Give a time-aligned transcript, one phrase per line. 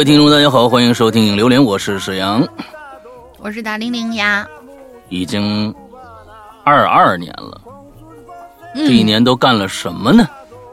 [0.00, 2.42] 哎，各位听众，大家好，欢迎收听《影榴莲》，我是沈阳，
[3.38, 4.46] 我是大玲玲呀。
[5.10, 5.74] 已经
[6.64, 7.60] 二二年了，
[8.74, 10.26] 这一年都干了什么呢？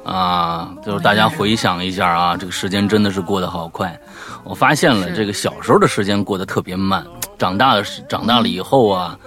[0.06, 4.00] 啊，就是大家回想一下啊，这个时间真的是过得好快。
[4.46, 7.06] 我发现了，这个小时候的时间过得特别慢，
[7.38, 9.20] 长大了长大了以后啊，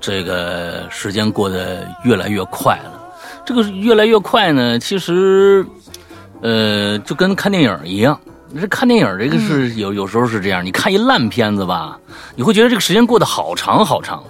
[0.00, 3.10] 这个时间过得越来越快了。
[3.44, 5.66] 这个越来越快呢，其实，
[6.42, 8.16] 呃，就跟看电影一样。
[8.60, 11.98] 这看电影这个是有有时候是这样，你看一烂片子吧，
[12.34, 14.22] 你会觉得这个时间过得好长好长，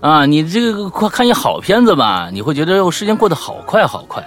[0.00, 4.22] 啊，你这个快看一好片子吧，你会觉得时间过得好快好快。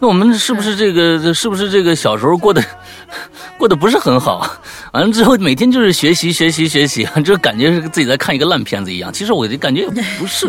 [0.00, 2.62] 那我们是不是这个是不是这个小时候过得
[3.58, 4.48] 过得不是很好？
[4.92, 9.12] 完了之后每天就是学习学习学习， 就感觉是自己在看一个烂片子一样。
[9.12, 10.46] 其实我就感觉也不是。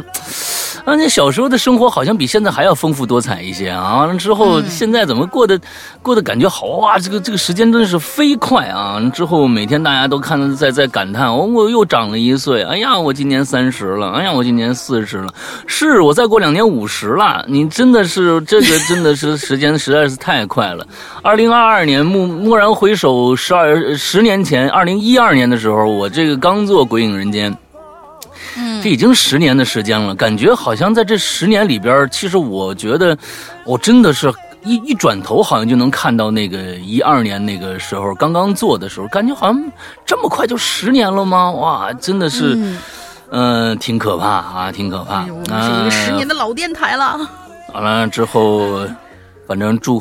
[0.86, 3.98] 啊，那小时候的生活好像比现在还要丰富多彩一些啊！
[3.98, 5.60] 完了之后，现在怎么过得
[6.02, 6.98] 过得感觉好哇？
[6.98, 9.02] 这个这个时间真的是飞快啊！
[9.14, 12.64] 之后每天大家都看在在感叹，哦，我又长了一岁。
[12.64, 14.12] 哎呀，我今年三十了。
[14.12, 15.34] 哎呀，我今年四十了。
[15.68, 17.44] 是我再过两年五十了。
[17.48, 20.86] 你真的是这个真的是时间实在是太快了。
[21.24, 27.52] 二零二二年，蓦蓦然回首，十二十年前，二零一二年的时候，我这个刚做《鬼影人间》。
[28.82, 33.18] 这已经十年的时间了，感觉好像在这十年里边，其实我觉得，
[33.66, 34.32] 我真的是
[34.64, 39.72] 一一转头，好像就能看到那个一二年那个时候刚刚做的时候，感觉好像
[40.06, 41.52] 这么快就十年了吗？
[41.52, 42.58] 哇，真的是，
[43.32, 45.26] 嗯，挺可怕啊，挺可怕。
[45.26, 47.20] 我们是一个十年的老电台了。
[47.74, 48.88] 完了之后，
[49.50, 50.00] 反正祝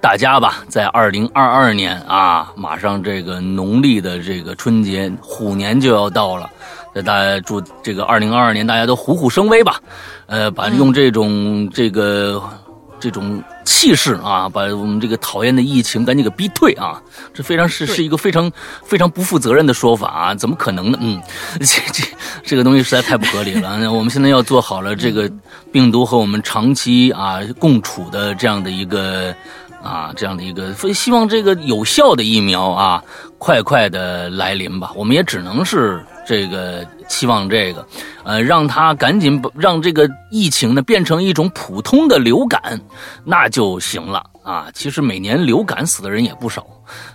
[0.00, 6.48] 大家吧，在二零二二年啊，马上这个农历的这个春节虎年就要到了。
[6.94, 9.78] 那大家祝这个二零二二年大家都虎虎生威吧，
[10.24, 12.42] 呃，把用这种这个
[13.00, 17.00] 这种气势啊，把我们这个讨厌的疫情赶紧给逼退啊！
[17.32, 18.52] 这非常是是一个非常
[18.84, 20.34] 非常不负责任的说法啊！
[20.34, 20.98] 怎么可能呢？
[21.00, 21.20] 嗯，
[21.58, 22.04] 这这
[22.44, 23.70] 这个东西实在太不合理了。
[23.90, 25.28] 我们现在要做好了这个
[25.72, 29.34] 病毒和我们长期啊共处的这样的一个
[29.82, 33.02] 啊这样的一个，所以希望这个有效的疫苗啊
[33.38, 34.92] 快快的来临吧。
[34.94, 36.04] 我们也只能是。
[36.26, 37.84] 这个期望这个，
[38.22, 42.80] 呃，让他赶紧把让这个疫情呢变成一种普通的流感，
[43.24, 44.68] 那就行了啊。
[44.72, 46.64] 其实每年流感死的人也不少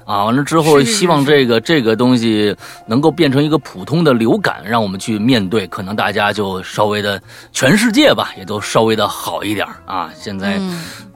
[0.05, 0.25] 啊。
[0.25, 2.53] 完了之后，希望这个这个东西
[2.85, 7.19] 能够变成一个普通的流感，让我们去面对，可能大家就稍微的
[7.53, 10.11] 全世界吧，也都稍微的好一点啊。
[10.13, 10.59] 现在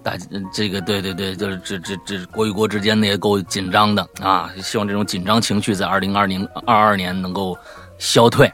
[0.01, 0.13] 大
[0.53, 4.49] 这个对对对，就是这这这国与国之间呢也够紧张的啊。
[4.63, 7.57] 希望这种紧张情绪在二零二零二二年能够。
[7.99, 8.51] 消退，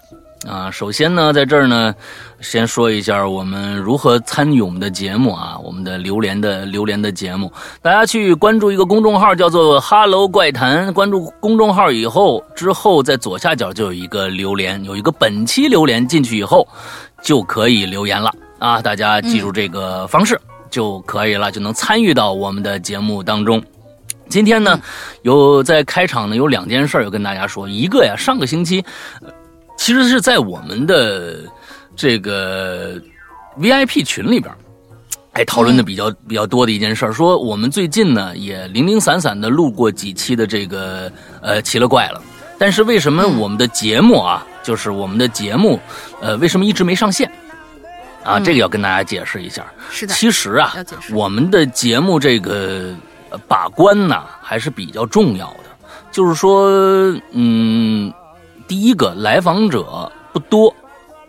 [0.47, 1.93] 啊，首先呢，在这儿呢，
[2.41, 10.91] 先说一下我们如何参与我们的节目啊，我们的榴莲的榴莲的节目，大家去关注一个公众号，叫做 “Hello 怪谈”。
[10.93, 16.67] 关注公众号以后，之后在左下角就有一个榴莲，有一个本期榴莲，进去以后
[17.21, 20.41] 就可以留言了啊，大家记住这个方式
[20.71, 23.63] 就可以了，就能参与到我们的节目当中。
[24.27, 24.79] 今天呢，
[25.21, 27.69] 有在开场呢，有两件事要跟大家说。
[27.69, 28.83] 一个呀，上个星期，
[29.77, 31.39] 其实是在我们的
[31.95, 32.99] 这个
[33.59, 34.53] VIP 群里边，
[35.33, 42.21] 哎，讨论的比较比较多的一件事说我们最近呢也零零散散的录过几期的这个呃奇了怪了，
[42.57, 45.79] 但是为什么我们的节目啊，就是我们的节目，
[46.21, 47.31] 呃，为什么一直没上线？
[48.23, 49.65] 啊，这个要跟大家解释一下。
[49.89, 50.73] 是的，其实啊，
[51.13, 52.93] 我们的节目这个。
[53.49, 55.63] 把关呢还是比较重要的，
[56.09, 56.69] 就是说，
[57.33, 58.09] 嗯，
[58.67, 60.73] 第一个来访者不多，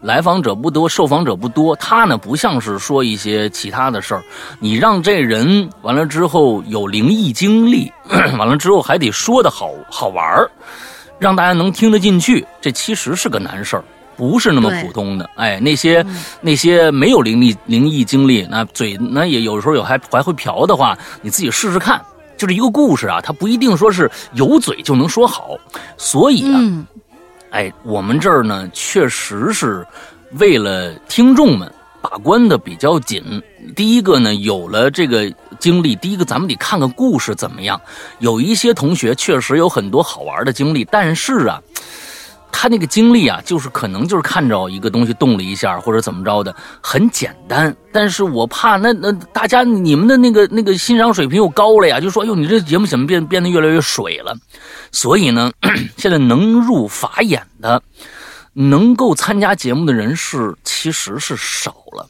[0.00, 4.22] 来访者不多，受访者不多，他呢不像是说一些其他的事儿，
[4.58, 7.92] 你让这人完了之后有灵异经历，
[8.38, 10.50] 完了之后还得说的好好玩儿，
[11.18, 13.84] 让大家能听得进去，这其实是个难事儿。
[14.16, 16.02] 不是那么普通的，哎，那些
[16.40, 22.00] 那些没有灵异灵异经历，那嘴那也有时候有还还会瓢的话，你自己试试看。
[22.38, 25.56] 就是一个故事啊，它不一定说是有嘴就能说好。
[25.98, 26.60] 所以啊，
[27.56, 29.82] 哎，我们这儿呢，确实是
[30.32, 31.72] 为了听众们
[32.02, 33.42] 把关的比较紧。
[33.74, 37.80] 第一个呢，有了这个经历，第一个咱们得看看故事怎么样。
[38.18, 41.58] 有一些同学确实有很多好玩的经历，但是啊。
[42.50, 47.74] 他那个经历啊，就是可能就是看着一个东西动了一下，或者怎么着的，很简单。
[47.92, 54.34] 但是我怕那那大家你们的那个那个欣赏水平又高了呀，就说哟，你这节目怎么变变得越来越水了？
[54.90, 55.52] 所以呢，
[55.96, 57.82] 现在能入法眼的，
[58.52, 62.08] 能够参加节目的人是其实是少了。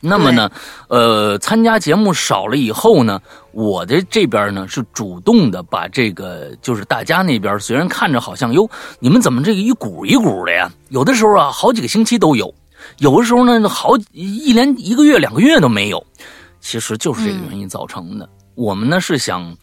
[0.00, 0.50] 那么呢，
[0.88, 3.20] 呃，参加节目少了以后呢，
[3.52, 8.68] 我的这边呢是主动的把这个，就是大家那边虽然看着好像哟，
[9.00, 10.70] 你们怎么这个一股一股的呀？
[10.88, 12.54] 有的时候啊，好几个星期都有，
[12.98, 16.04] 有的时候呢，好一连一个月、两个月都没有。
[16.60, 18.28] 其实就是这个原因造成的。
[18.54, 19.56] 我们呢是想。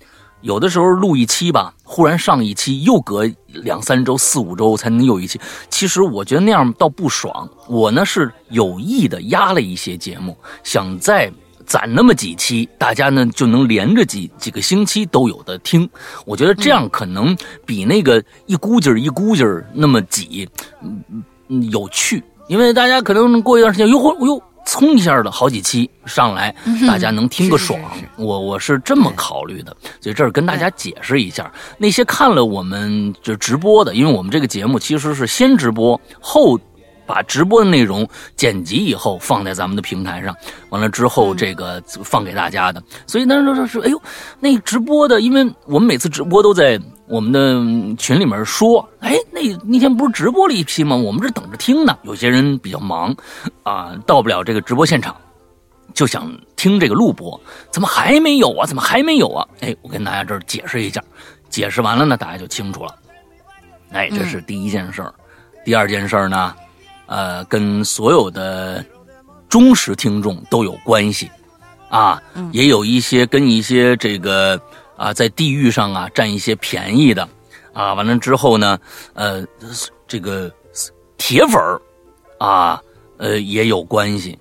[0.46, 5.42] 有的时候录一期吧，忽然上一期又隔两三周、四五周才能有一期。
[5.72, 7.50] 其实我觉得那样倒不爽。
[7.68, 11.32] 我呢是有意的压了一些节目，想再
[11.66, 15.90] 攒那么几期，大家呢就能连着几几个星期都有的听。
[16.28, 20.48] 我觉得这样可能比那个一股劲儿一股劲儿那么挤，
[21.48, 22.24] 嗯，有趣。
[22.48, 24.40] 因为大家可能过一段时间，哟嚯，哟。
[24.66, 26.54] 蹭一下的好几期上来，
[26.88, 27.80] 大家能听个爽。
[28.18, 31.52] 我我是这么考虑的，所以这儿跟大家解释一下。
[31.78, 36.60] 那些看了我们就直播的，因为我们这个节目其实是先直播后。
[37.08, 40.36] 把直播的内容剪辑以后放在咱们的平台上，
[40.72, 42.82] 完了之后这个放给大家的。
[43.06, 44.02] 所以那时候是哎呦，
[44.40, 50.96] 那直播的，因为我们每次直播都在我们的群里面说，哎，那那天不是直播了一批吗？
[50.96, 51.98] 我们这等着听呢。
[52.04, 53.16] 有些人比较忙，
[53.64, 55.16] 啊，到不了这个直播现场，
[55.94, 57.40] 就想听这个录播，
[57.72, 58.66] 怎么还没有啊？
[58.66, 59.48] 怎么还没有啊？
[59.62, 61.04] 哎，我跟大家这儿解释一下，
[61.50, 62.96] 解释完了呢，大家就清楚了。
[63.92, 65.14] 哎，这是第一件事儿。
[65.64, 66.54] 第二件事儿呢？
[67.08, 68.84] 呃，跟所有的
[69.48, 71.30] 忠实听众都有关系，
[71.88, 72.20] 啊，
[72.52, 74.60] 也有一些跟一些这个
[74.98, 77.28] 啊，在地域上啊占一些便宜的，
[77.74, 78.78] 啊，完了之后呢，
[79.14, 79.46] 呃，
[80.08, 80.52] 这个
[81.18, 81.82] 铁粉儿
[82.40, 82.82] 啊，
[83.18, 84.38] 呃，也有关系。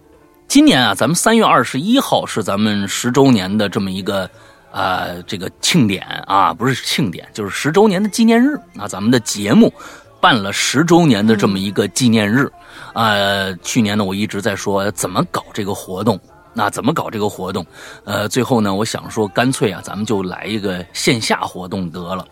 [0.49, 4.31] 今年啊，咱们三月二十一号是咱们十周年的这么一个
[4.71, 9.73] 啊，这个庆典啊，不是庆典，就是十周年的纪念日啊，咱们的节目。
[10.21, 12.51] 办了十周年的这么一个纪念日，
[12.95, 16.19] 呃，去年呢我一直在说怎么搞这个活动，
[16.55, 17.67] 那怎么搞这个活动？
[18.05, 22.27] 呃，最后呢我想说干脆啊咱们就来一个线下活动得了，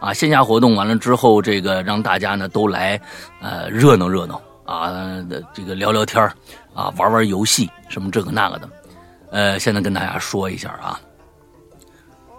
[0.00, 3.00] 啊，线下活动完了之后，这个让大家呢都来，
[3.40, 4.90] 呃，热闹热闹啊，
[5.52, 6.22] 这个聊聊天
[6.74, 8.68] 啊，玩玩游戏什么这个那个的，
[9.30, 10.98] 呃，现在跟大家说一下啊，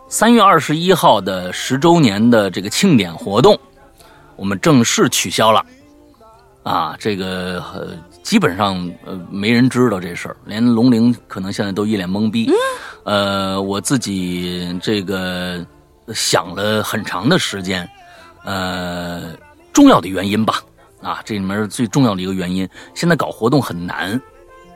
[0.09, 3.57] 三月二十一号的十周年的这个庆典活动。
[4.35, 5.65] 我们正式取消了，
[6.61, 7.59] 啊，这个
[8.27, 12.51] 基本上呃没人知道这事儿，连龙陵可能现在都一脸懵逼。
[12.51, 12.53] 嗯
[13.05, 15.65] 呃，我自己这个
[16.13, 17.89] 想了很长的时间，
[18.43, 19.31] 呃，
[19.71, 20.61] 重要的原因吧，
[21.01, 24.21] 啊，这里面最重要的一个原因，现在搞活动很难，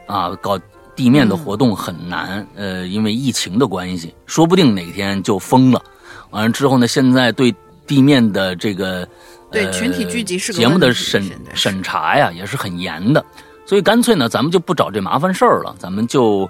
[0.08, 0.58] 啊，搞
[0.96, 5.84] 地面的活动很难，呃，因为疫情的关系，说不定哪天就封了。
[6.30, 7.54] 完了之后呢，现在对
[7.86, 9.06] 地面的这个。
[9.52, 13.24] 对群体聚集是节目的审审查呀，也是很严的，
[13.66, 16.50] 所以干脆呢，咱们就不找这麻烦事儿了，咱们就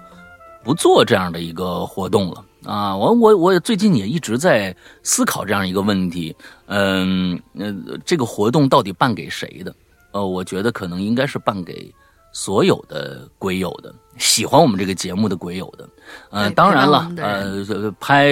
[0.63, 2.95] 不做这样的一个活动了啊！
[2.95, 6.36] 我我我最近也一直在思考这样一个问题，
[6.68, 7.74] 嗯，呃，
[8.06, 9.74] 这个活动到底办给谁的？
[10.12, 11.92] 呃，我觉得可能应该是办给
[12.31, 13.94] 所有的鬼友的。
[14.21, 15.89] 喜欢我们这个节目的鬼友的，
[16.29, 18.27] 呃，当然了，呃，拍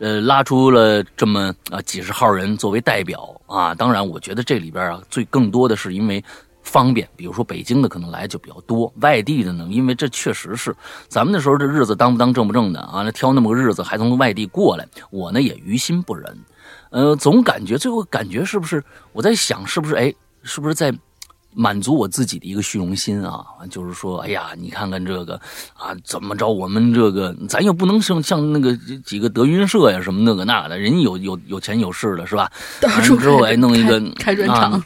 [0.00, 6.22] 呃拉出了这么啊几十号人作为代表啊，当然，我觉得这里边啊最更多的是因为
[6.62, 10.74] 方便，比如说北京的可能来就比较多，外地的呢，因为这确实是
[11.06, 16.36] 咱们那时候这日子当不当正不正的啊，那挑那么个日子还从外地过来，我呢也于心不忍，
[16.90, 18.82] 呃，总感觉最后感觉是不是
[19.12, 20.92] 我在想是不是哎是不是在。
[21.54, 25.34] 满足我自己的一个虚荣心啊，就是说，哎呀，你看看这个
[25.74, 26.48] 啊，怎么着？
[26.48, 32.50] 我们这个咱又不能像像那个几个德云社呀什么那个那的，人家有有有钱有势的是吧？
[32.82, 34.80] 完了之后哎，弄一个开专场，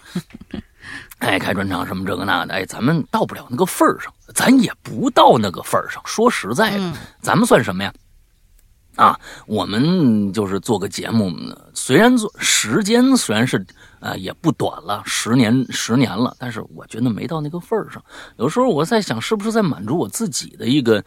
[1.19, 6.01] 哎，开专场什么这个那的，哎，咱们到不了那个份儿上，咱也不到那个份儿上。
[6.07, 7.93] 说实在的，咱们算什么呀？
[8.97, 11.31] 啊，我们就是做个节目，
[11.75, 13.67] 虽然做时间虽然是。
[14.03, 18.03] 啊，也不短了，十年十年了，但是我觉得没到那个份儿上。
[18.37, 21.03] 有时候我在想，是不是在满足我自己的一个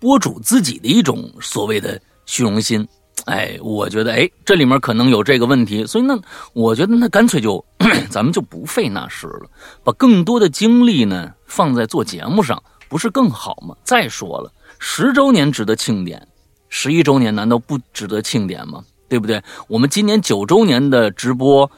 [0.00, 2.86] 播主自己的一种所谓的虚荣心？
[3.26, 6.18] 哎，我觉得哎，这里面可能有这个问题，所以那
[6.52, 7.64] 我觉得那干脆就
[8.10, 9.48] 咱们就不费那事了，
[9.84, 13.76] 把更多的精力呢放在做节目上，不是更好吗？
[13.84, 16.26] 再说了，十周年值得庆典，
[16.68, 18.84] 十一周年难道不值得庆典吗？
[19.08, 19.40] 对不对？
[19.68, 21.70] 我们今年九周年的直播。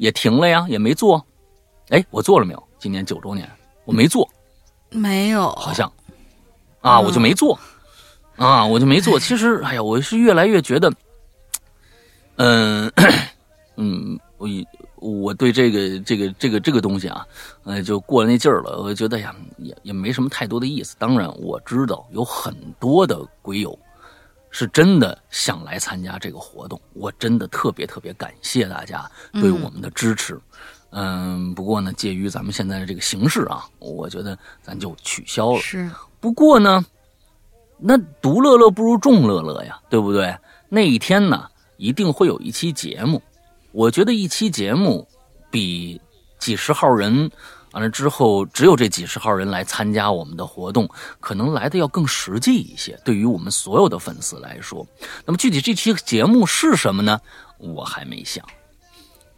[0.00, 1.22] 也停了呀，也没做。
[1.90, 2.68] 哎，我做了没有？
[2.78, 3.48] 今年九周年，
[3.84, 4.26] 我没做，
[4.88, 5.92] 没有，好像
[6.80, 7.58] 啊，我就没做
[8.36, 9.20] 啊，我就没做。
[9.20, 10.90] 其实，哎呀，我是越来越觉得，
[12.36, 12.90] 嗯
[13.76, 14.48] 嗯，我
[14.96, 17.26] 我对这个这个这个这个东西啊，
[17.64, 18.80] 呃，就过了那劲儿了。
[18.80, 20.96] 我觉得呀，也也没什么太多的意思。
[20.98, 23.78] 当然，我知道有很多的鬼友
[24.50, 30.38] 是真的想来参加这个活动，我真的特别特别感谢大家对我们的支持。
[30.90, 35.60] 嗯，不过呢，介于咱们现在的这个形势啊，我觉得咱就取消了。
[35.60, 35.88] 是，
[36.18, 36.84] 不过呢，
[37.78, 40.36] 那独乐乐不如众乐乐呀，对不对？
[40.68, 43.22] 那一天呢，一定会有一期节目。
[43.70, 45.06] 我觉得一期节目
[45.48, 46.00] 比
[46.40, 47.30] 几十号人
[47.72, 50.88] 完了之后，只有这几十号人来参加我们的活动，
[51.20, 52.98] 可能来的要更实际一些。
[53.04, 54.86] 对于我们所有的粉丝来说，
[55.24, 57.20] 那么具体这期节目是什么呢？
[57.58, 58.44] 我还没想。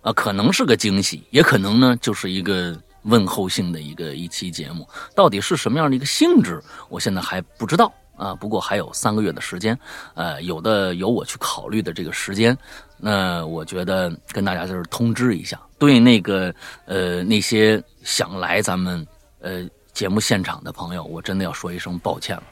[0.01, 4.89] 啊，可能是个惊喜，也可能呢，就是一个问候性的一个一期节目。
[5.15, 8.35] 到底是什么样的一个性质，我现在还不知道啊。
[8.35, 9.79] 不过还有三个月的时间，
[10.15, 12.57] 呃，有的有我去考虑的这个时间。
[12.97, 16.55] 那我觉得跟大家就是通知一下，对那个
[16.87, 19.05] 呃那些想来咱们
[19.41, 22.43] 呃节目现场的朋友，我真的要说一声抱歉了，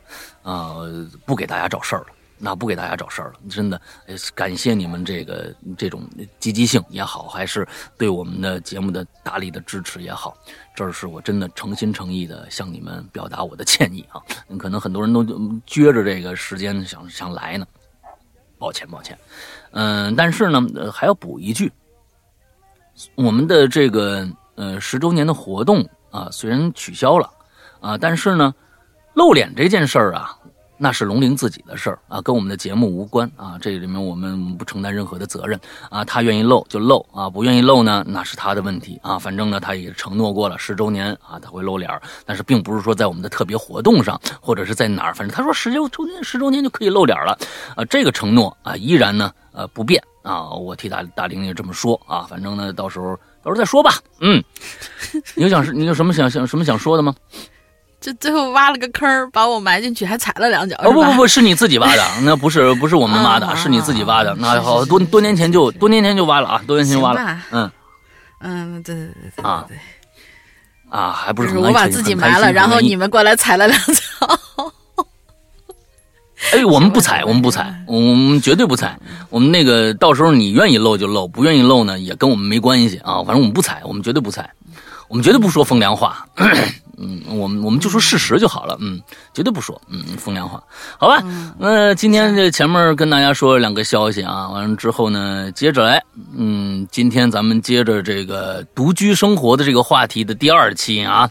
[0.42, 0.74] 啊，
[1.24, 2.06] 不给大家找事儿了。
[2.42, 3.80] 那不给大家找事儿了，真的，
[4.34, 6.08] 感谢你们这个这种
[6.40, 7.68] 积极性也好，还是
[7.98, 10.36] 对我们的节目的大力的支持也好，
[10.74, 14.22] 这是我真的诚心诚意的向你们表达我的歉意啊！
[14.58, 17.66] 可能很多人都撅着这个时间想想来呢，
[18.58, 19.18] 抱歉抱歉，
[19.72, 21.70] 嗯，但是呢，还要补一句，
[23.14, 27.30] 我们的这个呃十周年的活动啊，虽然取消了
[27.80, 28.54] 啊，但是呢，
[29.14, 30.36] 露脸这件事儿啊。
[30.82, 33.58] 那是龙玲自己的事儿啊，跟我们的节目无关啊。
[33.60, 36.02] 这里面我们不承担任何的责任啊。
[36.02, 39.18] 他愿意露就露啊，不愿意露呢，那是他的问题啊。
[39.18, 47.38] 反正呢，他也承诺过了十周年啊，他会露脸儿但是并不是说在我们的特别活动上，或者是在哪儿，反正他说十周周年十周年就可以露脸了
[47.76, 47.84] 啊。
[47.84, 50.50] 这个承诺啊，依然呢呃不变啊。
[50.50, 52.26] 我替大大玲玲这么说啊。
[52.28, 53.94] 反正呢，到时候到时候再说吧。
[54.20, 54.42] 嗯，
[55.34, 57.14] 你有想是，你有什么想想什么想说的吗？
[58.00, 60.74] 这最后挖了个坑把我埋进去，还踩了两脚。
[60.82, 64.34] 哦不不不是你自己挖的，那不是不是我们挖的，是你自己挖的。
[64.36, 67.38] 那好多多年前就多年前就挖了啊，多年前就挖了。
[67.50, 67.70] 嗯
[68.40, 69.76] 嗯，对对对对啊对
[70.88, 74.72] 啊，还不是我把自己埋了，然后你们过来踩了两脚。
[76.52, 78.98] 哎，我们不踩，我们不踩，我们绝对不踩。
[79.28, 83.22] 我们那个到时候你愿意露就露，不愿意露呢也跟我们没关系啊。
[83.22, 84.50] 反正我们不踩，我们绝对不踩，
[85.08, 86.26] 我们绝对不说风凉话。
[87.02, 89.00] 嗯，我们我们就说事实就好了，嗯，
[89.32, 90.62] 绝对不说，嗯，风凉话，
[90.98, 91.22] 好吧？
[91.58, 96.02] 那今天这前面跟大家说两个消息啊，完了之后呢，接着来，
[96.36, 101.30] 嗯，今天咱们接着这个独居生活的这个话题的第二期啊，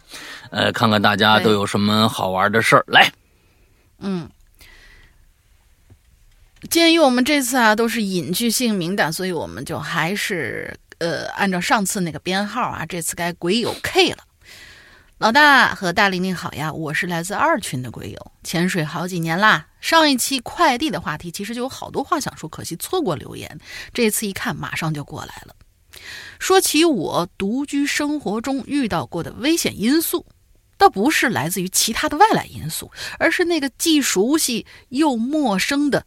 [0.50, 3.12] 呃，看看大家都有什么好玩的事儿来。
[4.00, 4.28] 嗯，
[6.70, 14.18] 鉴于我们这次啊都是隐居姓名的，所以我们就还是呃按照上次那个编号啊，这次该鬼友 K 了。
[15.20, 19.68] 老大和大玲玲好呀，我是来自二群的鬼友，潜水好几年啦。
[19.82, 23.60] 上一期快递的话题其实就有好多话想说，可惜错过留言。
[23.94, 25.56] 这次一看，马上就过来了。
[26.40, 30.26] 说起我独居生活中遇到过的危险因素，
[30.78, 36.06] 倒不是来自于其他的外来因素，而是那个既熟悉又陌生的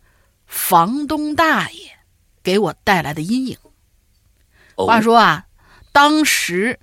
[0.52, 1.98] 房东大爷
[2.42, 3.56] 给我带来的阴影。
[4.76, 5.46] 话说啊，
[5.92, 6.78] 当时。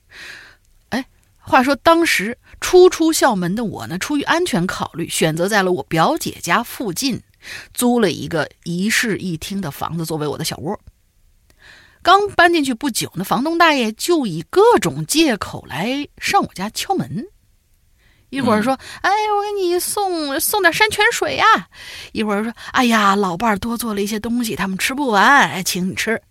[0.89, 1.05] 哎
[1.37, 7.21] 话说，当时初出校门的我呢，出于安全考虑，选择在了我表姐家附近
[7.71, 10.79] 租了一个一室一厅的房子作为我的小窝。
[12.01, 17.27] 刚搬进去不久，呢房东大爷就以各种借口来上我家敲门。
[18.29, 21.45] 一会儿说：“哎，我给你送送点山泉水呀。”
[22.13, 26.21] 一会儿说：“哎呀，老伴儿多做了一些东西，他们吃不完，哎，请你吃。”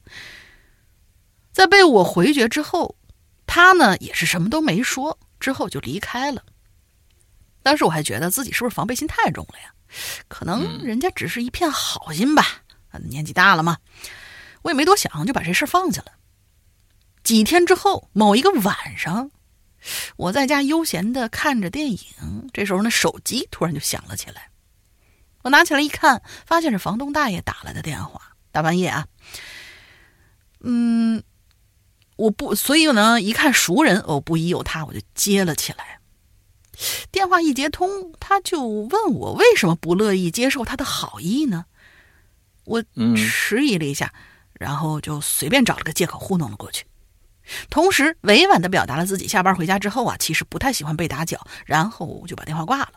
[1.52, 2.94] 在被我回绝之后。
[3.50, 6.42] 他呢也是什么都没说，之后就离开了。
[7.62, 9.72] 当时我还觉得自己是不是防备心太重了呀？
[10.28, 12.44] 可能人家只是一片好心吧。
[13.08, 13.78] 年纪大了嘛，
[14.60, 16.12] 我也没多想，就把这事放下了。
[17.24, 19.30] 几天之后，某一个晚上，
[20.16, 21.98] 我在家悠闲的看着电影，
[22.52, 24.50] 这时候呢，手机突然就响了起来。
[25.42, 29.06] 我拿起来一看，发现是房东大爷打来的电话，大半夜啊。
[30.60, 31.22] 嗯。
[32.16, 36.00] 我不，所以呢，一看熟人，哦，不疑有他，我就接了起来。
[37.12, 41.66] 电话一接通，他就问我为什么不乐意接受他的好意呢？
[42.64, 42.82] 我
[43.16, 44.12] 迟疑了一下，
[44.54, 46.84] 然后就随便找了个借口糊弄了过去，
[47.70, 52.92] 同时委婉的表达了自己下班回家之后啊，其实不太喜欢被打搅，然后就把电话挂了。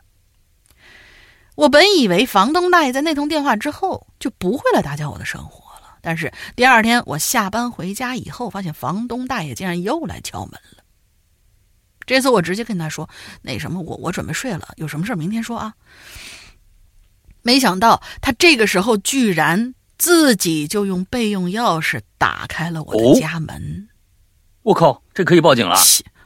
[1.56, 10.84] 我本以为房东大爷在那通电话之后就不会来打搅我的生活了，但是第二天我下班回家以后，发现房东大爷竟然又来敲门了。
[12.06, 13.08] 这次我直接跟他说
[13.44, 15.74] ：“那什么，我我准备睡了，有什么事明天说啊。”
[17.44, 23.88] 没想到他这个时候居然自己就用备用钥匙打开了我的家门。
[24.64, 25.76] 我靠，这可以报警了！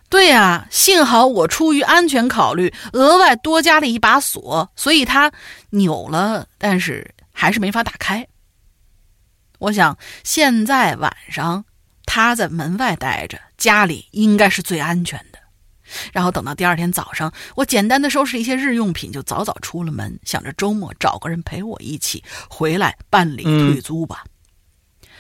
[0.10, 5.32] 对呀，幸好我出于安全考虑，额外多加了一把锁，所以它
[5.72, 8.27] 扭了，但是还是没法打开。
[9.60, 11.65] 我想现在晚上
[12.06, 15.39] 他在门外待着，家里应该是最安全的。
[16.12, 24.24] 然后等到第二天早上，我简单的收拾一些日用品，就早早出了门，想着周末找个人陪我一起回来办理退租吧。
[24.25, 24.30] 嗯，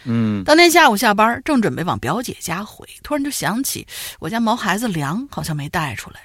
[0.05, 3.87] 嗯当天下午下班，正准备往表姐家回，突然就想起
[4.19, 6.19] 我家毛孩子粮好像没带出来，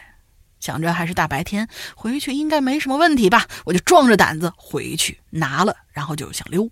[0.61, 6.69] 想着还是大白天回去应该没什么问题吧，我就壮着胆子回去拿了，然后就想溜。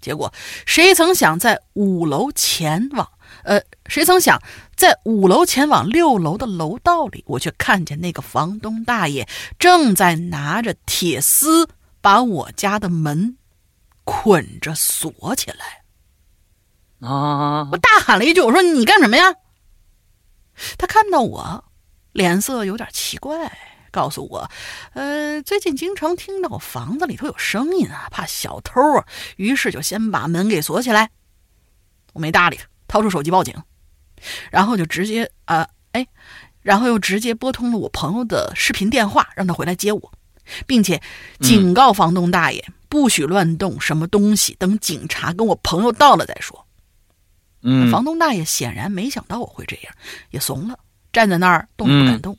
[0.00, 0.32] 结果
[0.66, 3.10] 谁曾想，在五楼前往，
[3.42, 4.40] 呃，谁曾想
[4.76, 9.26] 在五楼前往六楼的楼道里，我却看见那个房东大爷
[9.58, 11.68] 正在拿着铁丝
[12.00, 13.36] 把我家的门
[14.04, 15.82] 捆着锁起来。
[17.00, 17.68] 啊！
[17.70, 19.34] 我大喊了一句：“我说你干什么呀？”
[20.78, 21.64] 他看到我，
[22.12, 23.58] 脸色有点奇怪，
[23.90, 24.50] 告诉我
[24.94, 31.10] ：“呃，最近经常听到房子里头有声音啊，怕小偷啊，于是就先把门给锁起来。”
[32.14, 33.54] 我没搭理他，掏出手机报警，
[34.50, 36.06] 然后就直接啊，哎，
[36.62, 40.12] 然后又直接拨通了我朋友的视频电话，让他回来接我，
[40.66, 41.02] 并且
[41.40, 46.65] 警告房东大爷不许乱动什么东西，等警察跟我朋友到了再说。
[47.68, 49.92] 嗯，房东大爷显然没想到我会这样，
[50.30, 50.78] 也怂了，
[51.12, 52.38] 站在那儿动都不敢动。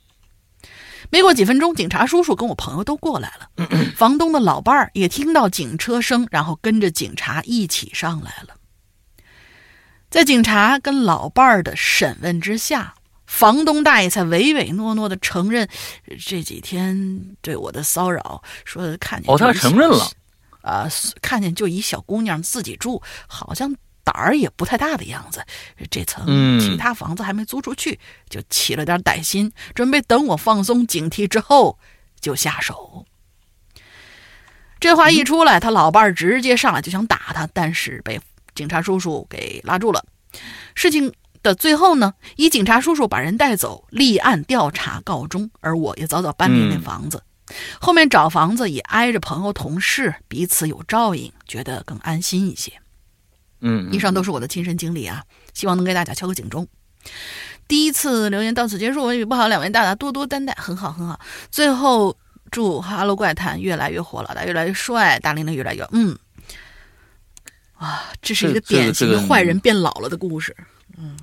[1.10, 8.54] 没过几分钟，警察叔叔跟我朋友都过来了，房东的老伴儿也听到警车声，然后跟着警察一起上来了。
[10.10, 12.94] 在警察跟老伴儿的审问之下，
[13.26, 15.68] 房东大爷才唯唯诺诺的承认
[16.18, 20.10] 这几天对我的骚扰，说看见哦，他承认了，
[20.62, 20.88] 啊，
[21.20, 23.74] 看见就一小姑娘自己住，好像。
[24.10, 25.44] 胆儿也不太大的样子，
[25.90, 31.78] 这层其他房子还没租出去，就起了点歹心，准备等我放松警惕之后
[32.18, 33.04] 就下手。
[34.80, 38.18] 这话一出来，他老伴儿直接上来就想打他，但是被
[38.54, 40.02] 警察叔叔给拉住了。
[40.74, 47.22] 事情的最后呢，以警察叔叔把人带走，立案调查告终，而我也早早搬离那房子。
[47.78, 52.72] 后面找房子也挨着朋友同事，彼此有照应，觉得更安心一些。
[53.60, 55.22] 嗯，以上都是我的亲身经历啊，
[55.54, 56.66] 希望能给大家敲个警钟。
[57.66, 61.20] 第一次留言到此结束，文笔不好，两位大大多多担待，很好很好。
[61.50, 62.16] 最后
[62.50, 66.16] 祝《哈喽怪谈》越来越火，老大越来越帅，大玲玲越来越嗯，
[67.74, 70.56] 啊，这是一个典型的坏人变老了的故事。
[70.96, 71.16] 嗯，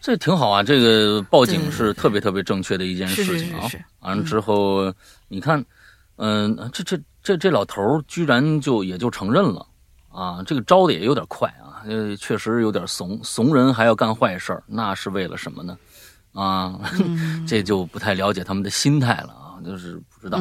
[0.00, 3.68] 这挺好啊，这个报警是特别特别正确的一件事情啊。
[4.00, 4.92] 完了之后，
[5.28, 5.64] 你看，
[6.16, 9.66] 嗯，这这这这老头居然就也就承认了。
[10.12, 15.76] 啊，这个招的也有点快啊，呃，确实有点怂，怂人还要干坏事儿，那是为了什么呢？
[16.34, 16.78] 啊，
[17.48, 20.38] 这就不太了解他们的心态了啊，就是不知道，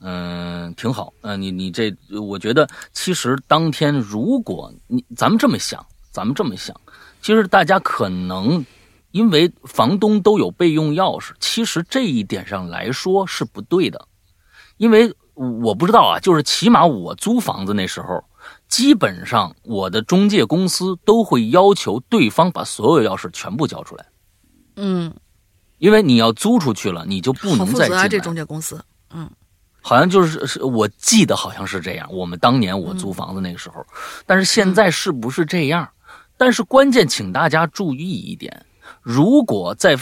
[0.00, 6.74] 嗯，挺好，嗯，你你这，我觉得其实当天如果你咱们这么想，咱们这么想，
[7.22, 8.64] 其实大家可能
[9.10, 14.06] 因为房东都有备用钥匙，其实这一点上来说是不对的，
[14.76, 18.22] 因为我不知道啊，就是起码我租房子那时候。
[18.68, 24.06] 基本上，我的中介公司都会要求对方把所有钥匙全部交出来。
[24.76, 25.12] 嗯，
[25.78, 28.08] 因为你要租出去了，你就不能再进来。
[28.08, 29.28] 这中介公司，嗯，
[29.80, 32.08] 好像就是是我记得好像是这样。
[32.12, 33.84] 我们当年我租房子那个时候，
[34.26, 35.88] 但是现在是不是这样？
[36.36, 38.64] 但是关键，请大家注意一点：
[39.02, 39.98] 如果在。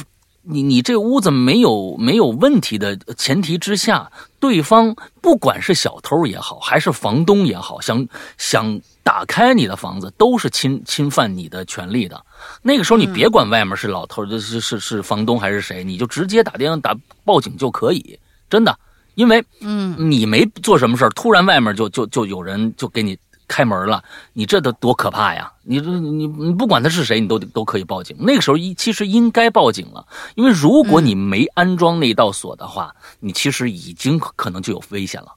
[0.48, 4.08] 你你这屋子没有没有问题的前提之下，
[4.46, 8.06] 对方不管是小偷也好，还是房东也好，想
[8.38, 12.24] 想打开你的房子，都是侵侵犯你的权利的。
[12.62, 18.16] 那个时候你别管外面是老头，是是是房东还是谁，你就直接打电话打报警就可以，
[18.48, 18.78] 真的，
[19.16, 23.18] 因为嗯，你没做什么事儿，突然外面就就就有人就给你。
[23.48, 25.52] 开门了，你这都多可怕呀！
[25.62, 28.16] 你这你你不管他是谁，你都都可以报警。
[28.18, 35.32] 那个时候一其实应该报警了，因为如果你没安装那道锁的话，你其实已经可能就有危险了，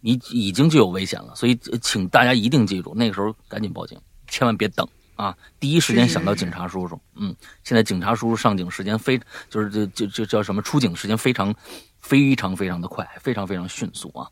[0.00, 1.34] 你已经就有危险了。
[1.34, 4.86] 所以请大家一定记住，那个时候赶紧报警，千万别等
[5.16, 5.36] 啊！
[5.58, 7.00] 第一时间想到警察叔叔。
[7.16, 7.34] 嗯，
[7.64, 11.54] 现在警察叔叔上警时间非就是这这这叫什么出警时间非常
[11.98, 14.26] 非常非常的快，非常非常迅速啊！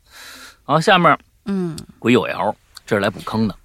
[0.63, 2.55] 好，下面嗯，鬼有谣。
[2.89, 3.55] 这是来补坑的。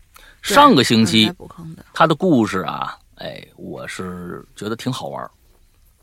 [0.42, 5.30] 上个星期补坑的他的故事啊，哎，我是觉得挺好玩儿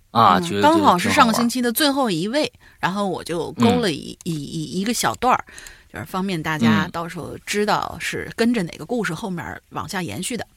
[0.10, 5.46] 啊，嗯觉得刚好是上个星期期的最后一位，然后我就勾了一、一一一个小段儿，
[5.94, 10.48] 就是方便大家嗯到时候知道是跟着哪个故事后面往下延续的。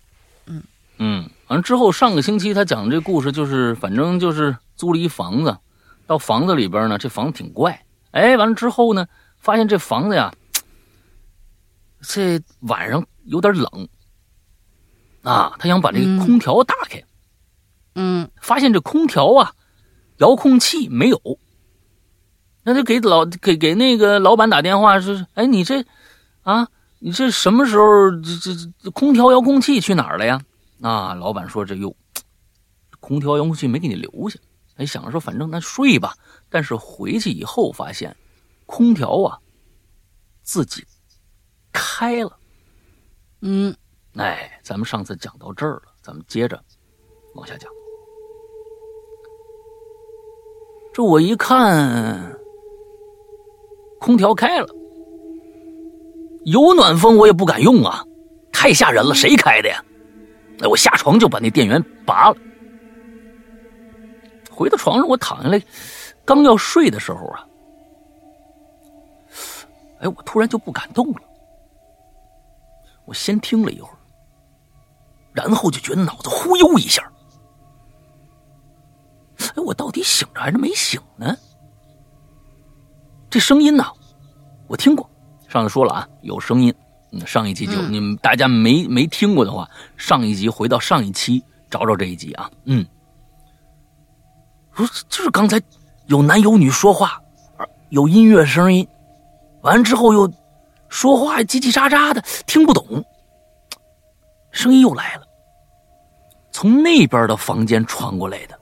[0.96, 5.55] 嗯，完了之后上个星期他讲这故事，就是反正就是租了一房子，
[6.07, 9.07] 到房子里边呢，这房子挺怪，哎，完了之后呢，
[9.38, 10.33] 发现这房子呀，
[12.07, 13.88] 这晚上有点冷
[15.23, 17.03] 啊，他想把这个嗯空调打开。
[17.97, 19.55] 嗯发现这空调啊，
[20.19, 21.21] 遥控器没有，
[22.62, 25.85] 那就给老给给那个老板打电话，说，哎，你这
[26.43, 30.40] 啊，你这什么时候这这这空调遥控器去哪儿了呀？
[30.81, 31.95] 啊，老板说这哟，
[33.01, 34.38] 空调遥控器没给你留下，
[34.77, 36.17] 哎，想着说反正那睡吧，
[36.51, 38.14] 但是回去以后发现，
[38.67, 39.38] 空调啊
[40.43, 40.85] 自己
[41.74, 42.38] 开了。
[43.42, 43.76] 嗯
[44.16, 46.58] 哎，咱们上次讲到这儿了，咱们接着
[47.34, 47.68] 往下讲。
[50.94, 52.38] 这我一看，
[53.98, 54.68] 空调开了，
[56.44, 58.04] 有暖风我也不敢用啊，
[58.52, 59.84] 太吓人了，谁开的呀？
[60.60, 62.37] 哎，我下床就把那电源拔了。
[64.48, 65.60] 回到床上，我躺下来，
[66.24, 67.44] 刚要睡的时候啊，
[69.98, 71.20] 哎，我突然就不敢动了。
[73.05, 73.99] 我先听了一会儿，
[75.33, 77.03] 然后就觉得脑子忽悠一下。
[79.38, 81.37] 哎，我到底醒着还是没醒呢？
[83.29, 83.85] 这声音呢，
[84.67, 85.09] 我听过，
[85.49, 86.75] 上次说了啊，有声音。
[87.11, 92.51] 嗯，上一集就、嗯你们大家没没听过的话，上一集回到上一期找找这一集啊。
[92.64, 92.85] 嗯，
[94.73, 95.61] 说就是刚才
[96.07, 97.21] 有男有女说话，
[97.90, 98.87] 有音乐声音，
[99.62, 100.29] 完之后又
[100.94, 103.04] 说话叽叽喳喳的，听不懂。
[104.52, 105.22] 声音又来了，
[106.52, 108.57] 从那边的房间传过来的。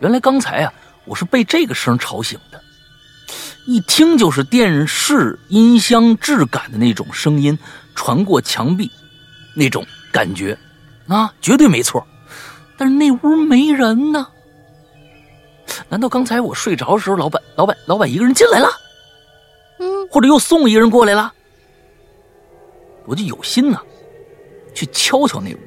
[0.00, 0.72] 原来刚才啊，
[1.04, 2.58] 我是被这个声吵醒的，
[3.66, 7.56] 一听就是电视音箱质感的那种声音
[7.94, 8.90] 传过墙壁，
[9.54, 10.58] 那种感觉，
[11.08, 12.02] 啊，绝对没错。
[12.78, 14.26] 但是那屋没人呢，
[15.90, 18.70] 难道刚才我睡着的时候，老板、老板、老板一个人进来了？
[19.78, 21.32] 嗯或者又送一个人过来了，
[23.06, 23.80] 我就有心呐，
[24.74, 25.58] 去敲敲那屋，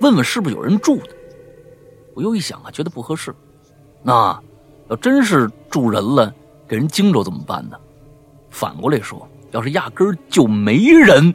[0.00, 1.08] 问问是不是有人住的。
[2.14, 3.34] 我又一想啊，觉得不合适，
[4.02, 4.38] 那
[4.88, 6.34] 要真是住人了，
[6.66, 7.78] 给人惊着怎么办呢？
[8.50, 11.34] 反过来说，要是压根儿就没人，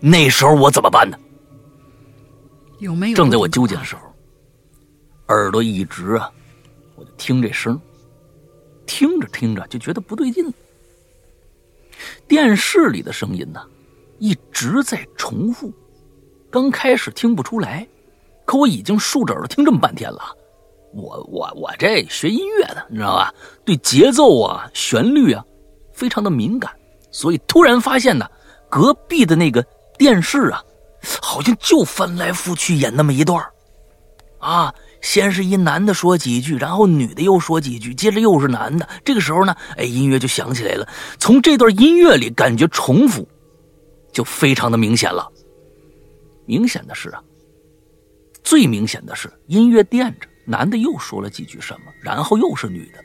[0.00, 1.18] 那时候我怎么办呢？
[2.78, 3.16] 有没有？
[3.16, 4.02] 正在我纠结的时候，
[5.28, 6.30] 耳朵一直啊，
[6.94, 7.80] 我就听这声，
[8.86, 10.52] 听着听着就觉得不对劲了。
[12.26, 13.64] 电视里的声音呢，
[14.18, 15.72] 一直在重复。
[16.50, 17.86] 刚开始听不出来，
[18.44, 20.20] 可我已经竖着耳朵听这么半天了。
[20.92, 23.34] 我我我这学音乐的，你知道吧？
[23.64, 25.44] 对节奏啊、旋律啊，
[25.92, 26.72] 非常的敏感，
[27.10, 28.28] 所以突然发现呢，
[28.68, 29.64] 隔壁的那个
[29.98, 30.62] 电视啊，
[31.20, 33.44] 好像就翻来覆去演那么一段
[34.38, 34.72] 啊，
[35.04, 38.88] 先是一男的说几句，然后女的又说几句，接着又是男的。
[39.04, 40.88] 这个时候呢，哎，音乐就响起来了。
[41.18, 43.28] 从这段音乐里感觉重复，
[44.12, 45.30] 就非常的明显了。
[46.46, 47.22] 明显的是啊，
[48.42, 53.04] 最明显的是音乐垫着，男的又说了几句什么，然后又是女的。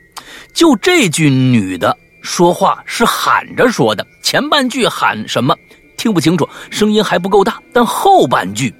[0.54, 5.54] 就这句女的说话是喊着说的，前半句喊什么
[5.98, 8.74] 听不清楚，声音还不够大，但后半句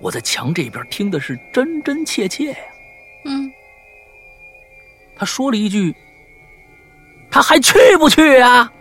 [0.00, 2.56] 我在墙这边听的是真真切切呀。
[3.24, 3.50] 嗯
[5.14, 5.94] 他说了一句
[7.30, 8.72] ：“他还去不去啊？”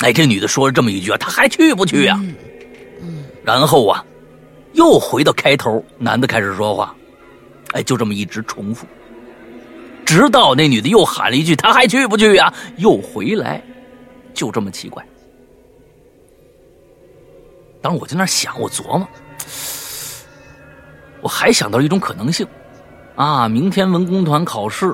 [0.00, 2.20] 哎，这女的说了这么一句啊，他还去不去啊？
[3.00, 4.04] 嗯然后啊，
[4.74, 6.94] 又回到开头，男的开始说话，
[7.72, 8.86] 哎，就这么一直重复，
[10.04, 13.62] 直到那女的又喊了一句：“他还去不去呀？”又回来，
[14.34, 15.02] 就这么奇怪。
[17.86, 19.06] 当时我在那想，我琢磨，
[21.20, 22.44] 我还想到一种可能性，
[23.14, 24.92] 啊，明天文工团考试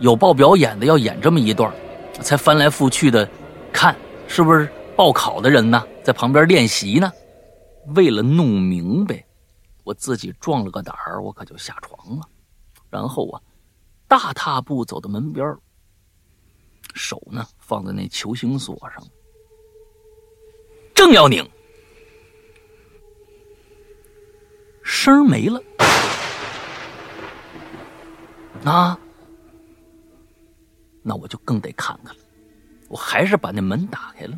[0.00, 1.72] 有报表演的，要演这么一段，
[2.20, 3.26] 才翻来覆去的
[3.72, 3.96] 看，
[4.28, 7.10] 是不是报考的人呢，在旁边练习呢？
[7.94, 9.24] 为了弄明白，
[9.82, 12.22] 我自己壮了个胆儿，我可就下床了，
[12.90, 13.40] 然后啊，
[14.06, 15.56] 大踏步走到门边
[16.92, 19.02] 手呢放在那球形锁上，
[20.94, 21.48] 正要拧，
[24.92, 25.62] 声儿没了，
[28.64, 28.98] 啊，
[31.00, 32.20] 那我就更得看看了。
[32.88, 34.36] 我还是把那门打开了，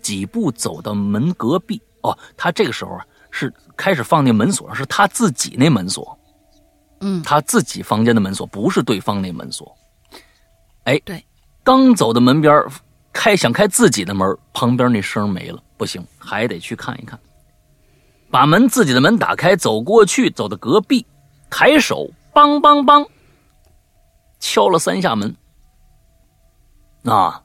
[0.00, 1.82] 几步走到门隔壁。
[2.02, 6.16] 哦，他这个时候啊是开始放那门锁上，是他自己那门锁，
[7.00, 9.76] 嗯，他自己房间的门锁，不是对方那门锁。
[10.84, 11.22] 哎，对，
[11.64, 12.64] 刚走到门边
[13.12, 17.18] 开想开自己的门，旁边那声没了，不行，还得去看一看。
[18.34, 21.06] 把门自己的门打开，走过去，走到隔壁，
[21.48, 23.06] 抬手，梆梆梆，
[24.40, 25.32] 敲了三下门。
[27.04, 27.40] 啊，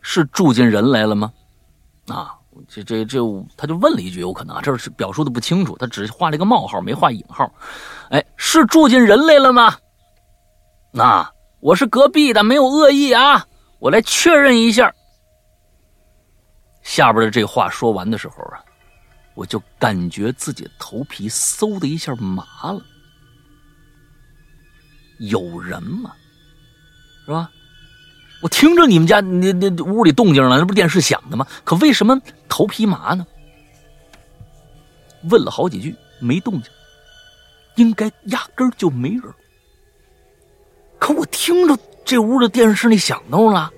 [0.00, 1.32] 是住进人来了吗？
[2.06, 3.18] 啊，这这这，
[3.56, 7.52] 他就问了一句，有可能啊，这是表述的不清楚，他只画了一个冒号，没画引号。
[8.10, 9.76] 哎，是住进人来了吗？
[10.92, 13.44] 那我是隔壁的，没有恶意啊，
[13.80, 14.94] 我来确认一下。
[16.80, 18.62] 下边的这话说完的时候啊，
[19.38, 22.84] 我就感觉自己头皮嗖的一下麻了。
[25.20, 26.12] 有人吗？
[27.24, 27.48] 是吧？
[28.42, 31.46] 我听着你们家那那屋里动静了，那不是电视响的吗？
[31.62, 33.24] 可为什么头皮麻呢？
[35.30, 36.68] 问了好几句没动静，
[37.76, 39.22] 应该压根儿就没人。
[40.98, 43.72] 可我听着这屋的电视那响动了，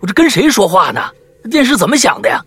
[0.00, 1.10] 我这跟谁说话呢？
[1.50, 2.40] 电视怎么响的呀？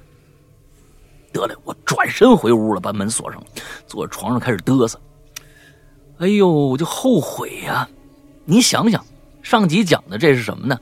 [1.31, 3.47] 得嘞，我转身回屋了，把门锁上了，
[3.87, 4.99] 坐床上开始嘚瑟。
[6.19, 7.87] 哎呦，我就后悔呀！
[8.45, 9.03] 你想想，
[9.41, 10.77] 上集讲的这是什么呢？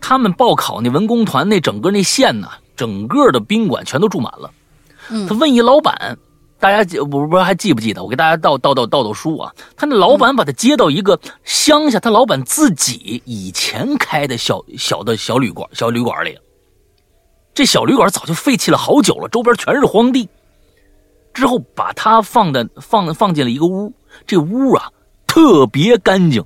[0.00, 4.50] 他们报考那文工团那整个那县呢，整个的宾馆全都住满了。
[5.08, 6.18] 嗯他问一老板，
[6.58, 8.02] 大家记不不还记不记得？
[8.02, 9.50] 我给大家倒倒倒倒倒书啊。
[9.76, 16.38] 他那老板把他接到一个乡下，他老板自己以前开的小小的小旅馆小旅馆里。
[17.54, 20.28] 这小旅馆早就废弃了好久了，周边全是荒地。
[21.32, 23.92] 之后把他放的放放进了一个屋，
[24.26, 24.92] 这屋啊
[25.26, 26.44] 特别干净，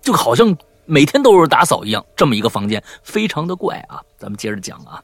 [0.00, 2.04] 就好像每天都是打扫一样。
[2.16, 4.00] 这么一个房间非常的怪啊。
[4.18, 5.02] 咱们接着讲啊，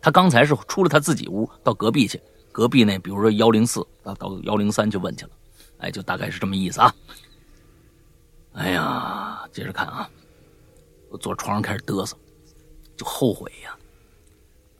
[0.00, 5.30] 他刚才是出了他自己屋，到隔壁去，隔壁那比如说幺零四到到幺零三去问去了，
[5.78, 6.94] 哎，就大概是这么意思啊。
[8.54, 10.08] 哎呀，接着看啊，
[11.10, 12.16] 我坐床上开始嘚瑟，
[12.96, 13.76] 就后悔呀，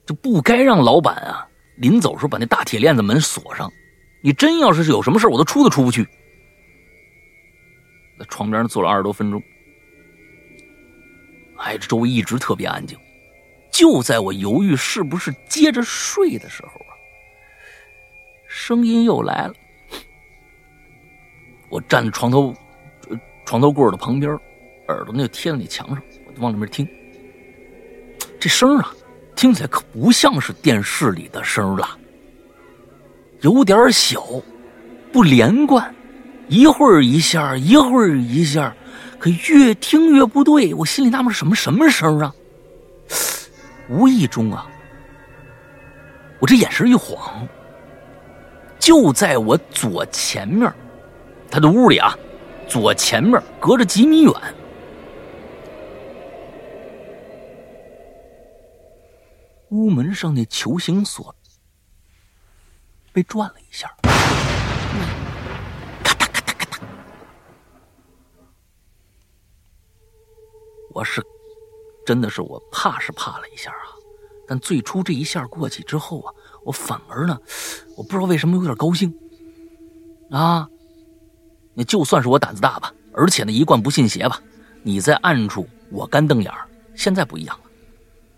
[0.05, 3.71] 就不该让老板啊临走时候把那大铁链子门锁上。
[4.23, 6.07] 你真要是有什么事我都出都出不去。
[8.19, 9.41] 在床边坐了二十多分钟，
[11.57, 12.95] 哎，这周围一直特别安静。
[13.71, 16.93] 就在我犹豫是不是接着睡的时候啊，
[18.47, 19.53] 声音又来了。
[21.69, 22.53] 我站在床头，
[23.45, 24.31] 床头柜的旁边，
[24.87, 26.87] 耳朵那就贴在那墙上，我就往里面听。
[28.39, 28.93] 这声啊，
[29.41, 31.97] 听起来可不像是电视里的声了，
[33.39, 34.23] 有点小，
[35.11, 35.91] 不连贯，
[36.47, 38.71] 一会儿一下，一会儿一下，
[39.17, 40.71] 可越听越不对。
[40.75, 42.31] 我心里纳闷，什么什么声啊？
[43.89, 44.67] 无意中啊，
[46.37, 47.47] 我这眼神一晃，
[48.77, 50.71] 就在我左前面，
[51.49, 52.15] 他的屋里啊，
[52.67, 54.33] 左前面隔着几米远，
[59.71, 61.33] 屋门上那球形锁
[63.13, 63.89] 被转了一下，
[66.03, 66.81] 咔嗒咔嗒咔嗒，
[70.93, 71.23] 我是
[72.05, 73.95] 真的是我怕是怕了一下啊，
[74.45, 76.33] 但最初这一下过去之后啊，
[76.65, 77.39] 我反而呢，
[77.95, 79.13] 我不知道为什么有点高兴
[80.31, 80.67] 啊。
[81.73, 84.41] 那就算是我胆子大吧，而且呢一贯不信邪吧，
[84.83, 87.63] 你在暗处，我干瞪眼儿，现在不一样了。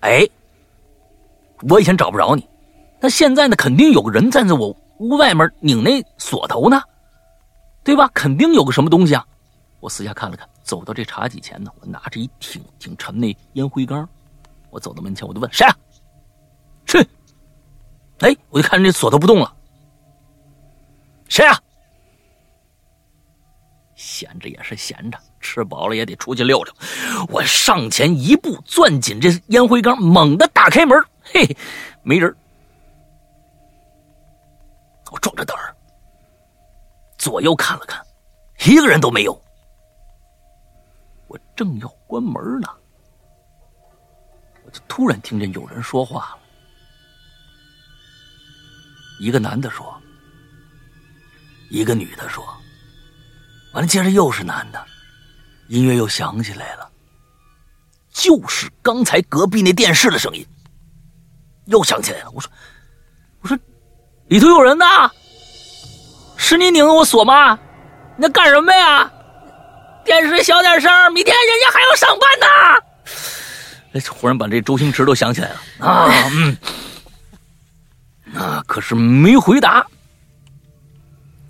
[0.01, 0.29] 哎，
[1.69, 2.47] 我以前找不着你，
[2.99, 6.81] 那现在呢，肯定有个人站在我屋外面拧那锁头呢，
[7.83, 8.09] 对吧？
[8.13, 9.25] 肯定有个什么东西啊。
[9.79, 14.07] 我四下看了看，走到这茶几前呢，我拿着一挺挺沉那烟灰缸，
[14.69, 15.75] 我走到门前，我就问谁啊？
[16.85, 16.99] 去！
[18.19, 19.53] 哎，我就看这锁头不动了，
[21.27, 21.59] 谁啊？
[23.95, 26.73] 闲着也是闲着，吃饱了也得出去溜溜。
[27.29, 30.97] 我上前一步，攥紧这烟灰缸，猛地打开门，
[31.33, 31.57] 嘿，
[32.03, 32.33] 没人。
[35.11, 35.75] 我壮着胆儿，
[37.17, 38.05] 左右看了看，
[38.65, 39.33] 一个人都没有。
[41.27, 42.67] 我正要关门呢，
[44.63, 46.39] 我就突然听见有人说话了。
[49.19, 49.99] 一个男的说，
[51.71, 52.45] 一个女的说，
[53.73, 54.85] 完了接着又是男的，
[55.67, 56.91] 音乐又响起来了，
[58.11, 60.45] 就是刚才隔壁那电视的声音，
[61.65, 62.31] 又想起来了。
[62.31, 62.51] 我说，
[63.41, 63.57] 我说，
[64.27, 64.85] 里头有人呢，
[66.37, 67.57] 是你拧的我锁吗？
[68.15, 69.11] 你在干什么呀？
[70.05, 72.45] 电视小点声，明天人家还要上班呢。
[73.93, 76.57] 哎，忽然把这周星驰都想起来了啊，嗯，
[78.35, 79.85] 啊，可是没回答。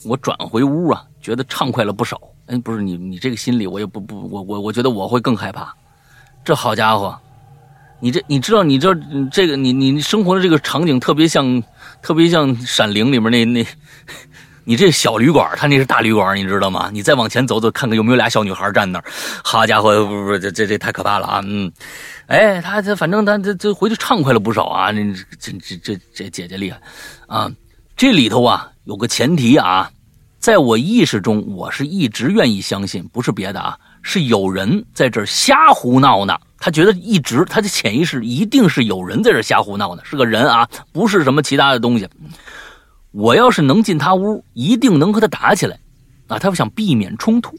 [0.06, 2.20] 我转回屋啊，觉得畅快了不少。
[2.48, 5.74] 哎，不是你，你这个心理我也不不，我我我觉得我会更害怕。
[6.44, 7.18] 这好家伙，
[8.04, 8.94] 你这你知道，你知道
[9.32, 11.64] 这个你你生活的这个场景特别像，
[12.02, 13.66] 特别像《闪灵》里面那那，
[14.66, 16.90] 你这小旅馆，他那是大旅馆，你知道吗？
[16.92, 19.06] 你再往前走走，看看有没有俩小女孩站那儿。
[19.42, 21.42] 好家伙，不不不，这这这太可怕了啊！
[21.46, 21.72] 嗯，
[22.28, 24.92] 哎，他这反正他这这回去畅快了不少啊。
[24.92, 25.00] 这
[25.40, 26.82] 这这这这姐姐厉害
[27.28, 27.50] 啊！
[27.96, 29.90] 这里头啊有个前提啊。
[30.40, 36.38] 在我意识中，我是一直愿意相信，不是别的啊，是有人在这瞎胡闹呢。
[36.64, 42.08] 他觉得一直他的潜意识一定是有人在这瞎胡闹呢，是个人啊，不是什么其他的东西。
[43.12, 45.78] 我要是能进他屋，一定能和他打起来
[46.30, 46.40] 啊！
[46.40, 47.54] 他想避免冲突，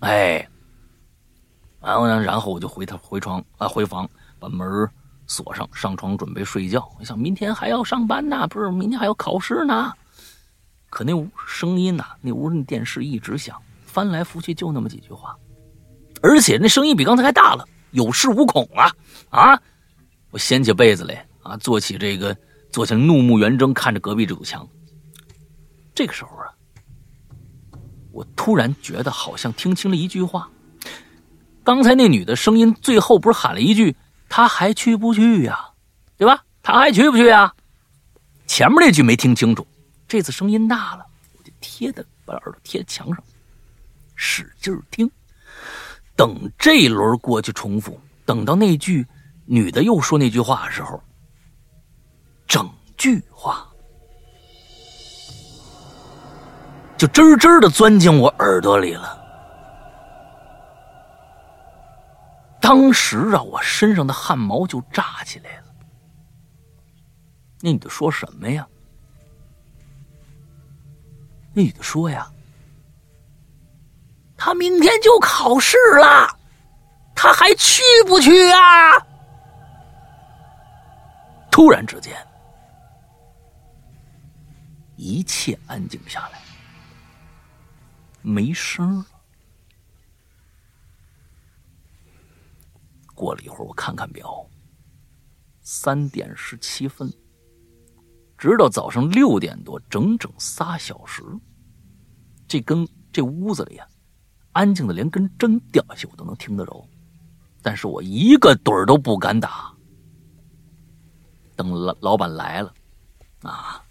[0.00, 0.46] 哎，
[1.80, 4.06] 然后呢，然后我就回他回床啊，回房
[4.38, 4.86] 把门
[5.26, 6.86] 锁上，上床准备睡觉。
[7.00, 9.90] 我想明天还要上班呢，不是明天还要考试呢。
[10.90, 15.34] 可那屋声音呐，那屋那电视一直响，翻来覆去就那么几句话，
[16.20, 18.92] 而且那声音比刚才还大了，有恃无恐啊
[19.30, 19.62] 啊！
[20.30, 22.36] 我掀起被子来啊，坐起这个，
[22.70, 24.66] 坐起怒目圆睁看着隔壁这堵墙。
[25.94, 26.48] 这个时候啊，
[28.12, 30.50] 我突然觉得好像听清了一句话，
[31.62, 33.94] 刚才那女的声音最后不是喊了一句
[34.28, 35.70] “她还去不去呀”，
[36.16, 36.44] 对吧？
[36.62, 37.54] 她还去不去呀？
[38.46, 39.66] 前面那句没听清楚。
[40.08, 41.06] 这次声音大了，
[41.38, 43.22] 我就贴的把耳朵贴墙上，
[44.14, 45.10] 使劲听。
[46.14, 49.06] 等这一轮过去重复，等到那句
[49.44, 51.02] 女的又说那句话的时候，
[52.46, 53.66] 整句话
[56.96, 59.20] 就吱吱的钻进我耳朵里了。
[62.60, 65.64] 当时啊，我身上的汗毛就炸起来了。
[67.60, 68.66] 那女的说什么呀？
[71.52, 72.31] 那女的说：“呀，
[74.44, 76.36] 他明天就考试了，
[77.14, 78.98] 他还去不去啊？”
[81.48, 82.12] 突然之间，
[84.96, 86.42] 一切安静下来，
[88.20, 89.06] 没声了。
[93.14, 94.44] 过了一会儿，我看看表，
[95.60, 97.08] 三点十七分。
[98.36, 101.22] 直到早上六点多，整整仨小时，
[102.48, 103.86] 这跟这屋子里啊，
[104.52, 106.86] 安静的连根针掉下去我都能听得着，
[107.62, 109.72] 但是我一个盹儿都不敢打。
[111.56, 112.72] 等老老板来了，
[113.42, 113.82] 啊，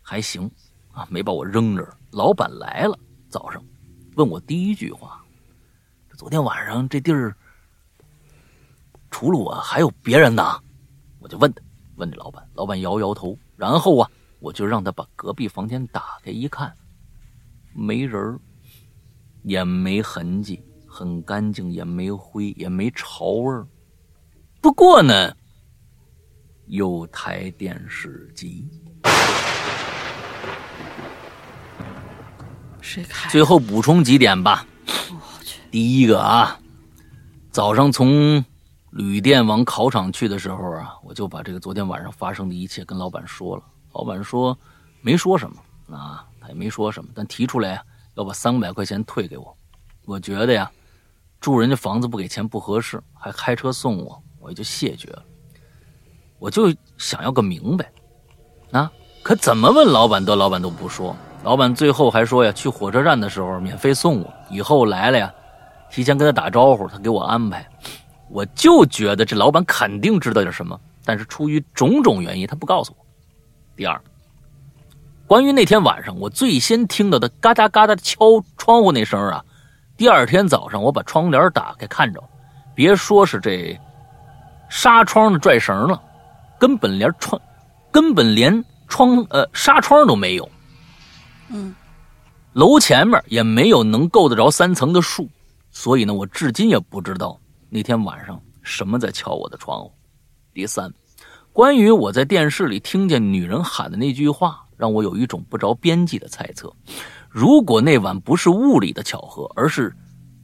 [0.00, 0.50] 还行，
[0.92, 1.96] 啊，没把我扔这儿。
[2.10, 2.98] 老板来了，
[3.28, 3.62] 早上
[4.16, 5.22] 问我第一句话：
[6.16, 7.34] 昨天晚上这地儿
[9.10, 10.42] 除了我还有别人呢？
[11.20, 11.62] 我就问他，
[11.96, 13.38] 问这老板，老板摇摇头。
[13.56, 16.74] 然后啊，我就让他把隔壁房间打开一看，
[17.72, 18.38] 没人
[19.42, 23.64] 也没痕迹，很干净，也没灰，也没潮味
[24.60, 25.34] 不过呢，
[26.66, 28.68] 有台电视机。
[32.80, 33.28] 谁开？
[33.30, 34.66] 最后补充几点吧。
[35.10, 35.60] 我去。
[35.70, 36.58] 第一个啊，
[37.50, 38.44] 早上从。
[38.92, 43.62] 旅店往考场去的时候啊，我就把这个昨天晚上发生的一切跟老板说了。
[43.94, 44.54] 老板说
[45.00, 47.82] 没说什么啊，他也没说什么，但提出来
[48.14, 49.56] 要把三百块钱退给我。
[50.04, 50.70] 我觉得呀，
[51.40, 55.22] 住人家房子不给钱不合适，还开车送我，我也就谢绝了。
[56.38, 57.92] 我就想要个明白
[58.72, 58.90] 啊，
[59.22, 61.16] 可怎么问老板都老板都不说。
[61.44, 65.32] 老板最后还说呀，去火车站的时候免费送我，以后来了呀，
[65.90, 67.68] 提前跟他打招呼，他给我安排。
[68.28, 73.06] 我就觉得这老板肯定知道点什么，但是出于种种原因，他不告诉我。
[73.76, 74.00] 第二，
[75.32, 79.42] 关于那天晚上我最先听到的嘎哒嘎哒敲窗户那声啊，
[79.96, 82.22] 第二天早上我把窗帘打开看着，
[82.74, 83.74] 别说是这
[84.68, 85.98] 纱窗的拽绳了，
[86.58, 87.40] 根本连窗，
[87.90, 90.46] 根本连窗呃纱窗都没有。
[91.48, 91.74] 嗯，
[92.52, 95.26] 楼前面也没有能够得着三层的树，
[95.70, 97.40] 所以呢，我至今也不知道。
[97.70, 99.90] 那天晚上，什么在敲我的窗户？
[100.52, 100.92] 第三，
[101.54, 106.74] 关于我在电视里听见女人喊的那句话，让我有一种不着边际的猜测。
[107.30, 109.94] 如果那晚不是物理的巧合，而是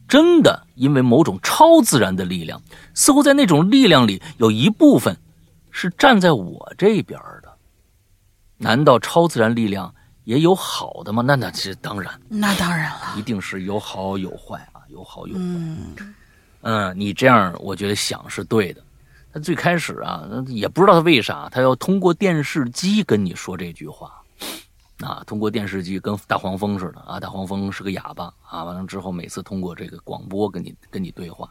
[0.06, 2.62] 真的因为某种超自然的力量，
[2.94, 5.16] 似乎在那种力量里有一部分
[5.72, 7.52] 是站在我这边的。
[8.58, 11.20] 难道超自然力量也有好的吗？
[11.26, 15.40] 那那是当然，那当然了，一定是有好有坏啊，有好有坏。
[15.40, 16.14] 嗯。
[16.60, 18.82] 嗯，你这样我觉得想是对的，
[19.32, 24.17] 他最开始啊，也不知道他为啥，他要通过电视机跟你说这句话，
[25.00, 31.48] 啊，通过电视机跟大黄蜂似的啊，大黄蜂是个哑巴啊，完了之后每次通过这个广播跟你跟你对话，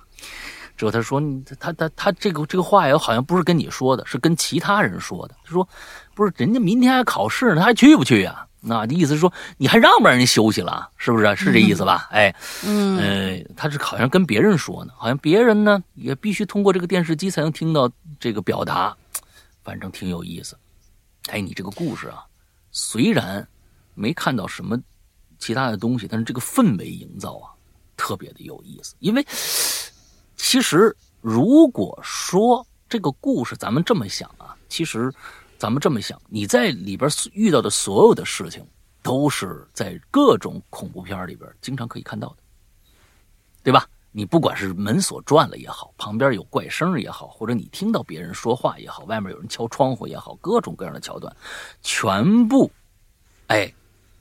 [0.76, 1.22] 之后他说
[1.60, 5.68] 他他他这个这个话也，好像不是跟你说的，是跟其他人说的，他说
[6.14, 8.46] 不是人家明天还考试呢，他还去不去呀？
[8.60, 10.90] 那意思是说，你还让不让人休息了？
[10.98, 11.36] 是不是？
[11.36, 12.10] 是这意思吧？
[12.12, 12.36] 哎，
[12.66, 17.90] 嗯，呃，他是好像跟别人说呢，好像别人呢也必须通过这个电视机才能听到
[18.20, 18.94] 这个表达，
[19.64, 20.58] 反正挺有意思。
[21.30, 22.26] 哎，你这个故事啊，
[22.78, 23.46] 虽然
[23.96, 24.80] 没看到什么
[25.40, 27.50] 其他的东西，但是这个氛围营造啊，
[27.96, 28.94] 特别的有意思。
[29.00, 29.26] 因为
[30.36, 35.12] 其实如果说这个故事，咱们这么想啊，其实。
[35.60, 38.64] 咱们这么想，你在里边遇到的所有的事情，
[39.02, 42.38] 都是在各种恐怖片里边经常可以看到的，
[43.64, 43.90] 对吧？
[44.18, 51.32] 你不管是门锁转了也好，旁边有怪声也好，或者你听到别人说话也好，外面有人敲窗户也好，各种各样的桥段，
[51.84, 52.72] 全部，
[53.46, 53.72] 哎，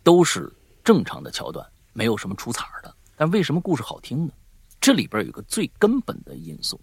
[0.02, 0.52] 都是
[0.84, 2.94] 正常的桥段，没有什么出彩的。
[3.16, 4.32] 但为什么故事好听呢？
[4.78, 6.78] 这里边有个最根本的因素，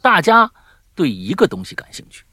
[0.00, 0.50] 大家
[0.94, 2.24] 对一个东西感兴趣，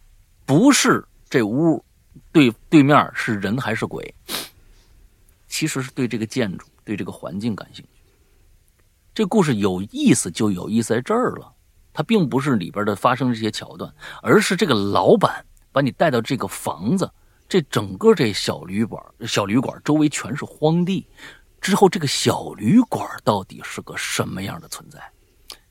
[0.46, 1.06] 不是。
[1.30, 1.84] 这屋
[2.32, 4.16] 对对面是人还是鬼？
[5.50, 7.90] 其实是对这个建筑、对这个环境感兴趣。
[9.14, 11.54] 这故事有意思，就有意思在这儿了。
[11.94, 13.94] 它并不是里边的发生这些桥段，
[14.24, 17.08] 而是这个老板把你带到这个房子，
[17.48, 21.08] 这整个这小旅馆、小旅馆周围全是荒地。
[21.62, 25.00] 之后，这个小旅馆到底是个什么样的存在？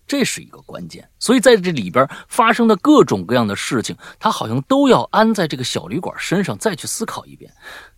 [0.06, 7.52] 这是一个关键，所以在这里边发生的各种各样的事情，他好像都要安在这个小旅馆身上再去思考一遍，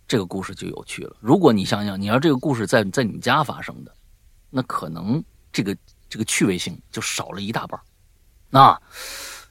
[0.07, 1.15] 这个故事就有趣了。
[1.19, 3.93] 如果你想想，你要这个故事在在你们家发生的，
[4.49, 5.21] 那可能
[5.55, 5.77] 这个
[6.09, 7.79] 这个趣味性就少了一大半。
[8.49, 8.77] 那，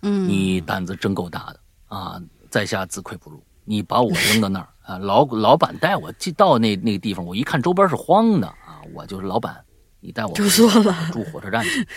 [0.03, 2.21] 嗯，你胆子真够大的啊！
[2.51, 3.43] 在下自愧不如。
[3.65, 9.65] 你把我扔到那儿啊，老老板带我进到那那个地方，我一看周边是荒的啊，我就是老板。
[10.01, 11.89] 你带我住错了，住火车站去。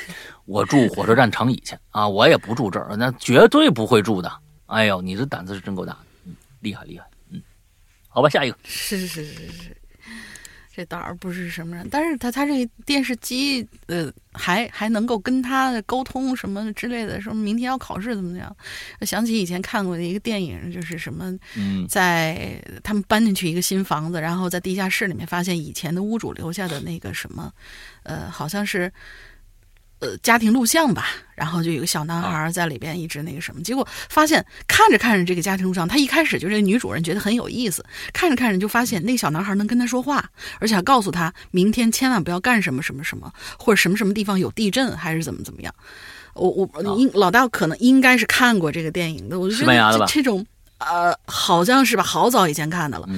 [0.46, 2.08] 我住火车站长椅去啊！
[2.08, 4.32] 我也不住这儿，那绝对不会住的。
[4.68, 7.42] 哎呦，你这胆子是真够大，嗯，厉害厉害，嗯，
[8.08, 9.77] 好吧，下一个是是是是是。
[10.78, 18.56] 这胆儿不是什么人，但是他他这电视机呃还还能够跟他沟通什么之类的，说明天要考试怎么样？
[19.02, 21.36] 想起以前看过的一个电影，就是什么，
[21.90, 27.52] 在他们搬进去一个新房子，然后在地下室里面发现以前的屋主留下的那个什么，
[28.04, 28.94] 呃，好像是。
[30.00, 37.84] 呃，家庭录像吧，然后就有个小男孩在里边一直那个什么，结果发现看着看着这个家庭录像，他一开始就这女主人觉得很有意思，
[38.14, 40.24] 看着看着就发现那个小男孩能跟他说话，
[40.60, 45.74] 而且还告诉他明天千万不要干什么什么什么，或者什么什么地方有地震还是怎么怎么样。
[46.36, 46.70] 我我
[47.00, 50.46] 应老大可能应该是看过这个电影的，我就觉得这种
[50.78, 53.10] 呃好像是吧，好早以前看的了，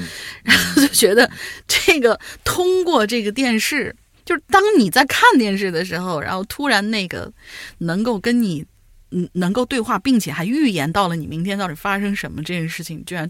[0.43, 1.29] 然后就觉得
[1.67, 3.93] 这个通过这个电视。
[4.29, 7.33] 就是当你在看电视的时候，然后突然那个
[7.79, 8.63] 能够跟你
[9.09, 13.27] 嗯能够对话，并且还预言到了你明天到底发生什么这件事情，居然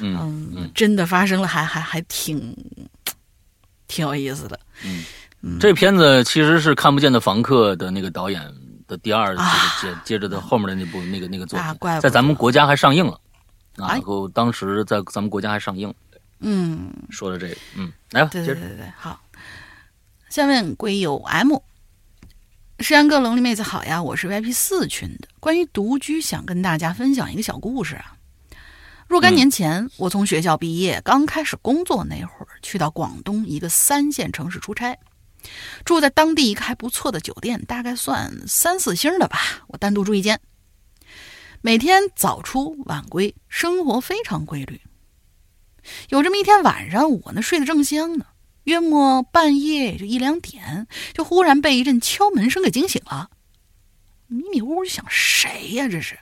[0.00, 2.54] 嗯真的发生了，还还还挺
[3.88, 4.60] 挺有意思的。
[5.40, 8.42] 嗯，这片子其实是看不见的房客的那个导演
[8.86, 9.34] 的第二
[9.80, 13.18] 接接着的后面的那部那个那个作品，在咱们国家还上映了，
[13.76, 15.88] 然后当时在咱们国家还上映。
[15.88, 15.94] 了。
[16.40, 19.18] 嗯，说的这个，嗯，来吧，对对对对，好。
[20.34, 21.58] 下面归有 M，
[22.80, 25.28] 石阳哥、龙丽妹子好呀，我是 VIP 四群的。
[25.38, 28.16] 关于独居，想跟大家分享一个小故事啊。
[29.06, 34.98] 若干年前，我从学校毕业，刚开始工作那会儿，去到广东一个三线城市出差，
[35.84, 39.38] 住在当地一个还不错的酒店，大概算三四星的吧。
[39.68, 40.40] 我单独住一间，
[41.60, 44.80] 每天早出晚归，生活非常规律。
[46.08, 48.26] 有这么一天晚上，我呢睡得正香呢。
[48.64, 53.30] 约莫半夜就一两点，就忽然被一阵敲门声给惊醒了。
[54.26, 55.88] 迷迷糊糊想谁呀？
[55.88, 56.18] 这是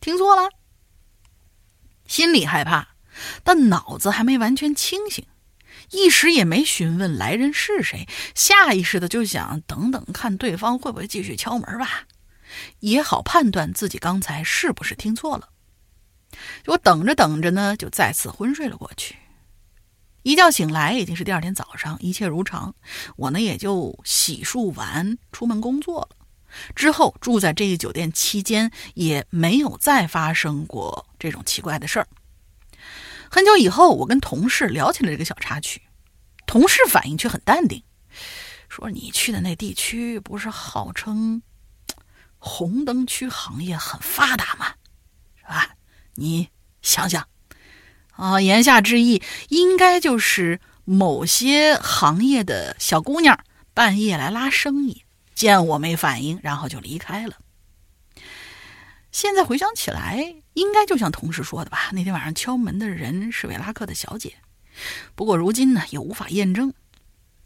[0.00, 0.50] 听错了，
[2.06, 2.88] 心里害怕，
[3.44, 5.26] 但脑子还没完全清醒，
[5.90, 12.06] 一时也没询问来人是谁，下意识的就想等等看对方会不会继续敲门吧，
[12.80, 15.50] 也好判断自己刚才是不是听错了。
[16.66, 19.16] 我等着等着呢，就再次昏睡了过去。
[20.22, 22.74] 一觉醒来已经是第二天早上，一切如常。
[23.16, 26.16] 我呢也就洗漱完出门工作了。
[26.74, 32.08] 之后住在这个酒店期间，也没有再发生过这种奇怪的事儿。
[33.30, 35.80] 很久以后，我跟同事聊起了这个小插曲，
[36.46, 37.82] 同事反应却很淡定，
[38.68, 41.40] 说：“你去的那地区不是号称
[42.38, 44.74] 红灯区行业很发达吗，
[45.36, 45.76] 是吧？
[46.14, 46.48] 你
[46.82, 47.28] 想想，
[48.20, 53.40] 啊，言下之意应该就是某些行业的小姑娘
[53.72, 55.04] 半夜来拉生意，
[55.34, 57.36] 见我没反应，然后就离开了。
[59.10, 61.88] 现在回想起来，应该就像同事说的吧？
[61.92, 64.34] 那天晚上敲门的人是位拉客的小姐，
[65.14, 66.74] 不过如今呢也无法验证。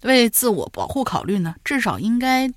[0.03, 2.53] 为自我保护考虑呢，至少应该，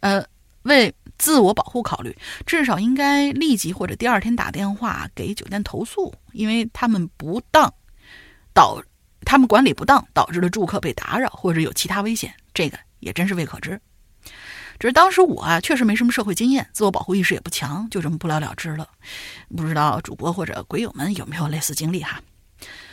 [0.00, 0.24] 呃，
[0.64, 7.72] 为自我保护考虑，至少应该立即或者第二天打电话给酒店投诉，因为他们不当
[8.52, 8.82] 导，
[9.24, 13.80] 他们管理不当，导致了住客被打扰或者有其他危险，这个也真是未可知。
[14.78, 18.88] 只是当时我啊，确实没什么社会经验，自我保护意识也不强，就这么不了了之了。
[19.56, 22.20] 不知道主播或者鬼友们有没有类似经历哈？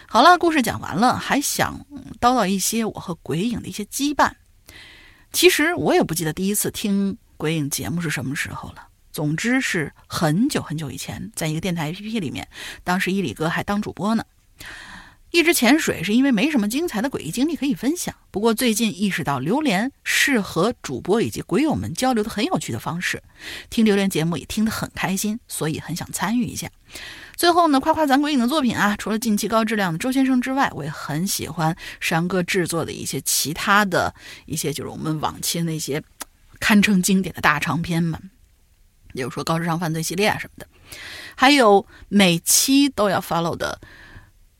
[0.08, 1.84] 好了，故事讲完了，还想
[2.20, 4.32] 叨叨一些我和鬼影的一些羁绊。
[5.32, 8.90] 其实我也不记得第一次听鬼影节目是什么时候了。
[9.14, 12.50] 总之是很久很久以前，在一个电台 APP 里面，
[12.84, 14.26] 当时伊里哥还当主播呢。
[15.32, 18.14] 一直潜水是因为没什么精彩的诡异经历可以分享。
[18.30, 23.24] 不过最近意识到榴莲是和主播以及鬼友们交流的很有趣的方式，
[23.70, 26.70] 听榴莲节目也听得很开心，所以很想参与一下。
[27.38, 34.14] 最后呢，夸夸咱鬼影的作品啊，除了近期高质量的周先生之外，我也很喜欢山哥制作的一些其他的
[34.46, 36.04] 一些，就是我们往期那些
[36.60, 38.20] 堪称经典的大长篇嘛，
[39.14, 40.68] 比如说高智商犯罪系列啊什么的，
[41.36, 43.80] 还有每期都要 follow 的，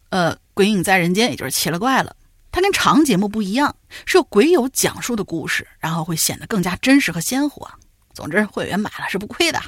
[0.10, 0.38] 呃。
[0.60, 2.14] 鬼影在人间，也就是奇了怪了。
[2.52, 7.72] 它跟长节目不一样，是有鬼友讲述的故事，然后会显得更加真实和鲜活。
[8.14, 9.62] 总之，会员买了是不亏的。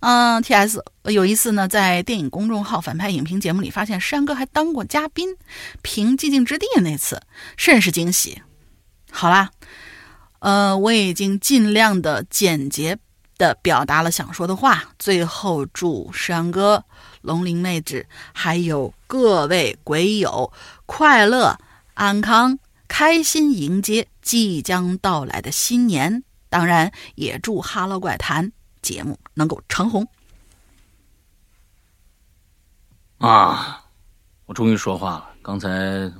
[0.00, 0.84] 嗯，T.S.
[1.04, 5.34] 有一次呢，在电影公众号反派影评节目里发现山哥还当过嘉宾，
[5.80, 7.22] 评《寂静之地》那次，
[7.56, 8.42] 甚是惊喜。
[9.10, 9.50] 好啦，
[10.40, 12.98] 呃，我已经尽量的简洁
[13.38, 14.84] 的表达了想说的话。
[14.98, 16.84] 最后，祝山哥。
[17.22, 20.52] 龙鳞妹纸，还有各位鬼友，
[20.84, 21.58] 快乐、
[21.94, 26.22] 安康、开心迎接即将到来的新年。
[26.48, 28.46] 当然，也祝《哈喽怪谈》
[28.80, 30.06] 节目能够长红。
[33.18, 33.82] 啊！
[34.44, 35.30] 我终于说话了。
[35.42, 35.68] 刚才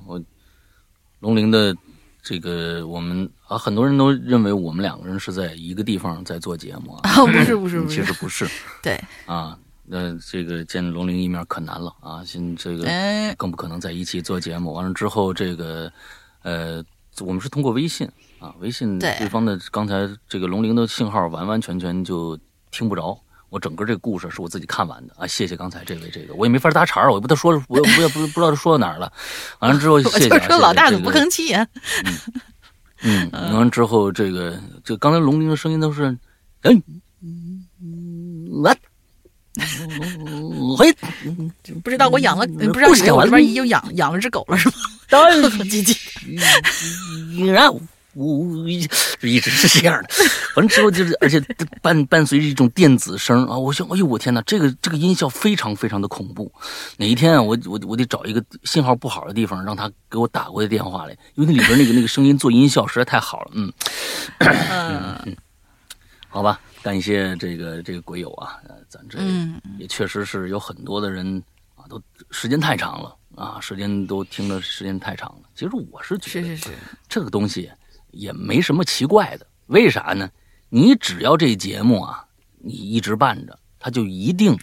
[0.04, 0.20] 我
[1.20, 1.72] 龙鳞的
[2.28, 8.44] 这个，我们啊，很多人都认为我们两个人是在一个地方在做节目啊， 不是不是不是，其实不是。
[8.82, 9.56] 对啊。
[9.88, 12.20] 那这个见龙鳞一面可难了啊！
[12.24, 12.84] 现这个
[13.36, 14.72] 更不可能在一起做节目。
[14.72, 15.88] 完了之后，这个
[16.42, 16.84] 呃，
[17.20, 18.10] 我们是通过微信
[18.40, 22.36] 啊，微信对方的刚才这个龙鳞的信号完完全全就
[22.72, 23.16] 听不着。
[23.56, 25.26] 我整个这个故事是我自己看完的啊！
[25.26, 29.10] 谢谢刚才这位这个，我也没法搭茬儿，我也不知道说，我我也不不知道说到哪儿了。
[29.60, 30.28] 完了之后， 谢谢。
[30.28, 31.66] 我说老大怎么不吭气啊？
[33.00, 36.14] 嗯，完了之后，这个这刚才龙鳞的声音都是
[36.64, 36.82] 嗯
[38.62, 38.76] 我。
[40.76, 40.94] 嘿，
[41.82, 44.74] 不知道我养了，不知道你我这边又养养了只狗了是吗？
[45.08, 45.82] 当 然，叽
[48.16, 48.58] 叽，然后
[49.22, 50.08] 我一直是这样的。
[50.56, 51.40] 完了之后就是，而且
[51.82, 53.56] 伴伴随着一种电子声啊！
[53.56, 56.50] 我想，哎呦，我天哪，这个这个音效非常非常的恐怖。
[56.96, 63.50] 哪一天啊，我我我得找一个信号不好的地方，让他给我打过来电话来，因为那里边那个那个声音做音效实在太好了。
[63.54, 63.72] 嗯
[64.38, 65.36] 嗯，
[66.28, 66.60] 好吧。
[66.82, 69.18] 感谢这个这个鬼友啊，呃，咱这
[69.76, 71.42] 也确实是有很多的人
[71.74, 72.00] 啊，都
[72.30, 75.48] 时间太长了啊，时间都听的时间太长了。
[75.56, 76.70] 其实我是觉得，是是是，
[77.08, 77.68] 这个东西
[78.10, 79.46] 也没什么奇怪的。
[79.66, 80.30] 为啥呢？
[80.68, 82.24] 你只要这节目啊，
[82.58, 84.56] 你一直办着，他就一定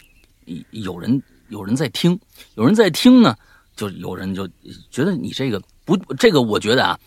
[0.70, 2.18] 有人有人在听，
[2.56, 3.36] 有人在听呢，
[3.74, 4.46] 就有人就
[4.90, 6.98] 觉得你这个不，这个我觉得啊，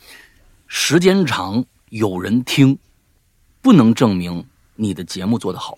[0.67, 2.77] 时间长有人听，
[3.61, 4.43] 不能证明。
[4.79, 5.75] 你的节目做得好，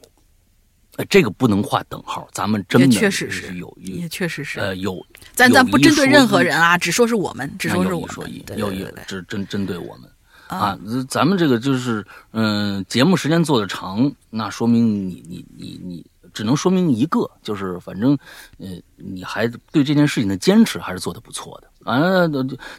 [0.97, 2.27] 呃，这个不能画等号。
[2.33, 5.05] 咱们真的确实是有，也确实是呃有。
[5.33, 8.43] 咱咱不针对任何人啊，只说是我们，只说是我们。
[8.57, 10.09] 有有只针针对我们
[10.49, 10.77] 啊，
[11.07, 18.17] 咱们这个就是嗯，节目时间做的长，那说明你你你你只能说明一个，就是反正
[18.57, 21.69] 呃，你还对这件事情的坚持还是做的不错的。
[21.85, 22.27] 啊，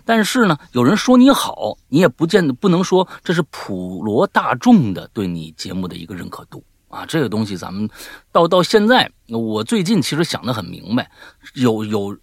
[0.04, 7.06] 但是呢，有人说你好，你也不见得不能说这是普罗大众的对你节目的一个认可度啊。
[7.06, 7.88] 这个东西咱们
[8.32, 11.08] 到到现在，我最近其实想得很明白，
[11.54, 12.16] 有有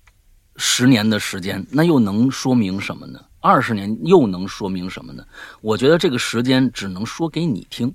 [0.58, 3.22] 十年的时间，那又能说明什么呢？
[3.40, 5.24] 二十年又能说明什么呢？
[5.62, 7.94] 我觉得这个时间只能说给你听，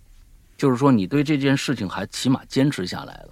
[0.56, 3.28] 就是说你对这件事情还起码坚持下来了，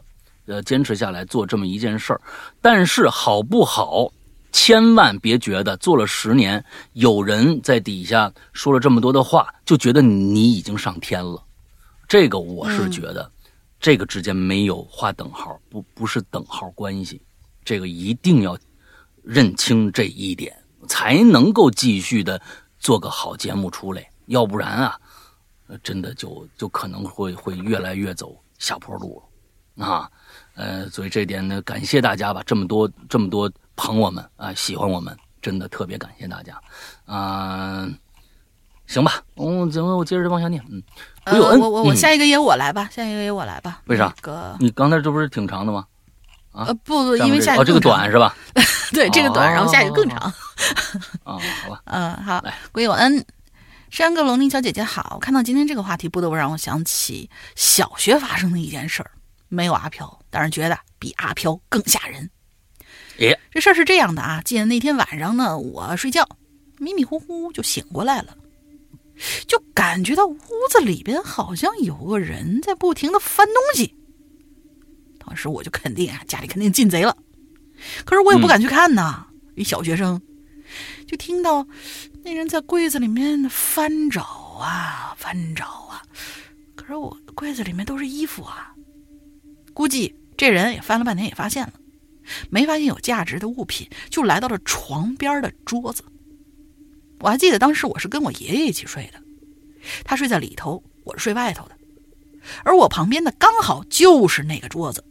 [0.46, 2.20] 呃，坚持下来做这么一件事儿，
[2.60, 4.12] 但是好不好？
[4.52, 6.62] 千万别觉得做了十年，
[6.94, 11.40] 有人在底下说了这么多的话，就觉得你已经上天了。
[12.08, 13.30] 这个我是觉得，
[13.78, 17.22] 这个之间没有划等号，不不是等号关系，
[17.64, 18.58] 这个一定要
[19.22, 20.52] 认清这一点，
[20.90, 22.42] 才能够继续的
[22.80, 24.98] 做个好节目出来，要不然啊，
[25.84, 29.22] 真的就就可能会会越来越走下坡路
[29.76, 30.10] 了啊。
[30.56, 36.60] 呃，所以这点呢，感谢大家吧，这么多这么多捧我们啊，喜欢我们，真的特别感谢大家。
[37.06, 37.96] 嗯，
[38.88, 40.60] 行吧，我行，我接着往下念。
[40.68, 40.82] 嗯，
[41.22, 43.80] 呃，我我我下一个也我来吧，下一个也我来吧。
[43.86, 44.12] 为啥？
[44.20, 45.86] 哥，你刚才这不是挺长的吗？
[46.52, 48.36] 啊，呃，不不，因为下一个哦，这个短是吧？
[48.92, 50.18] 对，这个短，然后下一个更长。
[51.24, 51.82] 啊，好吧。
[51.86, 53.24] 嗯，好来，归有恩。
[53.90, 59.10] 山歌龙鳞小姐姐好，看到今天这个话题，不得不让我想起小学发生的一件事儿。
[59.48, 62.30] 没有阿飘，但是觉得比阿飘更吓人。
[63.18, 66.24] 耶，这事儿是这样的啊，记得那天晚上呢，我睡觉，
[66.78, 68.36] 迷迷糊糊就醒过来了，
[69.48, 70.38] 就感觉到屋
[70.70, 73.96] 子里边好像有个人在不停的翻东西。
[75.30, 77.16] 当时我就肯定啊，家里肯定进贼了，
[78.04, 79.24] 可是我也不敢去看呐，
[79.54, 80.20] 一小学生，
[81.06, 81.64] 就听到
[82.24, 86.02] 那人在柜子里面翻找啊翻找啊，
[86.74, 88.74] 可是我柜子里面都是衣服啊。
[89.72, 91.74] 估计这人也翻了半天，也发现了，
[92.50, 96.02] 没发现有价值的物品，就来到了床边的桌子。
[97.20, 99.22] 我还记得当时我是跟我爷爷一起睡的，
[100.02, 101.76] 他睡在里头，我是睡外头的，
[102.64, 105.04] 而我旁边的刚好就是那个桌子。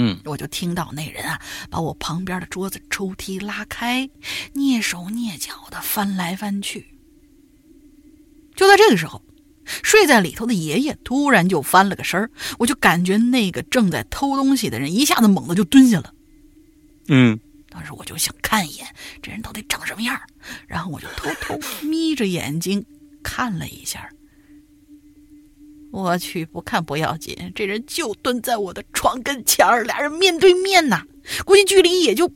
[0.00, 4.08] 嗯，我就听到那人啊，把我旁边的桌子抽屉拉开，
[4.54, 6.86] 蹑手蹑脚的翻来翻去。
[8.56, 9.22] 就在这个时候。
[9.82, 16.14] 睡在里头的爷爷突然就翻了个身儿，我就感觉那个正在偷东西的人一下子猛地就蹲下了。
[17.08, 17.38] 嗯，
[17.68, 18.86] 当时我就想看一眼
[19.20, 20.18] 这人到底长什么样，
[20.66, 22.82] 然后我就偷偷眯着眼睛
[23.22, 24.08] 看了一下。
[25.90, 31.02] 我去，不看不要紧，这人就蹲在我的床跟前儿，俩人面对面呐，
[31.44, 32.30] 估计距离也就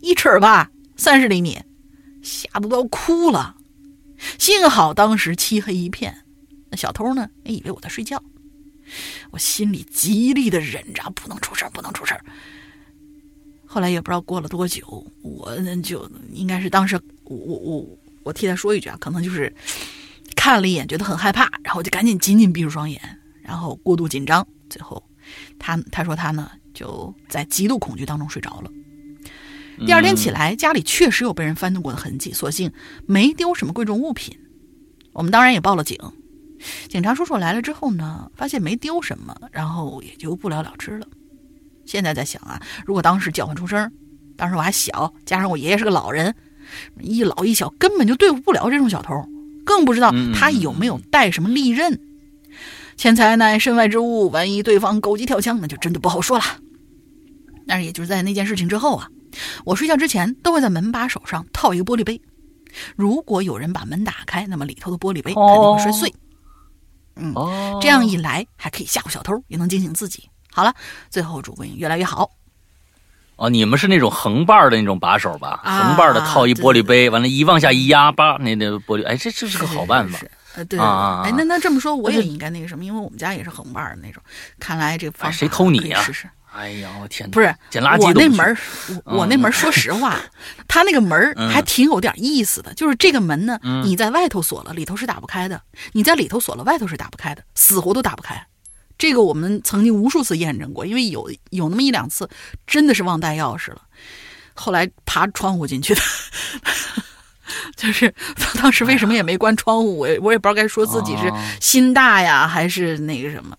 [0.00, 1.58] 一尺吧，三十厘米，
[2.22, 3.56] 吓得都要哭了。
[4.38, 6.24] 幸好当时漆黑一片。
[6.70, 7.30] 那小偷呢？
[7.44, 8.22] 也以为我在睡觉，
[9.30, 12.14] 我心里极力的忍着，不能出事不能出事
[13.66, 19.54] 后来也不知道过了多久，我就应该是当时我我我替他说一句啊，可能就是
[20.38, 23.02] 看了一眼，觉得很害怕，然后就赶紧紧紧闭住双眼，
[23.42, 25.02] 然后过度紧张，最后
[25.58, 28.70] 他他说他呢就在极度恐惧当中睡着了。
[29.84, 32.72] 第二天起来，家里确实有被人翻动过的痕迹，所幸
[33.04, 34.38] 没丢什么贵重物品。
[35.12, 35.98] 我们当然也报了警。
[36.88, 41.06] 警察叔叔来了之后呢，发现没丢什么，然后也就不了了之了。
[41.84, 43.90] 现在在想啊，如果当时叫唤出声，
[44.36, 46.32] 当时我还小，加上我爷爷是个老人，
[47.00, 49.14] 一老一小根本就对付不了这种小偷，
[49.68, 52.00] 更不知道他有没有带什么利刃。
[52.96, 56.44] 钱财乃身外之物，万一对方狗急跳墙，那就真的不好说了。
[57.66, 59.10] 但是也就是在那件事情之后啊，
[59.66, 62.18] 我睡觉之前都会在门把手上套一个玻璃杯，
[62.96, 66.12] 如果有人把门打开，那么里头的玻璃杯肯定会摔碎。
[67.16, 67.34] 嗯，
[67.82, 70.30] 这样一来还可以吓唬小偷，也能惊醒自己。
[70.50, 70.74] 好了，
[71.10, 72.30] 最后主播越来越好。
[73.38, 75.60] 哦，你们是那种横把的那种把手吧？
[75.64, 80.18] 横把的套一玻璃杯，完了，一往下一压，叭，那那玻璃，哎，这这是个好办法。
[80.56, 84.20] 呃，对啊，哎，那那这么说，我也应该那个什么，因为我们家也是横把的那种。
[84.58, 86.02] 看来这个谁偷你呀？
[86.02, 86.28] 试试。
[86.52, 87.30] 哎呀，我天！
[87.30, 88.58] 不是捡垃圾我那门
[89.04, 90.16] 我我那门说实话，
[90.66, 92.74] 他那个门还挺有点意思的。
[92.74, 95.58] 就是这个门呢，你在外头锁了，里头是打不开的；
[95.92, 98.44] 你在里头锁了，外头是打不开的，死活都打不开。
[98.98, 102.28] 这个我们曾经无数次验证过，因为有有那么一两次
[102.66, 103.80] 真的是忘带钥匙了，
[104.54, 106.00] 后来爬窗户进去的。
[107.76, 108.12] 就是
[108.60, 113.56] 当时为什么也没关窗户，我我也不知道该说自己是心大呀，还是那个什么。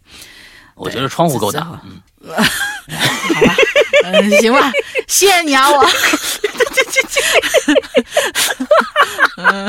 [0.75, 1.81] 我觉得窗户够大。
[1.85, 3.55] 嗯， 好吧，
[4.03, 4.71] 嗯，行吧，
[5.07, 5.83] 谢谢你啊，我。
[9.37, 9.65] 嗯，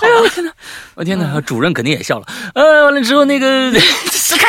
[0.00, 0.52] 哎呦我天哪，
[0.94, 2.26] 我天哪，主任肯定也笑了。
[2.54, 4.46] 呃，完了之后那个， 走开，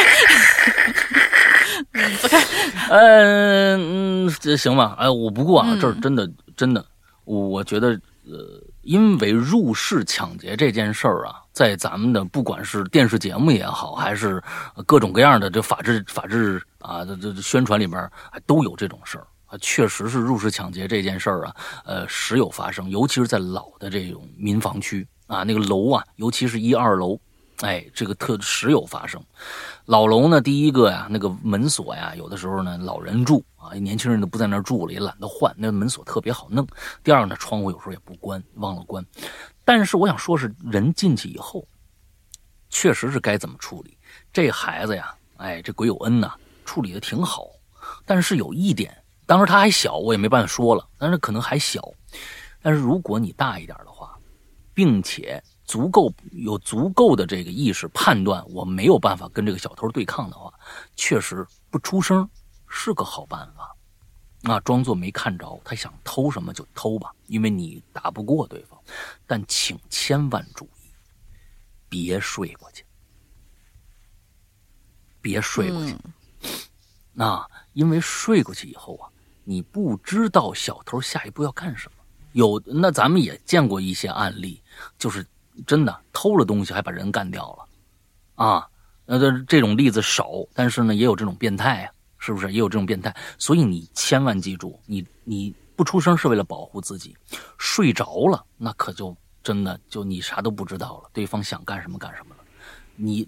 [2.22, 2.44] 走开。
[2.90, 4.96] 嗯嗯，这行吧。
[5.00, 6.86] 哎，我不过啊，这儿真的真的，
[7.26, 7.90] 我我觉得
[8.26, 14.42] 呃，因为入室抢劫这件事儿啊，在咱们的不管是电视节目也好，还是
[14.86, 18.08] 各种各样的这法制法制啊，这这宣传里边
[18.46, 19.26] 都有这种事儿。
[19.60, 27.20] 确实是入室抢劫这件事儿啊，呃，时有发生，尤其是在老的这种民房区啊，那个楼啊，尤其是一二楼，
[27.62, 29.24] 哎，这个特时有发生。
[29.86, 36.66] 老楼呢，第一个呀，那个门锁呀，有的时候呢，老人住啊，年轻人都不在那儿住了，也懒得换，那门锁特别好弄。
[37.04, 39.06] 第二呢，窗户有时候也不关，忘了关。
[39.66, 41.66] 但是我想说，是人进去以后，
[42.70, 43.98] 确实是该怎么处理。
[44.32, 46.34] 这孩子呀，哎，这鬼有恩呐
[46.66, 47.48] 处理的挺好，
[48.06, 48.96] 但是有一点，
[49.34, 51.92] 当时他还小，我也没办法说了，但是可能还小。
[52.62, 54.16] 但是如果你大一点的话，
[54.76, 60.54] 并且足够有足够的这个意识判断，我没有办法跟这个小偷对抗的话，
[60.96, 62.30] 确实不出声
[62.68, 63.76] 是个好办法。
[64.44, 68.80] 啊，装作没看着，他想偷什么就偷吧，因为你打不过对方。
[69.26, 70.92] 但请千万注意，
[71.90, 72.86] 别睡过去，
[75.22, 75.98] 别睡过去。
[77.14, 79.10] 那因为睡过去以后啊，
[79.44, 82.04] 你不知道小偷下一步要干什么。
[82.32, 84.62] 有那咱们也见过一些案例，
[84.98, 85.26] 就是
[85.68, 88.68] 真的偷了东西还把人干掉了，啊，
[89.06, 91.94] 那这这种例子少，但是呢也有这种变态啊。
[92.26, 93.14] 是不是也有这种变态？
[93.38, 97.14] 所以你千万记住，你你不出声是为了保护自己。
[97.58, 99.14] 睡着了，那可就
[99.44, 102.44] 真的就你啥都不知道了，对方想干什么干什么了。
[102.96, 103.28] 你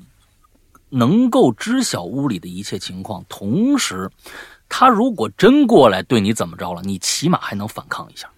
[0.87, 4.09] 能够知晓屋里的一切情况，同时
[4.67, 8.29] 他如果真过来对你怎么着了，你起码还能反抗一下。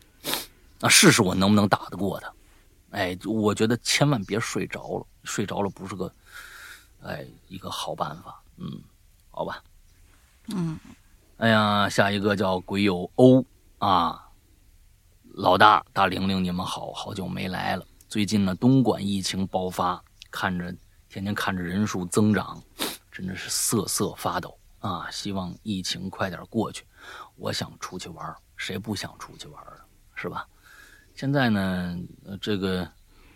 [0.82, 2.32] 啊试试我能不能打得过他？
[2.92, 6.12] 哎，我觉得千万别睡着了，睡着了不是个
[7.02, 8.40] 哎一个好办法。
[8.58, 8.82] 嗯，
[9.32, 9.62] 好吧。
[10.54, 10.80] 嗯，
[11.38, 13.44] 哎呀，下一个叫鬼友欧
[13.80, 14.24] 啊，
[15.34, 17.86] 老大大玲玲，你们好好久没来了。
[18.08, 20.02] 最近呢，东莞疫情爆发，
[20.32, 20.74] 看着
[21.10, 22.62] 天天看着人数增长，
[23.12, 24.58] 真的是瑟瑟发抖
[24.88, 25.12] 啊！
[25.12, 26.86] 希望疫情快点过去。
[27.36, 29.86] 我想出去玩，谁不想出去玩啊？
[30.16, 30.48] 是吧？
[31.14, 31.98] 现在呢，
[32.40, 32.90] 这个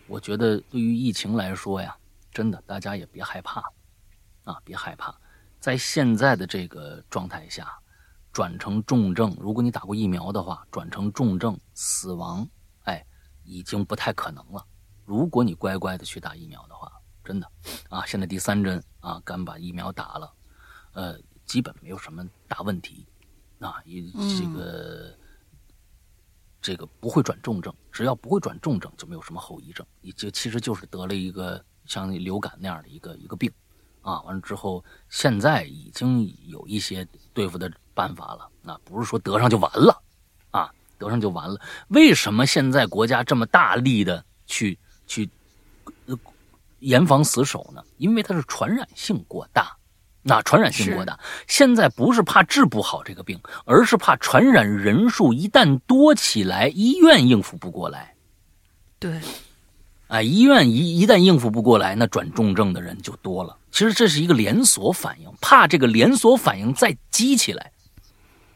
[0.06, 1.94] 我觉得对于疫情来说呀，
[2.30, 3.60] 真的大家也别害怕
[4.44, 5.14] 啊，别害怕。
[5.60, 7.72] 在现在的这个状态下，
[8.32, 12.48] 转成重症，如果你打过疫苗的话，转成重症死亡，
[12.84, 13.04] 哎，
[13.44, 14.64] 已经不太可能了。
[15.04, 16.90] 如果你乖乖的去打疫苗的话，
[17.22, 17.46] 真的，
[17.90, 20.32] 啊，现在第三针啊，敢把疫苗打了，
[20.94, 21.18] 呃，
[21.52, 23.04] 基本没有什么大问题，
[23.58, 24.02] 啊，也
[24.38, 25.14] 这个
[26.62, 33.52] 这个不会转重症，只要不会转重症，就没有什么后遗症，也就其实就是得了一个像流感那样的一个一个病。
[34.00, 38.48] 啊，完了之后，现在已经有一些对付的办法了。
[38.62, 40.02] 那不是说得上就完了，
[40.52, 41.60] 啊，得上就完了。
[41.88, 45.28] 为什么现在国家这么大力的去去
[46.78, 47.84] 严防死守呢？
[47.98, 49.76] 因为它是传染性过大，
[50.22, 51.18] 那传染性过大。
[51.46, 58.14] 现在不是怕治不好这个病，而是怕传染人数一旦多起来，医院应付不过来。
[58.98, 59.20] 对。
[60.08, 63.56] 啊，医院一一旦应付不过来，那转重症的人就多了。
[63.70, 67.72] 其实这是一个连锁反应，怕这个连锁反应再激起来，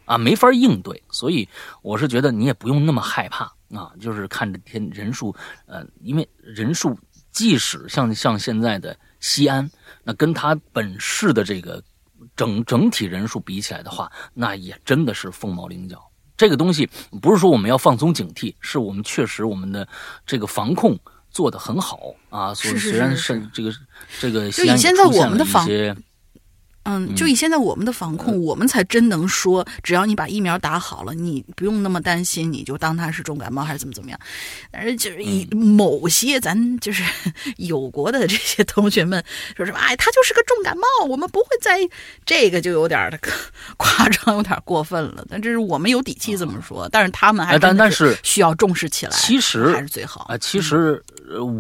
[0.04, 1.02] 啊，没法应对。
[1.10, 1.48] 所以
[1.80, 6.94] 我是觉得你也不用那么害怕啊，就是看着天人数，呃，因为人数
[7.32, 9.70] 即使像像现在的西安，
[10.06, 11.82] 那跟他本市的这个
[12.34, 16.00] 整整体人数比起来的话，那也真的是凤毛麟角。
[16.36, 16.88] 这个东西
[17.20, 19.86] 不是说我们要放松警惕，是我们确实我们的
[20.24, 20.96] 这个防控。
[21.28, 23.70] 做得很好啊，所以虽然是这个
[24.18, 25.94] 这个，就以现在我们的防，些。
[26.88, 34.18] 嗯，就以现在我们的防控，我们才真能说，只要你把疫苗打好了，你不用那么担心，你就当它是重感冒还是怎么怎么样。
[34.70, 37.02] 但是就是以某些咱就是
[37.56, 39.22] 有国的这些同学们
[39.56, 41.78] 说什么，哎，他就是个重感冒，我们不会在
[42.24, 43.18] 这个就有点的
[43.76, 45.26] 夸张，有点过分了。
[45.28, 50.38] 但这是我们有底气这么说，但是他们还但但是需要重视起来，其实还是最好啊。
[50.38, 51.02] 其实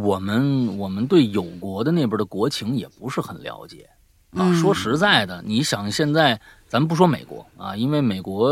[0.04, 3.88] 我们我们对有国的那边的国情也不是很了解。
[4.32, 8.50] 啊，说实在的，你想现在，咱不说美国啊，因为美国，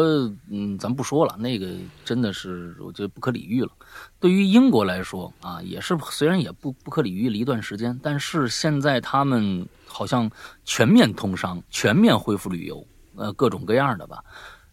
[0.50, 1.68] 嗯，咱不说了，那个
[2.04, 3.70] 真的是我觉得不可理喻了。
[4.18, 10.30] 对于英国来说啊，也是虽然也不不可理喻了一段时间，但是现在他们好像
[10.64, 14.24] 全面通商，全面恢复旅游，呃，各种各样的吧，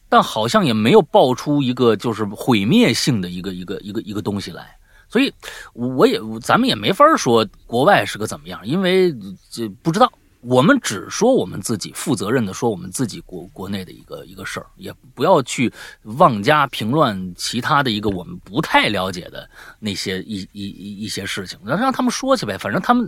[0.08, 4.78] 但好像也没有爆出一个就是毁灭性的一个一个一个一个东西来，
[5.10, 5.34] 所以
[5.74, 9.14] 我也咱们也没法说国外是个怎么样，因为
[9.50, 10.10] 这不知道。
[10.42, 15.72] 我们只说我们自己负责任的说我们自己国国内的一个一个事儿，也不要去
[16.04, 19.48] 妄加评论其他的一个我们不太了解的
[19.80, 23.08] 那些一一一一些事情，让让他们说去呗，反正他们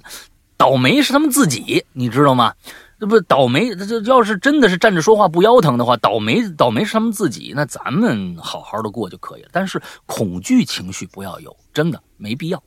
[0.57, 2.53] 倒霉是他们自己，你知道吗？
[2.99, 9.49] 这不倒霉，这要是真的是站着说话不腰疼的话，倒霉倒霉是他们自己，那咱们好好的过就可以了。
[9.51, 12.63] 但是恐惧情绪不要有，真的没必要，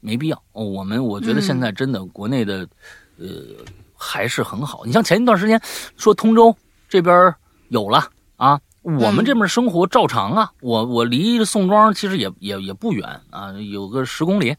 [0.00, 0.42] 没必要。
[0.52, 2.68] 我们我觉得现在真的国内的，
[3.16, 3.26] 呃。
[4.00, 4.82] 还是很好。
[4.86, 5.60] 你像前一段时间
[5.96, 6.56] 说通州
[6.88, 7.34] 这边
[7.68, 8.02] 有了
[8.36, 10.50] 啊，我们这边生活照常啊。
[10.62, 14.56] 我我离宋庄其实也也也不远啊，有个十公里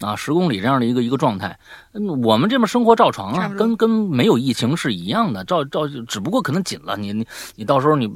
[0.00, 1.56] 啊，十公里这样的一个一个状态。
[1.92, 6.96] 嗯，我们这边生活照常啊，跟跟没有疫情是一样的，照照，只不过可能紧了。
[6.96, 8.10] 你你你到时候你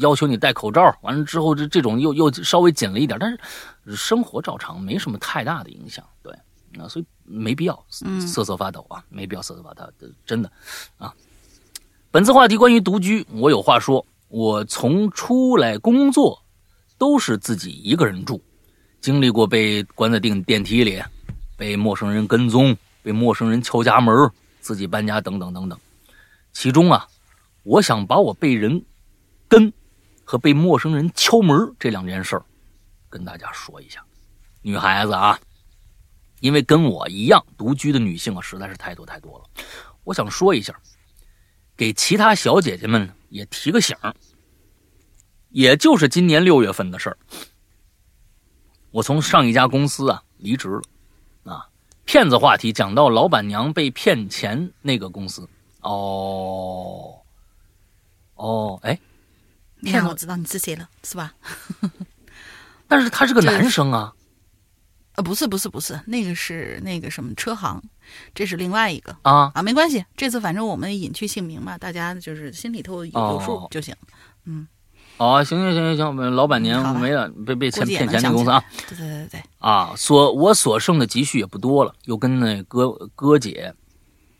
[0.00, 6.04] 要求你戴口罩，完了之后这这种又又稍微紧了一点，但是生活照常，没什么太大的影响。
[6.22, 6.32] 对，
[6.78, 9.90] 啊，所以没必要瑟瑟发抖啊，没必要瑟瑟发抖，
[10.24, 10.50] 真的
[10.98, 11.14] 啊。
[12.10, 14.04] 本次话题关于独居，我有话说。
[14.28, 16.40] 我从出来工作
[16.96, 18.40] 都是自己一个人住，
[19.00, 21.02] 经历过被关在电电梯里，
[21.56, 25.76] 被陌生人跟踪，被陌生人敲家门，自己搬家等等等等。
[26.52, 27.08] 其中啊，
[27.64, 28.84] 我想把我被人
[29.48, 29.72] 跟
[30.22, 32.44] 和被陌生人敲门这两件事儿
[33.08, 34.00] 跟大家说一下。
[34.62, 35.36] 女孩子啊，
[36.40, 39.44] 因为跟我一样独居的女性啊，实在是太多太多了。
[40.04, 40.74] 我想说一下，
[41.76, 43.08] 给其他小姐姐们。
[43.30, 43.96] 也提个醒
[45.50, 47.16] 也就是今年六月份的事儿，
[48.90, 50.82] 我从上一家公司啊离职了，
[51.54, 51.68] 啊，
[52.04, 55.48] 骗子话题讲到老板娘被骗钱那个公司，
[55.82, 57.20] 哦，
[58.34, 58.98] 哦，哎，
[59.80, 61.32] 骗我知道你是谁了，是吧？
[62.88, 64.12] 但是他是个男生啊，
[65.20, 67.80] 啊，不是不是不是，那个是那个什么车行。
[68.34, 73.94] 这是另外一个啊啊，没关系，这次反正我们隐去姓名嘛，大家就是心里头有有数就行。
[74.46, 74.66] 嗯，
[75.18, 83.72] 哦，行行行行行，我们老板娘没了，被被骗骗钱的公司啊，对对对对啊，所我所剩的积蓄也不多了，又跟那哥哥姐，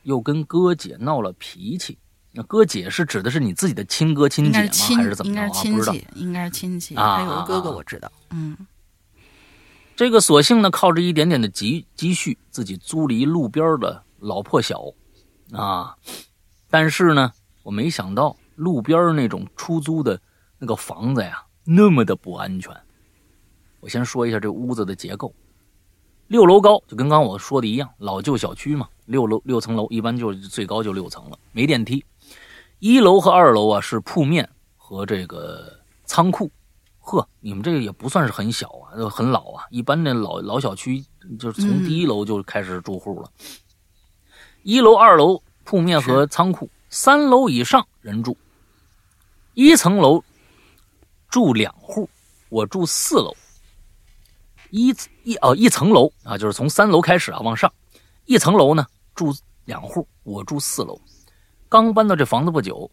[0.02, 1.96] 又跟哥姐闹了脾气。
[2.32, 4.68] 那哥姐是指的是你自己的亲哥亲姐吗？
[4.96, 5.32] 还是怎么着？
[5.32, 6.94] 应该是亲戚，应该是亲戚。
[6.96, 8.10] 他有个哥哥，我知道。
[8.30, 8.56] 嗯。
[10.00, 14.82] 这个索性呢，靠着一点点的积积蓄，自己租了一路边的老破小，
[15.52, 15.94] 啊，
[16.70, 17.30] 但是呢，
[17.62, 20.18] 我没想到路边那种出租的
[20.58, 22.74] 那个房子呀，那么的不安全。
[23.80, 25.34] 我先说一下这屋子的结构，
[26.28, 32.02] 六楼高，就跟刚我说的一样，老旧小区嘛，六楼六层楼，一般就最高就六层了，没电梯。
[32.78, 34.48] 一楼和二楼啊是铺面
[34.78, 36.50] 和这个仓库。
[37.10, 39.64] 呵，你们这个也不算是很小啊，很老啊。
[39.70, 41.04] 一般的老老小区
[41.40, 43.28] 就是从第一楼就开始住户了。
[44.62, 48.36] 一楼、二楼铺面和仓库，三楼以上人住。
[49.54, 50.22] 一层楼
[51.28, 52.08] 住两户，
[52.48, 53.34] 我住四楼。
[54.70, 54.94] 一
[55.24, 57.72] 一哦，一层楼啊，就是从三楼开始啊往上，
[58.26, 58.86] 一层楼呢
[59.16, 59.34] 住
[59.64, 61.00] 两户，我住四楼。
[61.68, 62.88] 刚搬到这房子不久，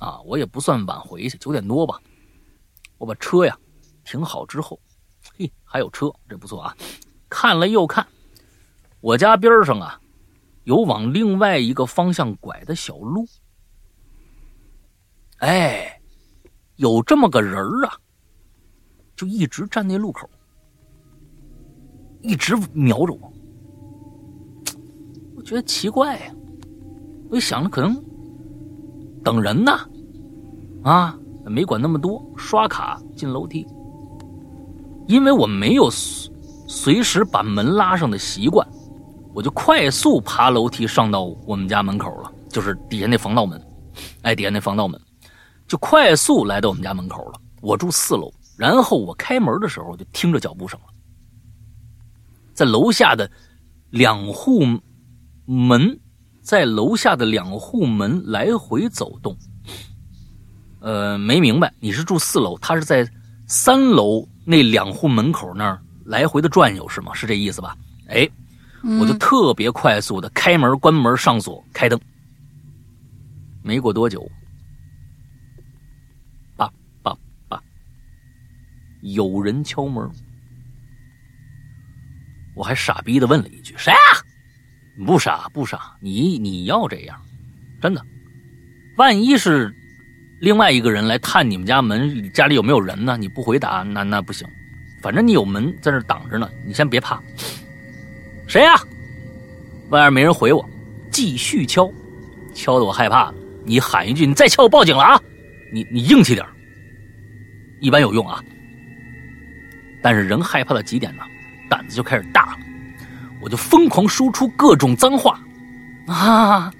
[0.00, 2.00] 啊，我也不算晚回去，九点多吧。
[3.02, 3.58] 我把车呀
[4.04, 4.78] 停好之后，
[5.36, 6.76] 嘿，还有车，这不错啊。
[7.28, 8.06] 看了又看，
[9.00, 10.00] 我家边上啊
[10.62, 13.26] 有往另外一个方向拐的小路。
[15.38, 16.00] 哎，
[16.76, 17.98] 有这么个人啊，
[19.16, 20.30] 就一直站那路口，
[22.20, 23.32] 一直瞄着我。
[25.34, 26.32] 我觉得奇怪呀，
[27.28, 28.00] 我就想着可能
[29.24, 29.72] 等人呢，
[30.84, 31.18] 啊。
[31.44, 33.66] 没管那么多，刷卡进楼梯。
[35.08, 38.66] 因为我没有随时把门拉上的习惯，
[39.34, 43.60] 我就快速爬楼梯上到我们家门口了，就是底下那防盗门。
[44.22, 44.98] 哎，底下那防盗门，
[45.66, 47.40] 就快速来到我们家门口了。
[47.60, 50.86] 我住四楼，然后我开门的时候就听着脚步声了，
[52.54, 53.30] 在楼下的
[53.90, 54.62] 两户
[55.44, 56.00] 门，
[56.40, 59.36] 在楼下的两户门来回走动。
[60.82, 63.08] 呃，没明白，你是住四楼，他是在
[63.46, 67.14] 三楼那两户门口那儿来回的转悠是吗？
[67.14, 67.76] 是这意思吧？
[68.08, 68.28] 哎，
[68.98, 71.98] 我就特别快速的开门、关门、上锁、开灯。
[73.62, 74.28] 没过多久，
[76.56, 76.68] 叭
[77.00, 77.16] 叭
[77.48, 77.62] 叭，
[79.02, 80.10] 有人敲门，
[82.56, 84.18] 我还傻逼的问了一句：“谁啊？”
[85.06, 87.22] 不傻不傻，你你要这样，
[87.80, 88.04] 真的，
[88.96, 89.72] 万一是。
[90.42, 93.16] 另外一个人来探你们家门，家里有没有人呢？
[93.16, 94.44] 你不回答，那那不行。
[95.00, 97.22] 反正你有门在那挡着呢，你先别怕。
[98.48, 98.74] 谁呀？
[99.90, 100.68] 外面没人回我，
[101.12, 101.88] 继续敲，
[102.52, 103.34] 敲的我害怕了。
[103.64, 105.22] 你喊一句，你再敲我报警了啊！
[105.72, 106.44] 你你硬气点，
[107.78, 108.42] 一般有用啊。
[110.02, 111.22] 但是人害怕到极点呢，
[111.70, 112.58] 胆子就开始大了，
[113.40, 115.38] 我就疯狂输出各种脏话
[116.08, 116.74] 啊。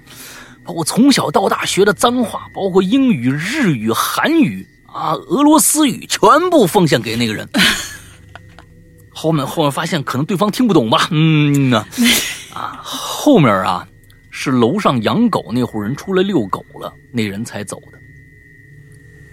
[0.65, 7.47] 把我从小到大学的脏话，包括英语、日语、韩语啊、俄罗斯语，全部奉献给那个人。
[9.09, 11.85] 后面后面发现可能对方听不懂吧，嗯呐，
[12.53, 13.87] 啊，后面啊
[14.29, 17.99] 是楼上养狗那户人出来遛狗了，那人才走的。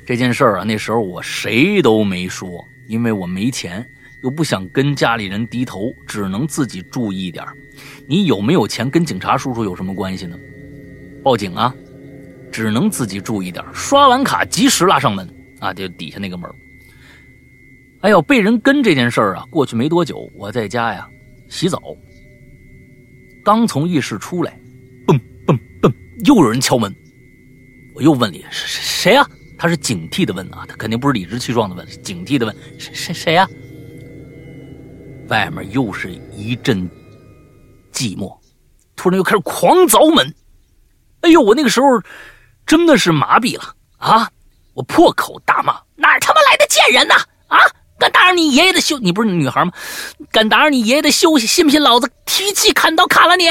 [0.07, 3.85] 这件事儿啊，那时候我谁都没说，因为我没钱，
[4.22, 7.45] 又不想跟家里人低头，只能自己注意点
[8.07, 10.37] 你有没有钱跟警察叔叔有什么关系呢？
[11.23, 11.75] 报警啊！
[12.53, 15.29] 只能自己注意点刷完卡及时拉上门
[15.61, 15.73] 啊！
[15.73, 16.51] 就底下那个门。
[18.01, 21.09] 哎呦，被人跟这件事儿啊，过去没多久，我在家呀
[21.49, 21.81] 洗澡，
[23.45, 24.59] 刚从浴室出来，
[25.07, 25.93] 嘣嘣嘣，
[26.25, 26.93] 又有人敲门。
[27.95, 29.29] 我又问里谁谁呀？
[29.59, 33.49] 他是警惕的问啊，他肯定不是理直气壮的问，警惕的问谁谁谁呀？
[35.29, 36.89] 外面又是一阵
[37.93, 38.37] 寂寞，
[38.97, 40.35] 突然又开始狂凿门。
[41.23, 41.87] 哎呦，我那个时候
[42.66, 44.31] 真的是麻痹了啊！
[44.75, 47.14] 我破口大骂：“哪他妈来的贱人呐！
[47.49, 47.59] 啊，
[47.99, 48.99] 敢打扰你爷爷的休？
[48.99, 49.73] 你不是女孩吗？
[50.31, 51.47] 敢打扰你爷爷的休息？
[51.47, 53.49] 信不信老子提气砍刀砍了你？”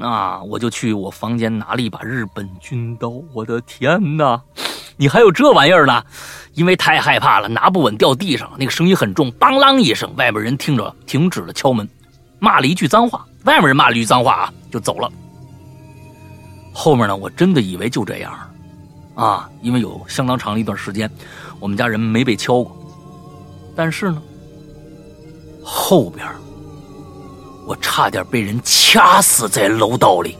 [0.00, 0.40] 啊！
[0.44, 3.10] 我就去我房间拿了一把日本军刀。
[3.34, 4.40] 我的天哪！
[4.96, 6.02] 你还有这玩意儿呢？
[6.54, 11.88] 因为太害怕了，拿不稳掉地上，那个声音很重，当啷一声，外面人听着停止了敲门，
[12.38, 15.10] 骂了一句脏话，外面人骂了一句脏话啊，就走了。
[16.72, 18.32] 后面呢，我真的以为就这样，
[19.14, 21.10] 啊，因为有相当长的一段时间，
[21.58, 22.76] 我们家人没被敲过，
[23.76, 24.22] 但是呢，
[25.62, 26.26] 后边
[27.66, 30.36] 我差点被人掐死在楼道里。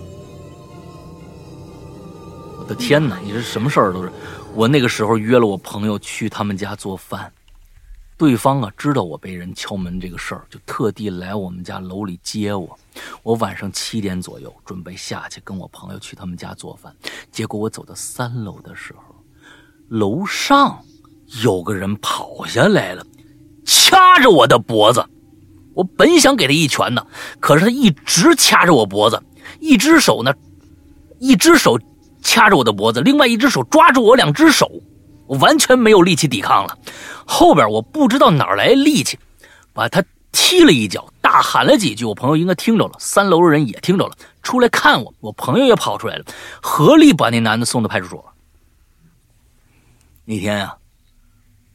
[2.59, 4.11] 我的天哪，你这什么事儿都是。
[4.55, 7.31] 我那个时候约了我朋友去他们家做饭，
[8.21, 12.79] 对方啊知道我被人敲门这个事儿，就特地来我们家楼里接我。
[13.23, 16.95] 我晚上七点左右准备下去跟我朋友去他们家做饭，
[17.33, 19.15] 结果我走到三楼的时候，
[19.89, 20.85] 楼上
[21.43, 23.03] 有个人跑下来了，
[23.65, 25.03] 掐着我的脖子。
[25.73, 27.07] 我本想给他一拳呢，
[27.41, 29.19] 可是他一直掐着我脖子，
[29.61, 30.35] 一只手呢，
[31.19, 31.79] 一只手。
[32.23, 34.71] 掐着我的脖子，另外一只手抓住我两只手，
[35.31, 36.77] 我完全没有力气抵抗了。
[37.25, 39.17] 后边我不知道哪来力气，
[39.73, 42.05] 把他踢了一脚，大喊了几句。
[42.05, 45.15] 我朋友应该听着了，三楼的人也听着了，出来看我。
[45.21, 46.25] 我朋友也跑出来了，
[46.61, 48.33] 合力把那男的送到派出所。
[50.25, 50.77] 那天呀，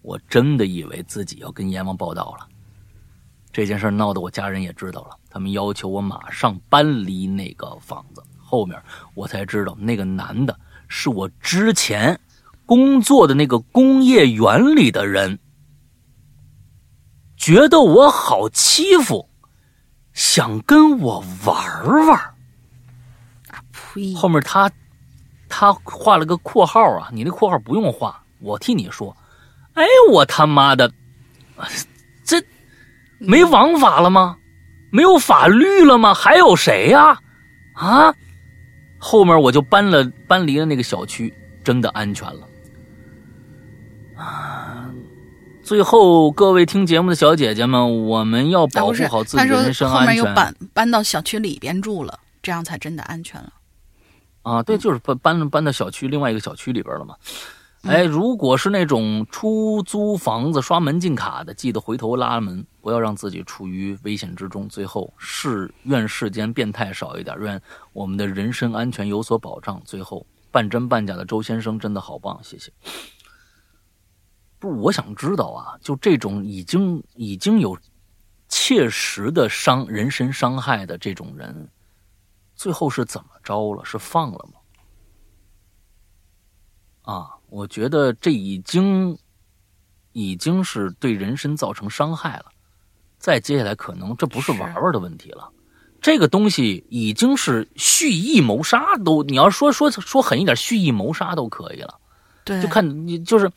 [0.01, 2.45] 我真的以为自己要跟阎王报道了。
[3.53, 8.21] 这件事闹得我家人也知道了，他们要求我马上搬离那个房子。
[8.37, 8.77] 后面
[9.13, 12.19] 我才知道，那个男的是我之前
[12.65, 15.39] 工作的那个工业园里的人，
[17.37, 19.29] 觉得我好欺负，
[20.13, 22.17] 想跟我玩玩。
[23.49, 24.13] 啊呸！
[24.15, 24.71] 后面他
[25.47, 29.15] 他画了个括号啊，你那括号不用画，我替你说。
[29.73, 30.91] 哎，我他妈的，
[32.25, 32.41] 这
[33.19, 34.37] 没王法了吗？
[34.91, 36.13] 没有法律了吗？
[36.13, 37.19] 还有谁呀？
[37.73, 38.15] 啊？
[38.97, 42.47] 后面我就搬了，搬离了那个小区，真的安全了。
[44.17, 44.89] 啊！
[45.63, 49.99] 最后，各位听节目的小姐姐们，我们要保护好自己的人身安全。
[50.01, 53.51] 后面又搬搬到小区里边住了，这样才真的安全了。
[54.43, 57.15] 啊，对，就是搬搬搬到小区另外一个小区里边了嘛。
[57.81, 64.69] 哎，如果是那种出租房子刷门禁卡的，记得回头拉门，不要让自己处于危险之中。
[64.69, 67.59] 最后，世愿世间变态少一点，愿
[67.91, 69.81] 我们的人身安全有所保障。
[69.83, 72.71] 最后，半真半假的周先生真的好棒，谢谢。
[74.67, 77.77] 我想知道啊，就这种已经已经有
[78.47, 81.69] 切实的伤人身伤害的这种人，
[82.55, 83.83] 最后是怎么着了？
[83.83, 84.59] 是放了吗？
[87.13, 87.31] 啊？
[87.49, 89.17] 我觉得这已经，
[90.11, 92.45] 已经是对人身造成伤害了。
[93.17, 95.49] 再接下来，可能这不是玩玩的问题了，
[96.01, 101.97] 这个东西已经是蓄意谋杀，都你要说说说狠一点，蓄意谋杀都可以了。
[102.43, 103.49] 对，就看你就是，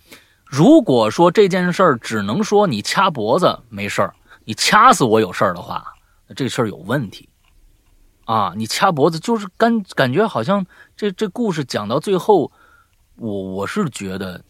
[0.49, 5.95] 如果说这件事儿只能说你掐脖子没事儿，你掐死我有事儿的话，
[6.27, 7.29] 那这事儿有问题。
[8.25, 12.51] 啊，你掐脖子就是感感觉好像这这故事讲到最后。
[13.21, 14.41] 我我是觉得，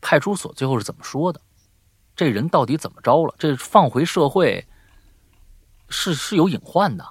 [0.00, 1.40] 派出所最后是怎么说的？
[2.16, 3.32] 这人到底怎么着了？
[3.38, 4.66] 这放回社会
[5.88, 7.06] 是是有隐患的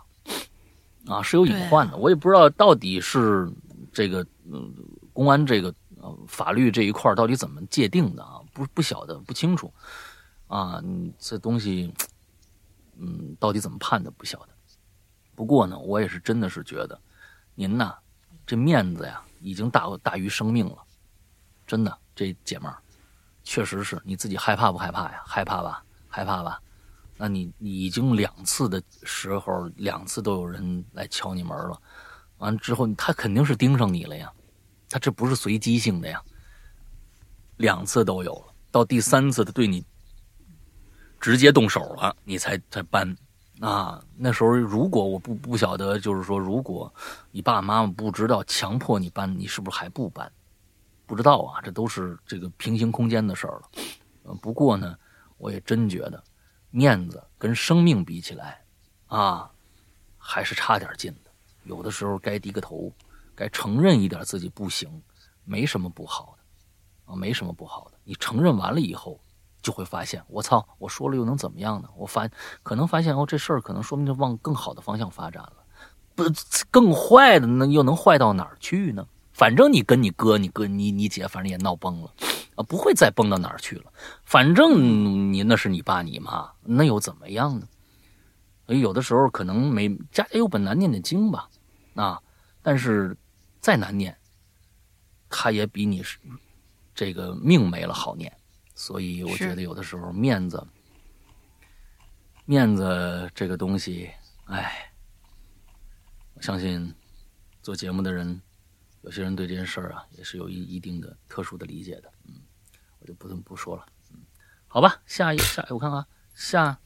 [1.06, 1.96] 啊，是有隐患的。
[1.96, 3.50] 我也不知道到底是
[3.94, 4.20] 这个
[4.52, 4.70] 嗯，
[5.14, 5.87] 公安这个呃
[6.28, 8.42] 法律这一块到底怎么界定的啊？
[8.54, 9.74] 不不晓得，不清楚
[10.48, 10.82] 啊。
[11.18, 11.94] 这东西
[12.98, 14.50] 嗯，到底怎么判的不晓得。
[15.36, 17.00] 不过呢，我也是真的是觉得，
[17.56, 17.96] 您呐，
[18.46, 20.78] 这面子呀，已经大大于生命了。
[21.66, 22.78] 真的，这姐们儿，
[23.44, 25.22] 确实是你自己害怕不害怕呀？
[25.26, 26.62] 害怕吧，害怕吧？
[27.20, 31.82] 那你你已经两次的时候，两次都有人来敲你门了，
[32.38, 34.32] 完之后他肯定是盯上你了呀，
[34.90, 36.22] 他这不是随机性的呀，
[37.58, 39.86] 两次都有了，到第三次他对你
[41.20, 43.16] 直接动手了，你才才搬
[43.60, 44.04] 啊。
[44.16, 46.94] 那时候如果我不不晓得，就是说，如果
[47.32, 50.32] 你爸爸妈妈不知道强迫你搬，你是不是还不搬？
[51.06, 54.36] 不知道啊，这都是这个平行空间的事儿了。
[54.42, 54.98] 不过呢，
[55.38, 56.22] 我也真觉得
[56.70, 58.62] 面子跟生命比起来，
[59.08, 59.50] 啊，
[60.18, 61.32] 还是差点劲的。
[61.64, 62.92] 有的时候该低个头，
[63.38, 64.90] 该承认一点自己不行，
[65.46, 67.98] 没什么不好的啊，没什么不好的。
[68.04, 69.20] 你承认完了以后，
[69.62, 71.88] 就会发现，我操，我说了又能怎么样呢？
[71.96, 72.28] 我发
[72.64, 75.58] 可能发现哦，这事儿可能说明就往更好的方向发展了，
[76.16, 76.24] 不
[76.72, 79.08] 更坏的那又能坏到哪儿去呢？
[79.34, 82.12] 反正你跟你哥、你哥、你你姐，反正也闹崩了，
[82.56, 83.94] 啊，不会再崩到哪儿去了。
[84.26, 87.68] 反正你那是你爸你妈，那又怎么样呢？
[88.66, 91.48] 所以有的时候可能没家家有本难念的经吧，
[91.94, 92.20] 啊，
[92.64, 93.16] 但是
[93.68, 94.18] 再难念，
[95.28, 96.18] 他也比你是
[96.96, 98.32] 这个命没了好念。
[98.74, 100.66] 所以我觉得有的时候面子，
[102.46, 104.10] 面子这个东西，
[104.46, 104.90] 哎，
[106.34, 106.96] 我相信
[107.62, 108.42] 做节目的人。
[109.02, 112.36] 有些人对这件事儿啊，也是有一一定的特殊的理解的，嗯，
[113.00, 114.20] 我就不不说了，嗯，
[114.68, 116.80] 好吧，下一下我看看下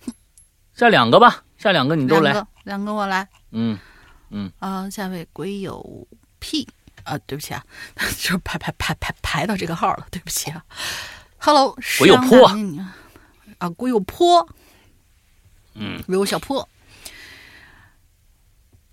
[0.73, 3.77] 下两个吧，下两个你都来，两个我来，嗯
[4.32, 6.07] 嗯啊，下位鬼有
[6.42, 6.68] 屁
[7.06, 7.64] 啊，对不起啊，
[8.20, 10.62] 就排排排排排到这个号了，对不起啊
[11.38, 12.46] ，Hello，鬼有坡
[13.60, 14.46] 啊，我有坡，
[15.76, 16.68] 嗯，鬼有小坡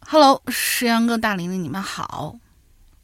[0.00, 2.36] ，Hello，石阳哥、大玲玲，你们好。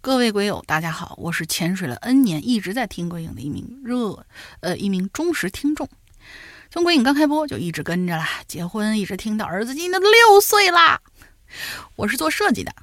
[0.00, 4.26] 各位鬼友，大家好，我是潜水了 N 年，一直在听鬼影的一名热
[4.60, 5.88] 呃一名忠实听众。
[6.70, 11.00] 从鬼影刚开播就一直跟着啦，结婚一直听到儿子今年都六岁啦。
[11.96, 12.74] 我是做设计的，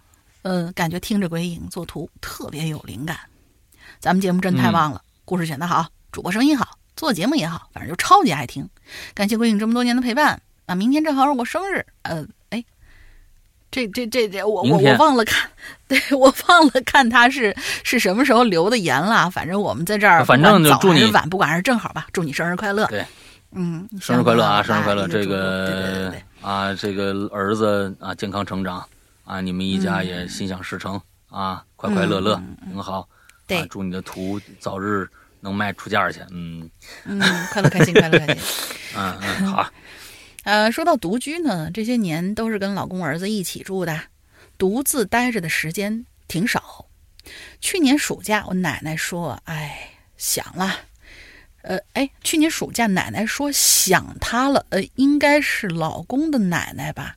[0.44, 3.18] 嗯，感觉听着鬼影做图特别有灵感。
[4.00, 8.68] 咱们节目真太棒了，故事选的好，主播声音好，做节目也好，反正就超级爱听。
[9.14, 10.76] 感谢鬼影这么多年的陪伴啊！
[10.76, 12.26] 明天正好是我生日，呃。
[12.50, 12.64] 哎
[13.72, 15.50] 这这这这，我我我忘了看，
[15.88, 19.32] 对我忘了看他是是什么时候留的言了。
[19.32, 22.86] 反正我们在这儿，反正就祝你晚，不管是正好吧，祝你生日快乐。
[22.88, 23.06] 对，
[23.54, 25.08] 嗯，生日快乐啊，生日快乐！
[25.08, 28.86] 这个啊，这个儿子啊，健康成长
[29.32, 33.08] 啊，你们一家也心想事成啊，快快乐乐，挺好。
[33.48, 35.08] 对，祝你的图早日
[35.40, 36.20] 能卖出价去。
[36.32, 36.70] 嗯
[37.06, 37.18] 嗯，
[37.50, 38.44] 快乐开心，快乐开心。
[38.94, 39.72] 嗯嗯，好。
[40.44, 43.98] 呃，说到独居呢，这些年都是跟老公儿子一起住的，
[44.58, 46.88] 独自待着的时间挺少。
[47.62, 50.76] 去年暑假，我奶奶说：“哎，想了。”
[51.64, 57.16] 呃，哎，去年暑假奶奶说想他了，呃，应该是老公的奶奶吧？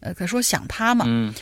[0.00, 1.32] 呃，可说想他嘛，嗯，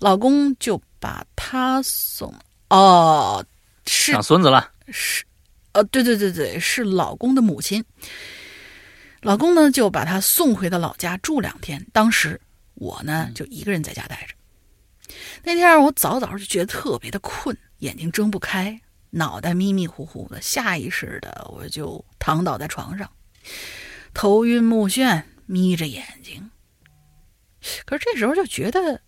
[0.00, 2.34] 老公就把他送
[2.70, 3.44] 哦，
[3.86, 5.24] 是想孙子了，是，
[5.72, 7.84] 呃，对对对对，是老公的母亲。
[9.20, 11.82] 老公呢，就把他送回到老家住两天。
[11.92, 12.38] 当时
[12.74, 14.34] 我呢，就一个人在家待着。
[15.42, 18.78] 那天我早早就觉得特别的困，眼睛睁不开，
[19.10, 23.10] 脑袋迷迷糊糊的，下意识的我就躺倒在床上，
[24.12, 26.50] 头晕目眩，眯着眼睛。
[27.84, 29.00] 可是这时候就觉得，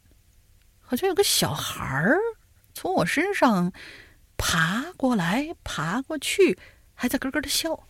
[0.81, 2.19] 好像有个小孩儿
[2.75, 3.73] 从我身上
[4.37, 6.59] 爬过来、爬过去，
[6.95, 7.87] 还在咯咯的笑。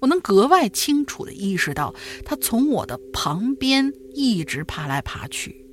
[0.00, 1.94] 我能格外清楚的意识到，
[2.26, 5.64] 他从我的旁边一直爬来爬去，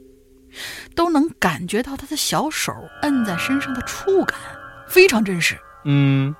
[0.95, 2.72] 都能感觉到他的小手
[3.02, 4.38] 摁在身上的触感，
[4.88, 5.58] 非常真实。
[5.84, 6.36] 嗯，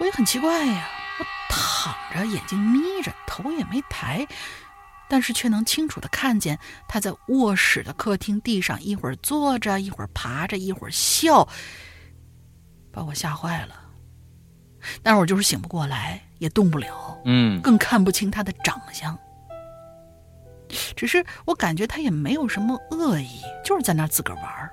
[0.00, 0.88] 我也很奇怪呀，
[1.18, 4.26] 我躺着，眼睛眯着，头也没抬，
[5.08, 6.58] 但是却能清楚的看见
[6.88, 11.48] 他在卧室的客厅地上一会儿坐着，一会儿爬着，一会儿笑，
[12.92, 13.74] 把我吓坏了。
[15.02, 16.22] 但是我就是醒不过来。
[16.38, 19.18] 也动不了，嗯，更看不清他的长相。
[20.94, 24.70] 只是我感觉他也没有什么恶意，就是在那自个儿玩儿。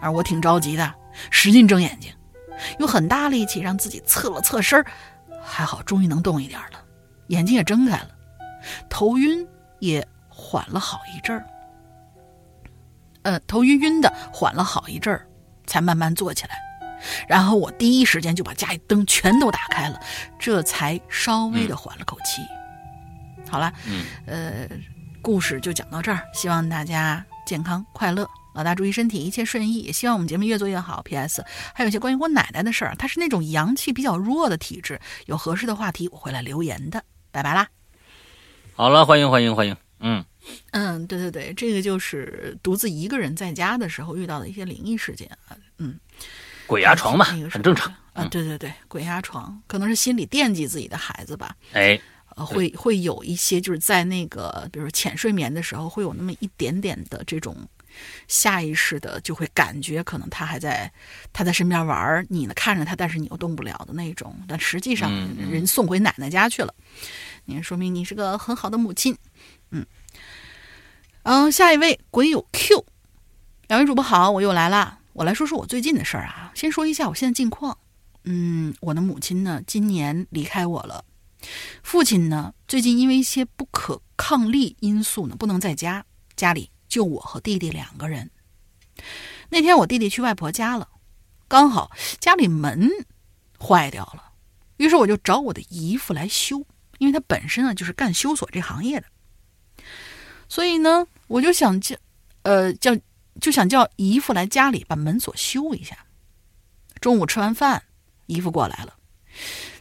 [0.00, 0.94] 而我挺着急的，
[1.30, 2.10] 使劲睁眼睛，
[2.78, 4.82] 用很大力气让自己侧了侧身
[5.42, 6.82] 还好，终于能动一点了，
[7.26, 8.08] 眼睛也睁开了，
[8.88, 9.46] 头晕
[9.78, 11.46] 也缓了好一阵儿。
[13.22, 15.26] 呃，头晕晕的，缓了好一阵儿，
[15.66, 16.56] 才慢慢坐起来。
[17.28, 20.00] 然后我第一时间就把家里灯全都打开了，
[20.38, 22.42] 这才稍微的缓了口气。
[23.48, 24.68] 好了，嗯，呃，
[25.22, 29.80] 故事就讲到这儿，希望大家健康快乐，老大注意身体，一切顺意。
[29.80, 31.02] 也希望我们节目越做越好。
[31.02, 31.44] P.S.
[31.74, 37.04] 还有一些关于我奶奶的事儿，她是那种阳气比较弱的体质，有合适的话题我会来留言的。
[37.30, 37.68] 拜拜啦！
[38.78, 40.24] 好了，欢迎欢迎欢迎，嗯
[40.70, 45.98] 嗯，对对对，这个就是独自一个人在家的时候遇到的一些灵异事件啊，嗯。
[46.64, 48.24] 鬼压床嘛，很正常啊。
[48.30, 51.56] 对对对，鬼压床可能是心里惦记自己的孩子吧。
[51.72, 52.00] 哎，
[52.36, 57.56] 呃会会有一些就是在那个比如说浅睡眠的时候，会有那么一点点的这种
[58.28, 60.88] 下意识的就会感觉可能他还在
[61.32, 64.36] 他在身边玩儿，你呢看着他，但是你又动不了的那种。
[64.46, 66.72] 但实际上嗯嗯人送回奶奶家去了，
[67.48, 69.16] 也说明你是个很好的母亲。
[69.70, 69.86] 嗯，
[71.22, 72.84] 嗯，下一位鬼友 Q，
[73.68, 75.00] 两位主播好，我又来啦。
[75.14, 76.52] 我来说说我最近的事儿啊。
[76.54, 77.76] 先说一下我现在近况。
[78.24, 81.04] 嗯，我的母亲呢，今年离开我了。
[81.82, 86.04] 父亲呢，最近因为一些不可抗力因素呢，不能在家，
[86.36, 88.30] 家里就我和弟弟两个人。
[89.50, 90.88] 那天我弟弟去外婆家了，
[91.46, 92.88] 刚好家里门
[93.58, 94.32] 坏掉了，
[94.76, 96.66] 于是我就找我的姨父来修，
[96.98, 99.06] 因为他本身呢就是干修锁这行业的，
[100.48, 101.96] 所以呢，我就想叫，
[102.42, 102.96] 呃，叫
[103.40, 105.96] 就想叫姨父来家里把门锁修一下。
[107.00, 107.82] 中午吃完饭，
[108.26, 108.94] 姨父过来了。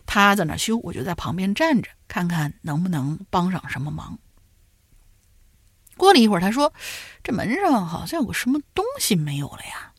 [0.05, 4.17] 他在那修，我就在旁边站着，看看能不能帮上什么忙。
[5.97, 6.71] 过了一会儿，他说
[7.23, 9.93] ：“这门上好像有个什么东西没有了呀？”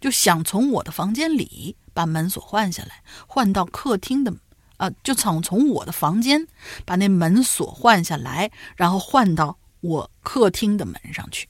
[0.00, 4.32] 就想从我的房间里把门锁换下来，换到客厅的，
[4.78, 6.48] 啊、就想从我的房间
[6.84, 11.48] 把那门锁换下来，然后换到我客厅的门上去。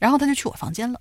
[0.00, 1.00] 然后他就去我房间了。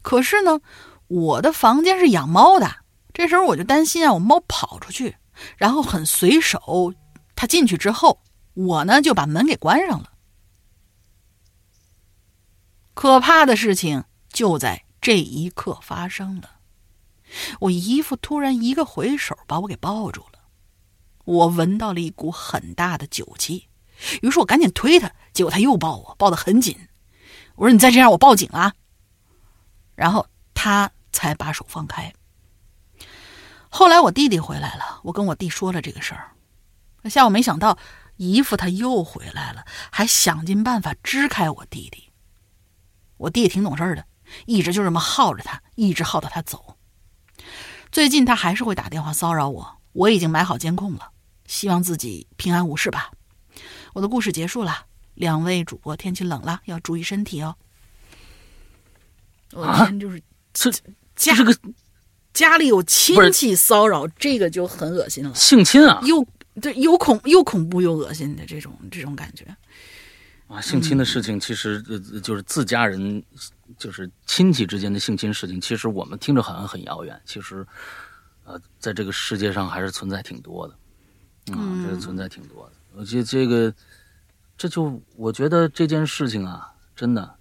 [0.00, 0.60] 可是呢，
[1.08, 2.76] 我的房间是养猫的。
[3.12, 5.16] 这时候我就担心啊，我猫跑出去，
[5.58, 6.94] 然后很随手，
[7.36, 8.20] 它进去之后，
[8.54, 10.12] 我呢就把门给关上了。
[12.94, 16.50] 可怕的事情就在这一刻发生了，
[17.60, 20.40] 我姨父突然一个回手把我给抱住了，
[21.24, 23.68] 我闻到了一股很大的酒气，
[24.22, 26.76] 于是我赶紧推他，结果他又抱我，抱得很紧。
[27.54, 28.74] 我说：“你再这样，我报警啊！”
[29.94, 32.12] 然后他才把手放开。
[33.68, 36.32] 后来我弟弟回来了，我跟我弟说了这个事儿。
[37.10, 37.78] 下午没想到
[38.16, 42.10] 姨父他又回来了，还想尽办法支开我弟弟。
[43.16, 44.06] 我弟挺懂事的，
[44.46, 46.76] 一直就这么耗着他，一直耗到他走。
[47.92, 51.10] 最近他还是会打电话骚扰我，我已经买好监控了，
[51.46, 53.12] 希望自己平安无事吧。
[53.92, 57.54] 我的故事结束了，两位主播天气冷了，要注意身体哦。
[59.52, 60.22] 我的天，就是
[60.54, 60.70] 这
[61.14, 61.54] 家这个
[62.32, 66.26] 家里有亲戚骚扰，这个就很恶心了，性侵啊又
[66.62, 69.54] 对又恐又恐怖又恶心的这种这种感觉。
[70.52, 70.60] 啊！
[70.60, 73.22] 性侵的事情其实呃就是自家人，
[73.78, 77.66] 就是亲戚之间的性侵事情，其实我们听着好像很遥远，其实
[78.44, 80.74] 呃，在这个世界上还是存在挺多的，
[81.54, 82.72] 啊，这是存在挺多的。
[82.94, 83.74] 我觉得这个，
[84.58, 87.34] 这就我觉得这件事情啊，真的，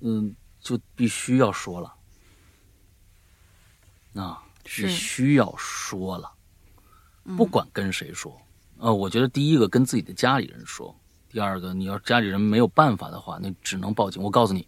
[0.00, 1.94] 嗯，就必须要说了，
[4.20, 6.32] 啊，是必须要说了，
[7.36, 8.40] 不管跟谁说，
[8.78, 10.98] 呃，我觉得第一个跟自己的家里人说，
[11.30, 14.22] 第二个你要家里人没有办法的话，那只能报警。
[14.22, 14.66] 我告诉你，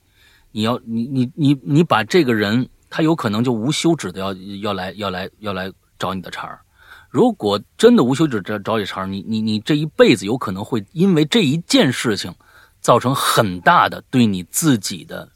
[0.53, 4.33] 你要你你你你把这个人，他有可能就无休止的要
[4.63, 6.61] 要来要来要来找你的茬儿。
[7.09, 12.35] 如果真的无休止找找你茬儿，你你你这一辈子有可能会因为这一件事情，
[12.81, 15.29] 造成很大的对你自己的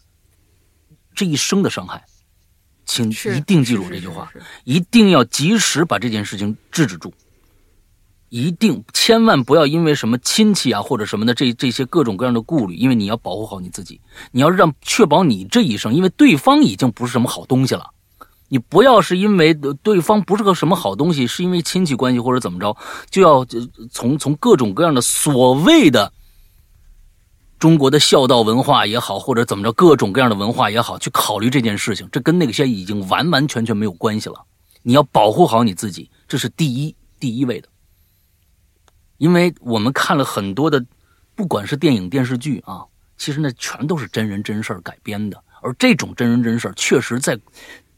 [1.15, 2.05] 这一生的伤害。
[2.87, 4.31] 请一定记住这句话，
[4.65, 7.13] 一定要及时把这件事情制止住。
[8.35, 14.01] 一定千万不要因为什么亲戚啊或者什么的这这些各种各样的顾虑，因为你要保护好你自己，
[14.33, 17.91] 你要让确保你这一生，因为对方已经不是什么好东西了。
[18.49, 19.55] 你不要是因为
[19.85, 22.77] 对方不是个什么好东西，是因为亲戚关系或者怎么着，
[23.09, 23.47] 就要
[23.93, 26.13] 从从各种各样的所谓的
[27.61, 34.45] 中国的孝道文化也好，或者怎么着各种各样的文化也好，去考虑这件事情，这跟那个些已经完完全全没有关系了。
[34.83, 37.69] 你要保护好你自己，这是第一第一位的。
[39.19, 40.85] 因为我们看了很多的，
[41.35, 42.85] 不管是电影、电视剧啊，
[43.17, 45.43] 其实那全都是真人真事儿改编的。
[45.63, 47.39] 而这种真人真事儿，确实在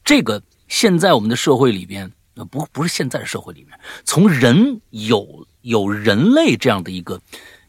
[0.04, 7.20] 这个现在我们的社会里边，呃，不不是现在的社会里面，从人有有人类这样的一个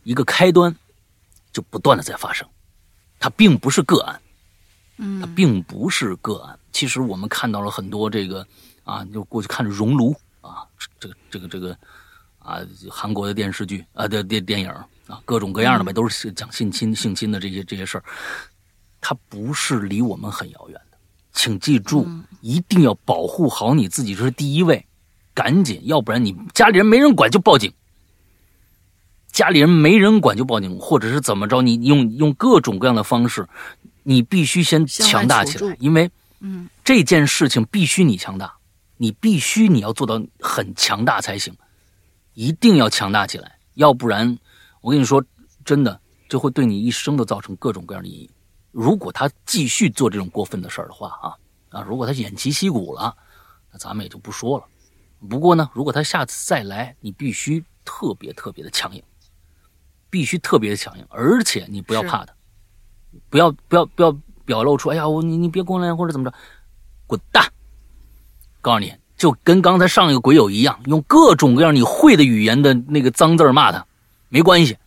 [0.03, 0.75] 一个开端，
[1.51, 2.47] 就不断的在发生，
[3.19, 4.21] 它并不是个案。
[4.99, 6.57] 嗯它并不是个案。
[6.71, 8.45] 其实我们看到了很多这个
[8.83, 10.11] 啊，就过去看《熔炉》
[10.47, 10.65] 啊，
[10.99, 11.77] 这个这个这个
[12.47, 14.69] 啊，韩国的电视剧啊的电电影
[15.07, 18.03] 啊，各种各样的呗，都是讲性侵性侵的这些这些事儿，
[19.01, 20.97] 它不是离我们很遥远的。
[21.33, 22.07] 请记住，
[22.39, 24.85] 一定要保护好你自己，这是第一位。
[25.33, 27.71] 赶紧，要不然你家里人没人管就报警。
[29.29, 31.61] 家里人没人管就报警，或者是怎么着？
[31.61, 33.45] 你用用各种各样的方式，
[34.03, 36.09] 你必须先强大起，来因为
[36.39, 38.55] 嗯这件事情必须你强大，
[38.95, 41.53] 你必须你要做到很强大才行。
[42.37, 44.37] 一定要强大起来，要不然，
[44.81, 45.25] 我跟你说，
[45.65, 45.99] 真的
[46.29, 48.29] 就会对你一生都造成各种各样的阴影。
[48.71, 51.33] 如果他继续做这种过分的事儿的话，啊
[51.69, 53.17] 啊，如果他偃旗息鼓了，
[53.71, 54.65] 那咱们也就不说了。
[55.27, 59.01] 不过呢，如果他下次再来，你必须特别特别的强硬，
[60.11, 62.35] 必须特别的强硬，而且你不要怕他，
[63.31, 64.15] 不要不要不要
[64.45, 66.37] 表露出，哎呀，我你你别过来或者怎么着，
[67.07, 67.51] 滚蛋！
[68.61, 68.93] 告诉你。
[69.17, 73.85] 就跟刚才上一个鬼友一样，用各种各样你会的语言的那个脏字骂他，
[74.29, 74.77] 没关系。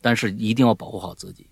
[0.00, 1.48] 但是一定要保护好自己，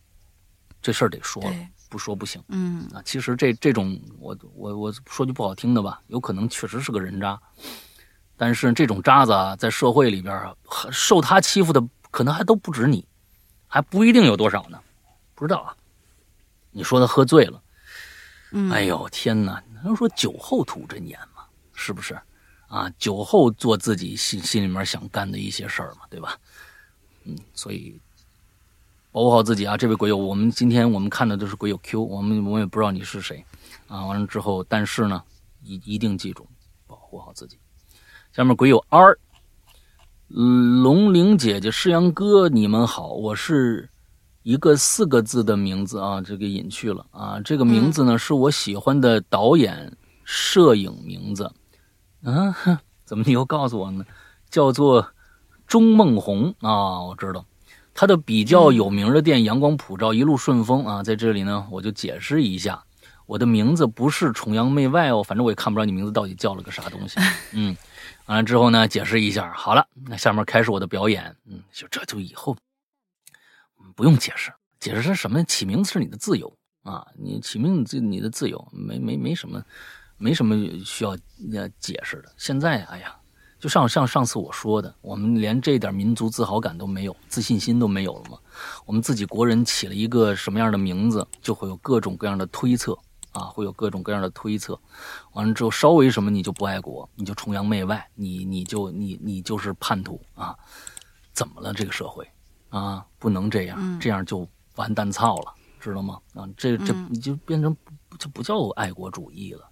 [0.82, 1.52] 这事儿得说了，
[1.88, 2.42] 不说不行。
[2.48, 7.40] 嗯啊，其实这这种，我我我说句不好听的吧，有可能确实是个人渣，
[8.36, 10.54] 但是这种渣子啊，在社会里边啊，
[10.92, 13.06] 受他欺负的可能还都不止你，
[13.66, 14.78] 还不一定有多少呢，
[15.34, 15.74] 不知道啊。
[16.72, 17.62] 你说他喝醉了。
[18.72, 19.62] 哎呦天哪！
[19.84, 21.44] 能说酒后吐真言吗？
[21.72, 22.18] 是不是？
[22.68, 26.38] 啊，酒后做自己心心里面想干的一些事儿嘛，对吧？
[27.24, 27.98] 嗯，所以
[29.10, 29.76] 保护好自己啊！
[29.76, 33.44] 这位鬼友，我们今天我们看的都是鬼友 Q，我们我也不知道你是谁
[33.88, 34.06] 啊。
[34.06, 35.20] 完了之后，但是呢，
[35.64, 36.46] 一一定记住
[36.86, 37.58] 保护好自己。
[38.32, 39.18] 下面鬼友 R，
[40.28, 43.90] 龙玲姐姐、世阳哥，你们好，我是。
[44.50, 47.40] 一个四个字的名字啊，这个隐去了啊。
[47.44, 51.52] 这个名字呢，是我喜欢的导演摄影名字。
[52.24, 52.52] 嗯，
[53.04, 54.04] 怎么你又告诉我呢？
[54.50, 55.06] 叫做
[55.68, 57.44] 钟梦红啊，我知道。
[57.94, 62.82] 他的比较有名的电影《阳光普照》《一路顺风》啊，在这里呢，我就解释一下，
[63.26, 67.20] 我的名字不是崇洋媚外哦，反正我也看不着你名字到底叫了个啥东西。
[67.54, 67.76] 嗯，
[68.26, 69.52] 完了之后呢，解释一下。
[69.54, 71.36] 好了，那下面开始我的表演。
[71.46, 72.56] 嗯，就这就以后。
[74.00, 75.44] 不用解释，解释是什么？
[75.44, 76.50] 起名字是你的自由
[76.84, 79.62] 啊，你起名字你的自由，没没没什么，
[80.16, 81.14] 没什么需要
[81.50, 82.32] 要解释的。
[82.38, 83.14] 现在，哎呀，
[83.58, 88.38] 就像像上次我说的，我们连这点民族自豪感都没有，自信心都没有了吗？
[88.86, 92.98] 我们自己国人起了一个什么样的名字，就会有各种各样的推测
[93.32, 94.80] 啊，会有各种各样的推测。
[95.34, 100.56] 完了之后，稍微什么你就不爱国，你就崇洋媚外，你你就你你就是叛徒啊？
[101.34, 101.74] 怎么了？
[101.74, 102.26] 这个社会？
[102.70, 106.18] 啊，不能这样，这样就完蛋操了，知道吗？
[106.34, 107.76] 啊，这这你就变成
[108.18, 109.68] 就不叫爱国主义了，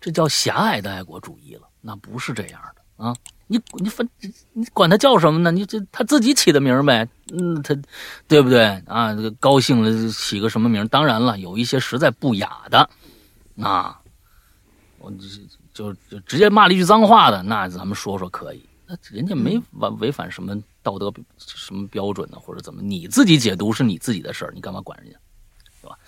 [0.00, 3.14] 这叫狭隘的爱国主义了，那不是这样的啊！
[3.46, 4.08] 你你反
[4.52, 5.50] 你管他叫什么呢？
[5.50, 7.76] 你这他自己起的名呗，嗯，他
[8.28, 9.14] 对不对啊？
[9.14, 10.86] 这个高兴了起个什么名？
[10.88, 12.88] 当然了，有一些实在不雅的，
[13.60, 14.00] 啊，
[14.98, 15.10] 我
[15.72, 20.60] 就就直接骂了一句脏话的，那咱们说说可以，那人家没违违反什么。
[20.82, 22.38] 道德什么标准呢？
[22.38, 22.80] 或者怎么？
[22.82, 25.18] 你自己解读是你自己的事儿，你干嘛管人家，
[25.82, 25.98] 对吧？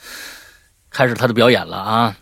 [0.90, 2.16] 开始他的表演了啊！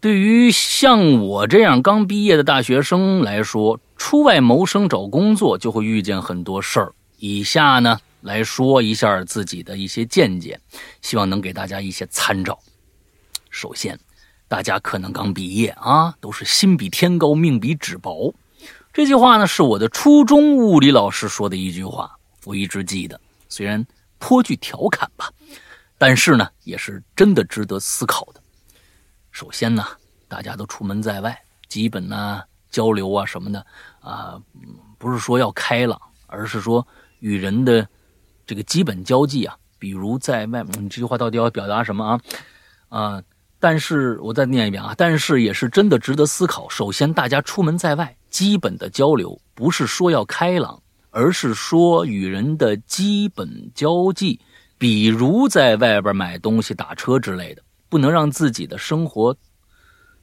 [0.00, 6.94] 对于像我这样刚毕业的大学生来说，出外谋生找工作就会遇见很多事儿。
[7.16, 10.60] 以下呢来说一下自己的一些见解，
[11.00, 12.58] 希望能给大家一些参照。
[13.48, 13.98] 首先，
[14.46, 18.34] 大家可能刚毕业啊，都是心比天高，命比纸薄。
[18.94, 23.20] 这句话呢，是我的初中物理老师说的一句话，我一直记得。
[23.48, 23.84] 虽然
[24.20, 25.28] 颇具调侃吧，
[25.98, 28.40] 但是呢，也是真的值得思考的。
[29.32, 29.84] 首先呢，
[30.28, 32.40] 大家都出门在外，基本呢
[32.70, 33.66] 交流啊什么的
[33.98, 34.40] 啊，
[34.96, 36.86] 不是说要开朗，而是说
[37.18, 37.84] 与人的
[38.46, 42.20] 这个基本交际啊，比如在外，你这句话到底要表达什么啊？
[42.90, 43.22] 啊，
[43.58, 46.68] 但是我再念一遍啊，但是也是真的值得思考。
[46.68, 48.16] 首先，大家出门在外。
[48.34, 54.40] 基本的交流不是说要开朗，而是说与人的基本交际，
[54.76, 59.36] 比如在外边买东西、打车之类的，不能让自己的生活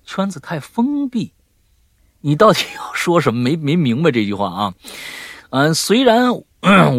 [0.04, 1.32] 圈子太封闭。
[2.20, 3.40] 你到底要说什么？
[3.40, 4.74] 没 没明白这句话啊？
[5.52, 6.34] 嗯，虽然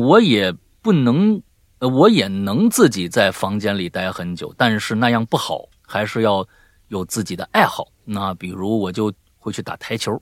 [0.00, 1.42] 我也不能，
[1.78, 6.48] 我也能自己在房间里待很久，但是那样不好，还是要
[6.88, 7.86] 有自己的爱好。
[8.02, 10.18] 那比如我就会去打台球。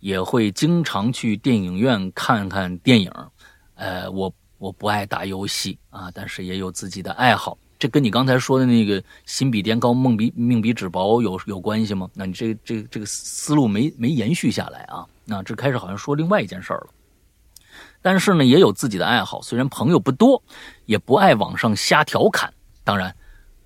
[0.00, 3.10] 也会经常去电影院看看电影，
[3.74, 7.56] 呃，我我不爱打游戏啊，但是也有自己的爱好。
[7.78, 12.08] 这跟你刚才说的那个心比天高，梦比命比纸薄有有关系吗？
[12.14, 15.04] 那你这这这个思路没没延续下来啊？
[15.26, 16.86] 那这开始好像说另外一件事儿了。
[18.00, 20.42] 但是呢，也有自己的爱好，虽然朋友不多，
[20.86, 22.50] 也不爱网上瞎调侃。
[22.82, 23.10] 当然，《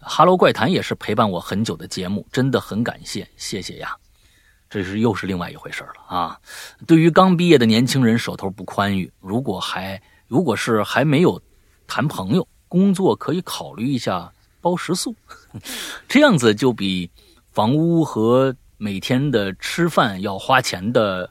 [0.01, 3.95] 哈喽怪谈》也是陪伴我很久的节目，真的很感谢，谢谢呀。
[4.71, 6.41] 这是又是另外一回事了啊！
[6.87, 11.43] 对于刚毕业的年轻人，手头不宽裕，如果还如果是还没有
[11.89, 15.13] 谈朋友，工作可以考虑一下包食宿，
[16.09, 17.11] 这样子就比
[17.51, 21.29] 房屋和每天的吃饭要花钱的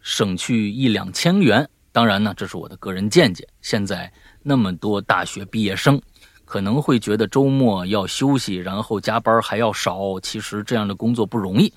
[0.00, 1.68] 省去一两千元。
[1.90, 3.48] 当然呢，这是我的个人见解。
[3.60, 6.00] 现在那么多大学毕业生，
[6.48, 10.18] 可能会觉得周末要休息，然后加班还要少。
[10.22, 11.70] 其实这样的工作不容易，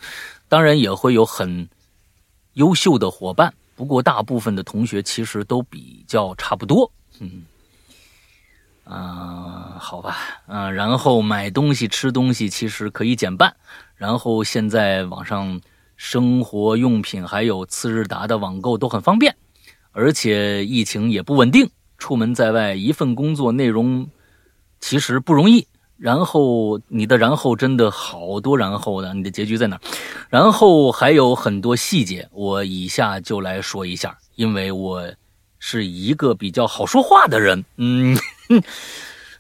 [0.48, 1.68] 当然也会有很
[2.53, 3.53] 优秀的伙伴。
[3.76, 6.89] 不过大部分的同学其实都比较差不多。
[7.19, 7.43] 嗯，
[8.85, 10.18] 啊，好吧，
[10.48, 13.53] 嗯，然后买东西、吃东西其实可以减半。
[13.98, 15.60] 然后现在网上
[15.98, 19.35] 生活用品还有次日达的网购都很方便。
[19.91, 24.10] 而且疫情也不稳定，出门在外，一份工作内容
[24.82, 25.66] 其实不容易。
[25.98, 29.80] 然后你的然后真的好多然后呢，你的结局在哪？
[30.30, 35.08] 然后还有很多细节，我以下就来说一下，因为我
[35.60, 38.18] 是一个比较好说话的人，嗯。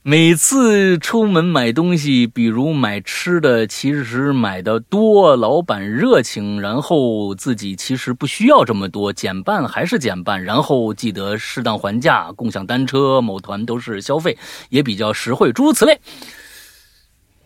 [0.03, 14.35] 每次出门买东西，比如买吃的，其实买的多，老板热情，然后自己其实不需要这么多，减半还是减半，然后记得适当还价，共享单车，某团都是消费，
[14.69, 15.99] 也比较实惠，诸如此类。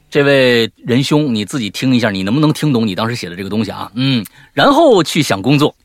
[0.10, 3.92] 这位仁兄，你自己听一下，你能不能听懂你当时写的这个东西啊？
[3.96, 5.76] 嗯，然后去想工作，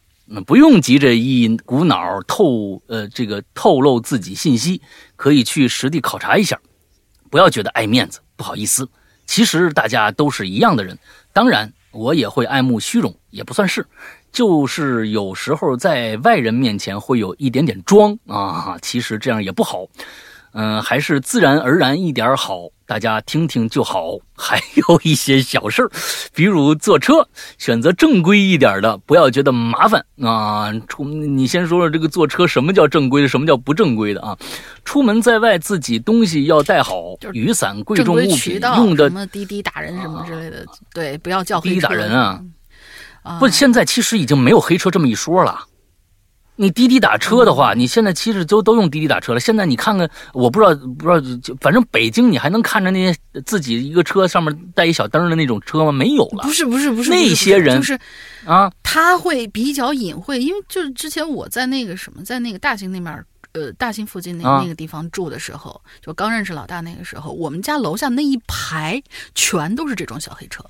[0.47, 4.81] 不用急着一股脑透呃这个透露自己信息。
[5.17, 6.59] 可以去实地考察一下，
[7.29, 8.89] 不要觉得爱面子不好意思。
[9.27, 10.99] 其实大家都是一样的人，
[11.31, 13.87] 当然我也会爱慕虚荣，也不算是，
[14.33, 18.79] 就是有时候在外人面前会有一点点装啊。
[18.81, 19.87] 其实这样也不好。
[20.53, 24.19] 嗯，还是自然而然一点好，大家听听就好。
[24.37, 25.91] 还有一些小事儿，
[26.35, 27.29] 比如坐车，
[27.59, 30.73] 选择正规一点的，不要觉得麻烦啊。
[30.89, 34.37] 出你先说说这个坐车什么叫正规的，什么叫不正规的啊？
[34.85, 42.41] 出门在外，自己东西要带好，雨伞、贵重物品用的什么滴滴打人什么之类的，对，不要叫滴滴打人啊。
[43.39, 45.61] 不，现在其实已经没有黑车这么一说了。
[46.61, 49.41] 你滴滴打车的话，你现在其实都都用滴滴打车了。
[49.41, 55.91] 现在你看看，我不知道不知道，就反正北京你还能看着那些自己一个车上面带一小灯的那种车吗？
[55.91, 56.43] 没有了。
[56.43, 57.99] 不是不是不是，那些人就是
[58.45, 69.03] 啊，他会比较隐晦，因为就是之前我在那个什么，在那个大兴那面，呃，大兴附近那那个地方住的时候，就刚认识老大那个时候，我们家楼下那一排
[69.35, 70.63] 全都是这种小黑车。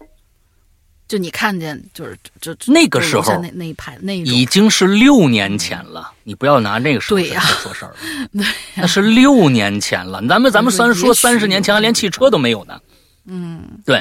[1.10, 7.92] 就你看见，就是就那个时候那那一排那已经是六年前了，你不要拿那个时候说事儿，
[8.32, 8.46] 对，
[8.76, 10.22] 那是六年前了。
[10.28, 12.78] 咱们咱们虽然说三十年前还连汽车都没有呢，
[13.26, 14.00] 嗯，对。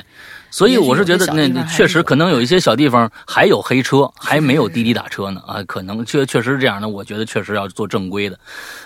[0.51, 6.89] 所以我是觉得，那确实可能有一些小地方还有黑车，还没有滴滴打车呢啊，可能确确实是这样的。
[6.89, 8.39] 我觉得确实要做正规的，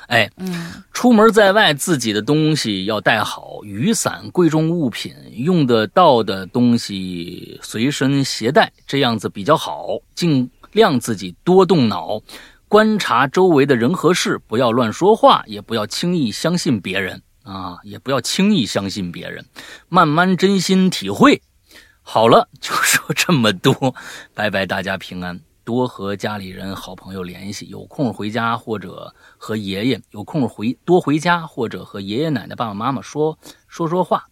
[0.08, 10.00] 哎，嗯，出门在外自己的东西要带好，雨伞、贵重物品、用得到的东西随身携带，这样子比较好。
[10.16, 12.22] 尽量自己多动脑，
[12.68, 19.46] 观察周围的人和事，不要乱说话，也不要轻易相信别人啊，也不要轻易相信别人，
[19.88, 21.42] 慢慢真心体会。
[22.06, 23.96] 好了，就说这么多，
[24.34, 34.26] 拜拜，大家平安，多和家里人、好朋友联系，有空回家或者和爷爷有空回多回家或者和爷爷奶奶、爸爸妈妈说说说话。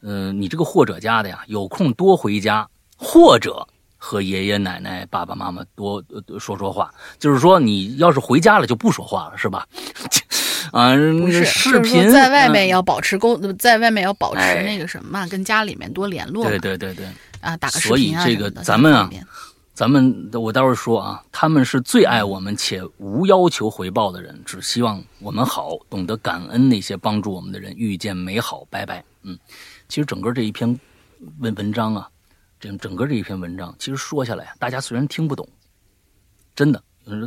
[0.00, 2.66] 嗯，你这个或者加的呀，有空多回家
[2.96, 6.02] 或者和爷爷奶奶、爸爸妈妈多
[6.38, 9.68] 说说话，就是说你要是回家了就不说话了，是吧？
[10.72, 16.44] 啊，不是视频在外面要保持沟，在外面要保持那个什么，跟家里面多联络。
[16.48, 17.06] 对对对对，
[17.40, 19.10] 啊，打个视频啊所以这个咱们啊，
[19.74, 28.66] 咱们我待会儿说啊，他们是最爱我们且无要求回报的人，只希望我们好，懂得感恩那些帮助我们的人，遇见美好。
[28.70, 29.02] 拜拜。
[29.22, 29.38] 嗯，
[29.88, 30.78] 其实整个这一篇
[31.38, 32.08] 文文章啊，
[32.58, 35.48] 整整个这一篇文章，其实说下来，大家虽然听不懂，
[36.54, 36.82] 真的。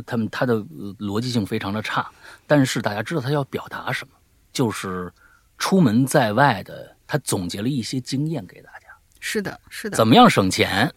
[0.06, 0.56] 他们他的
[0.98, 2.10] 逻辑性非常的差，
[2.46, 4.14] 但是大家知道他要表达什么，
[4.52, 5.12] 就是
[5.58, 8.86] 出门在外的，他总结了一些经验给大家。
[9.20, 9.96] 是的，是的。
[9.96, 10.92] 怎么样省钱？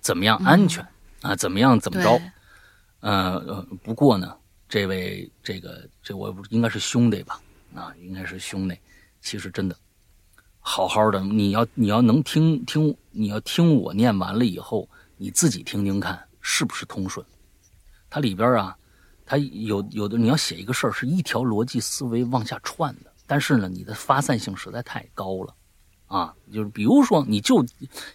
[0.00, 0.86] 怎么样安全？
[1.22, 2.20] 啊，怎么样怎么着？
[3.00, 4.36] 呃，不过呢，
[4.68, 7.40] 这位这个这我应该是兄弟吧？
[7.74, 8.76] 啊，应该是兄弟。
[9.20, 9.76] 其实真的，
[10.60, 17.24] 好好的，你要你要能听听，你要听我念完了以后，你自己听听看是不是通顺。
[18.10, 18.76] 它里边啊，
[19.26, 25.54] 它有有的你要写一个事儿，是一条逻辑思维往下串的，但是呢，你的发散性实在太高了，
[26.06, 27.64] 啊，就是比如说，你就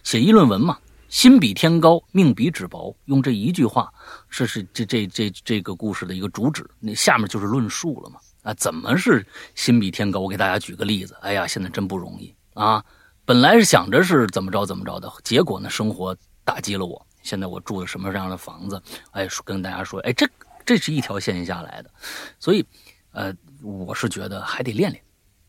[0.02, 0.76] 写议论文嘛，
[1.08, 3.92] 心比天高，命比纸薄，用这一句话，
[4.28, 10.18] 这是这这这这个故事的一个主旨，那下面就是论述了嘛，啊，怎么是心比天高？
[10.18, 12.84] 我给大家举个例子，哎呀，现在真不容易啊，
[13.24, 17.06] 本来是想着是怎么着怎么着的，结果呢，生活打击了我。
[17.24, 18.80] 现在我住的什么样的房子，
[19.10, 20.28] 哎，跟大家说，哎，这
[20.64, 21.90] 这是一条线下来的，
[22.38, 22.64] 所以，
[23.10, 25.02] 呃，我是觉得还得练练，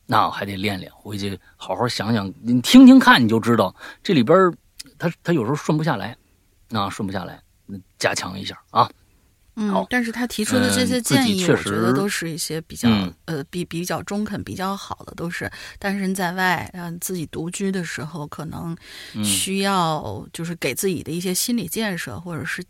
[0.08, 4.52] 那还得练练，回去好好想想，你听听看，你就知道这里边
[4.98, 6.18] 他他有时候顺不下来，
[6.70, 7.40] 那，顺不下来，
[8.00, 8.90] 加强一下啊。
[9.56, 12.90] 嗯，但是他提出的这些建议，我觉得都是一些比较
[13.26, 15.50] 呃比比较中肯、比较好的，都是
[15.80, 18.76] 单身在外，嗯，自己独居的时候，可能
[19.24, 22.64] 需要就是给自己的一些心理建设，或者是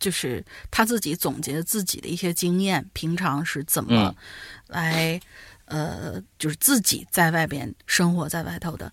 [0.00, 4.14] 就是他自己总结自己的一些经验，平常是怎么
[4.66, 5.20] 来
[5.66, 8.92] 呃，就是自己在外边生活在外头的。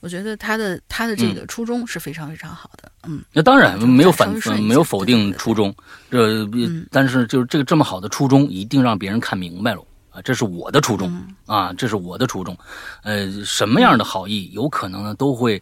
[0.00, 5.74] 我觉得他的他的这个初衷是非常非常好的，嗯，那当然没有反没有否定初衷，
[6.10, 6.48] 这
[6.90, 11.10] 但是就是这个这么好的初衷，一定让别人看明白了啊，这是我的初衷
[11.46, 12.56] 啊，这是我的初衷，
[13.02, 15.60] 呃，什么样的好意有可能呢，都会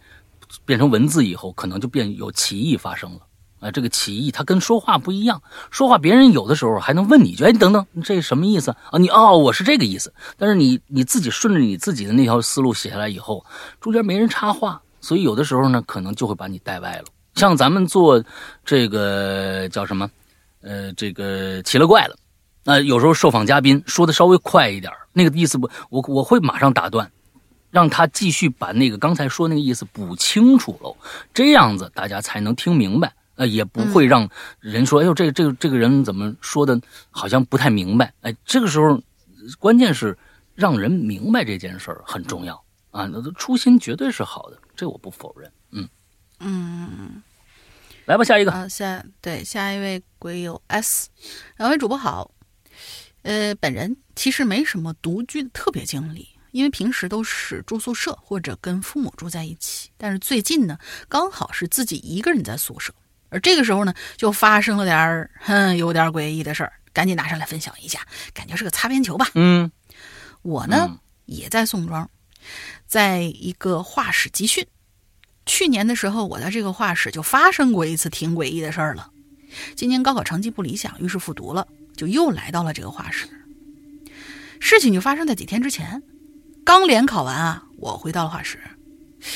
[0.65, 3.19] 变成文字以后，可能就变有歧义发生了。
[3.71, 5.41] 这个歧义它跟说话不一样，
[5.71, 8.97] 说话别人有的时候还能问你一句，哎，你等等，这什么意思啊？
[8.99, 10.13] 你哦，我是这个意思。
[10.37, 13.45] 但是你你自己顺着你自己的那条思路写下来以后，
[13.79, 17.05] 中间没人插话，所以有的时候呢，可能就会把你带歪了。
[17.35, 18.23] 像咱们做
[18.65, 20.09] 这个叫什么，
[20.61, 22.15] 呃，这个奇了怪了，
[22.63, 27.11] 那有时候受访嘉宾说的稍微快一点，那个意思不，我我会马上打断，
[27.69, 30.97] 让他继续把那个刚才说那个意思补清楚喽，
[31.31, 33.13] 这样子大家才能听明白。
[33.37, 38.13] 呃，也不会让人说，哎呦，这这个这个人怎么说的，好像不太明白。
[38.21, 39.01] 哎，这个时候，
[39.59, 40.17] 关键是
[40.55, 42.61] 让人明白这件事儿很重要
[42.91, 43.05] 啊。
[43.05, 45.51] 那初心绝对是好的，这我不否认。
[45.71, 45.87] 嗯
[46.39, 47.23] 嗯，
[48.05, 48.51] 来吧，下一个。
[48.51, 51.09] 啊，下对下一位鬼友 S，
[51.57, 52.31] 两位主播好。
[53.23, 59.89] 呃，本人其实没什么独居的特别经历，因为平时都是住宿舍或者跟父母住在一起。
[59.97, 60.77] 但是最近呢，
[61.07, 62.93] 刚好是自己一个人在宿舍。
[63.29, 67.99] 而这个时候呢，就发生了点儿哼有点诡异的事儿，赶紧拿上来分享一下，
[68.33, 69.29] 感觉是个擦边球吧。
[69.35, 69.69] 嗯，
[70.41, 72.09] 我呢也在宋庄，
[72.85, 74.65] 在一个画室集训。
[75.45, 79.09] 去年的时候，我在这个画室就发生过一次挺诡异的事儿了。
[79.75, 83.27] 今年高考成绩不理想，于是复读了，就又来到了这个画室。
[84.59, 86.01] 事情就发生在几天之前，
[86.65, 88.59] 刚联考完啊，我回到了画室。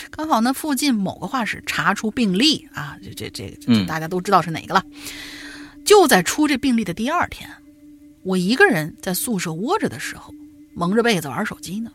[0.10, 4.84] 刚好那附近某个画室查出病例啊，这这这大家都知道是哪个了。
[5.84, 7.50] 就在出这病例的第二天，
[8.24, 10.34] 我一个人在宿舍窝着的时候，
[10.74, 11.92] 蒙着被子玩手机呢。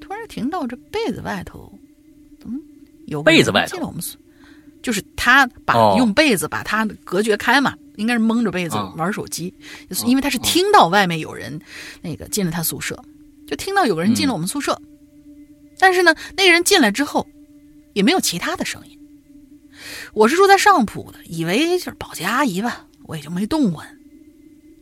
[0.00, 1.70] 突然听到这被子外头
[2.40, 2.58] 怎么
[3.04, 4.16] 有被子外头进了我们宿，
[4.82, 9.52] 就是他把用被子把他隔绝开嘛，应该是蒙着被子玩手机，
[10.06, 11.60] 因为他是听到外面有人
[12.00, 12.98] 那个进了他宿舍，
[13.46, 14.80] 就听到有个人进了我们宿舍。
[15.78, 17.26] 但是呢，那个人进来之后，
[17.94, 18.98] 也没有其他的声音。
[20.12, 23.84] 我是住在上铺的，以为就是保洁阿姨吧，我也就没动过。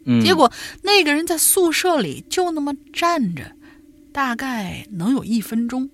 [0.06, 0.50] 嗯，结果
[0.82, 3.52] 那个人在宿舍里就那么站着，
[4.12, 5.90] 大概能有一分钟。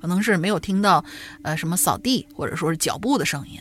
[0.00, 1.04] 可能是没有听到
[1.42, 3.58] 呃什么扫地或者说是脚步的声音，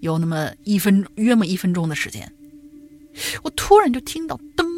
[0.00, 2.32] 有那么一分约么一分钟的时间，
[3.44, 4.72] 我突然就听到噔。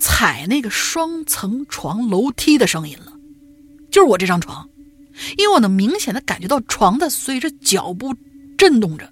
[0.00, 3.07] 踩那个双层床楼梯的声音了，
[3.90, 4.68] 就是我这张床，
[5.36, 8.14] 因为我能明显的感觉到床在随着脚步
[8.56, 9.10] 震动着。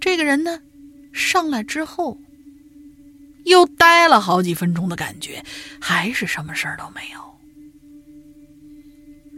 [0.00, 0.60] 这个人呢，
[1.12, 2.18] 上来之后，
[3.44, 5.42] 又待了好几分钟的感觉，
[5.80, 7.20] 还是什么事儿都没有。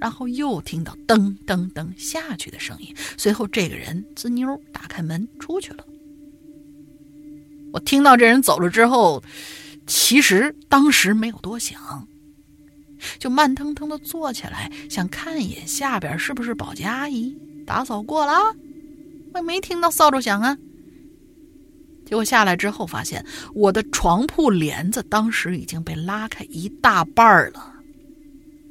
[0.00, 5.84] 然后又听到噔噔噔下去的声音，随后这个人滋妞打开门出去了。
[7.72, 9.22] 我听到这人走了之后。
[9.86, 12.08] 其实当时没有多想，
[13.18, 17.36] 就慢腾腾的坐起来，想看一眼下边是不是保洁阿姨
[17.66, 18.32] 打扫过了。
[19.32, 20.56] 我没听到扫帚响啊。
[22.06, 23.24] 结果下来之后，发现
[23.54, 27.72] 我的床铺帘子当时已经被拉开一大半了。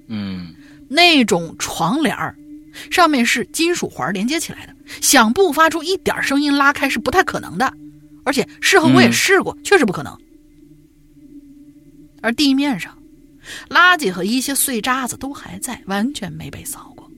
[0.07, 0.53] 嗯，
[0.87, 2.35] 那种床帘儿
[2.91, 7.73] 上面是金属环连接起来的，想不发出一点声音拉开是不太可能的。
[8.23, 10.17] 而且事后我也试过，确实不可能。
[12.21, 12.97] 而地面上，
[13.69, 17.09] 垃圾和一些碎渣子都还在，完全没被扫过。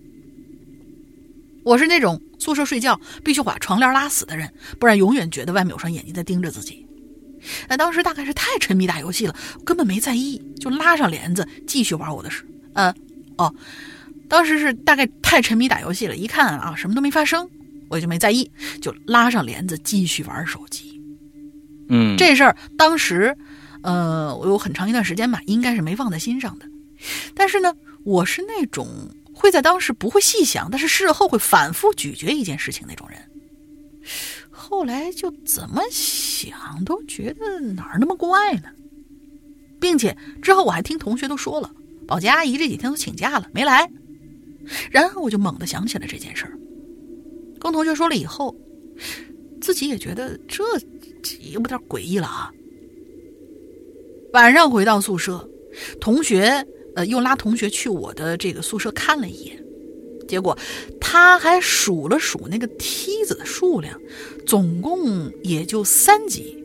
[1.64, 6.86] 我是那种宿舍睡觉必须把床帘拉死的人，不然永远觉得外面有双眼睛在盯着自己。
[7.68, 12.46] 那当时大概是太沉迷打游戏了，根本没在意，就拉上帘子继续玩我的事。
[12.74, 12.94] 呃，
[13.38, 13.54] 哦，
[14.28, 17.50] 当时是大概太沉迷打游戏了，一看啊什么都没发生，
[17.90, 21.02] 我就没在意，就拉上帘子继续玩手机。
[21.90, 23.36] 嗯，这事儿当时。
[23.86, 26.66] 呃，我有很长一段时间吧，应该是没放在心上的。
[27.36, 27.72] 但是呢，
[28.04, 28.88] 我是那种
[29.32, 33.20] 会在当时不会细想，但是事后会反复咀嚼一件事情那种人。
[34.50, 38.70] 后来就怎么想都觉得哪儿那么怪呢，
[39.80, 41.72] 并且之后我还听同学都说了，
[42.08, 43.88] 保洁阿姨这几天都请假了没来。
[44.90, 46.58] 然后我就猛地想起了这件事儿，
[47.60, 48.56] 跟同学说了以后，
[49.62, 50.64] 自己也觉得这
[51.52, 52.52] 有点诡异了啊。
[54.36, 55.50] 晚上回到宿舍，
[56.02, 59.58] 同学呃又拉同学去我的这个宿舍看了一眼。
[60.28, 60.58] 结果，
[61.00, 63.98] 他还数了数那个梯子的数量，
[64.46, 66.62] 总共也就三级，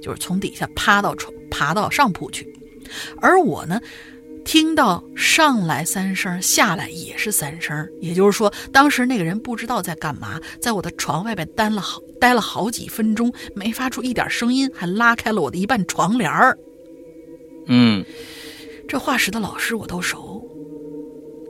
[0.00, 2.50] 就是从底下爬到床，爬到上铺去。
[3.20, 3.78] 而我呢，
[4.42, 16.56] 听到上来三声，下来也是三声，也就是说，当时那个人不知道在干嘛，在我的床外边待了好待了好几分钟，没发出一点声音，还拉开了我的一半床帘儿。
[17.70, 18.04] 嗯，
[18.88, 20.44] 这画室的老师我都熟。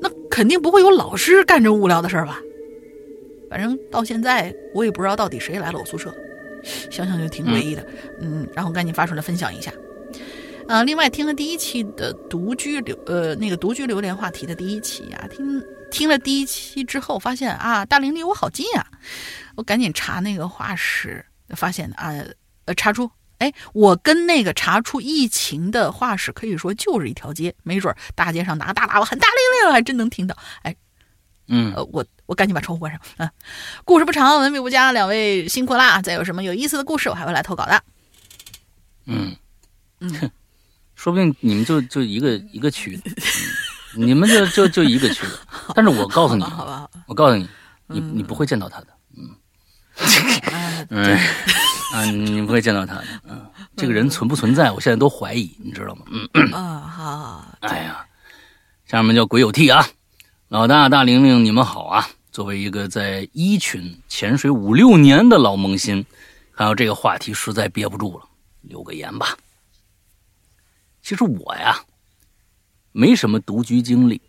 [0.03, 2.39] 那肯定不会有老师干这无聊的事儿吧？
[3.51, 6.15] 反正到现在我也不知道到底谁来了我宿舍，
[6.91, 7.85] 想想就挺诡异的。
[8.21, 9.73] 嗯，然后赶紧发出来分享一下。
[10.69, 15.61] 呃，另外听了第一期的独居流呃那个独居榴莲话题的第一期啊，听
[15.91, 18.87] 听了第一期之后，发现啊大玲离我好近啊，
[19.57, 21.25] 我赶紧查那个画室，
[21.57, 22.15] 发现啊
[22.67, 23.11] 呃查出。
[23.41, 30.37] 哎，我跟那个查出疫情的画室可以说就是一条街，没准大街上拿个大喇叭喊“大铃铃”，还真能听到。
[30.61, 30.77] 哎，
[31.49, 33.01] 嗯，呃，我我赶紧把窗户关上。
[33.17, 33.31] 嗯，
[33.83, 36.03] 故事不长，文笔不佳，两位辛苦啦！
[36.03, 37.83] 再有什么有意思的故事，我还会来投稿的。
[39.07, 39.35] 嗯
[40.01, 40.31] 嗯，
[40.95, 43.01] 说不定你们就就一个一个区，
[43.97, 45.25] 你们就就就一个区。
[45.75, 47.49] 但是我告诉你，好吧，我告诉你，
[47.87, 48.89] 你你不会见到他的。
[50.89, 51.19] 嗯 嗯。
[51.93, 53.45] 啊，你不会见到他的，嗯，
[53.77, 56.07] 这个人存不存在，我现在都怀疑，你知道吗？
[56.35, 58.07] 嗯，啊，好，哎呀，
[58.87, 59.85] 下面叫鬼有替啊，
[60.49, 62.09] 老大大玲玲，你们好啊！
[62.31, 66.07] 作为一个在一群潜水五六年的老萌新，
[66.55, 68.25] 看到这个话题实在憋不住了，
[68.61, 69.37] 留个言吧。
[71.03, 71.75] 其实我呀，
[72.93, 74.23] 没什么独居经历，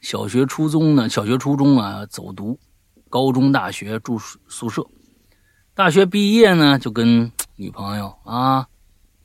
[0.00, 2.58] 小学、初中呢，小学、初中啊走读，
[3.10, 4.18] 高中、大学住
[4.48, 4.82] 宿舍。
[5.74, 8.66] 大学毕业呢，就跟女朋友啊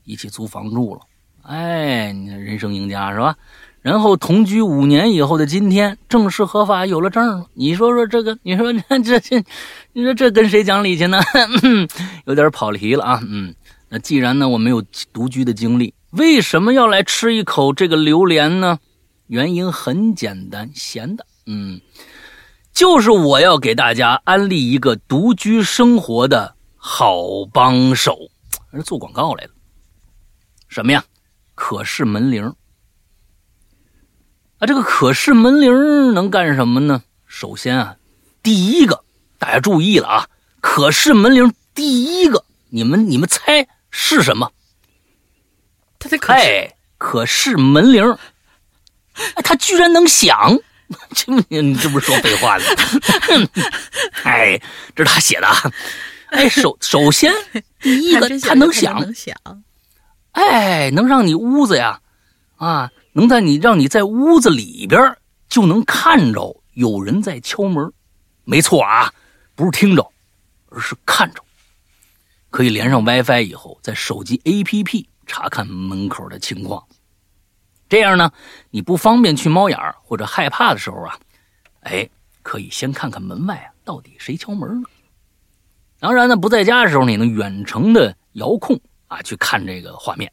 [0.06, 1.02] 一起租房住了。
[1.42, 3.36] 哎，你人生赢家是吧？
[3.82, 7.46] 然后同居五年以后的今天，正式合法有了证了。
[7.54, 9.44] 你说说这个，你说 这这这，
[9.92, 11.20] 你说这跟谁讲理去呢？
[12.26, 13.22] 有点跑题了啊。
[13.28, 13.54] 嗯，
[13.90, 18.80] 那既然呢我没有独居的经历，为什么要来吃一口这个榴莲呢？
[19.28, 21.26] 原因很简单，咸的。
[21.46, 21.82] 嗯。
[22.78, 28.30] 就是我要给大家安利一个独居生活的好帮手，
[28.72, 29.50] 是做广告来了。
[30.68, 31.04] 什么呀？
[31.56, 32.54] 可视门铃。
[34.60, 37.02] 啊，这个可视门铃能干什么呢？
[37.26, 37.98] 首先啊，
[38.44, 39.04] 第一个
[39.40, 40.30] 大家注意了啊，
[40.62, 44.52] 可视门铃第一个，你们你们猜是什么？
[45.98, 48.04] 它的可视可视门铃，
[49.34, 50.60] 哎，它居然能响。
[51.14, 52.64] 这不你这不是说废话呢？
[54.24, 54.60] 哎，
[54.96, 55.48] 这是他写的。
[56.32, 57.34] 哎，首首先
[57.82, 59.14] 第一个，他能想。
[60.32, 62.00] 哎，能让你屋子呀，
[62.58, 65.18] 啊，能在你让你在屋子里边
[65.50, 67.92] 就能看着有人在敲门。
[68.44, 69.14] 没错啊，
[69.56, 70.12] 不是听着，
[70.70, 71.42] 而是看着。
[72.50, 76.84] 可以连上 WiFi 以后，在手机 APP 查看门口的情况。
[77.90, 78.32] 这样呢，
[78.70, 81.18] 你不方便去猫眼儿或者害怕的时候啊，
[81.82, 82.08] 哎，
[82.44, 84.88] 可以先看看门外啊，到底谁敲门呢？
[86.00, 90.32] 当然呢，不在家的时候，你能远程的遥控啊去看这个画面，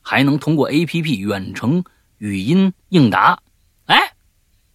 [0.00, 1.84] 还能通过 A P P 远程
[2.18, 3.38] 语音应答。
[3.86, 4.12] 哎，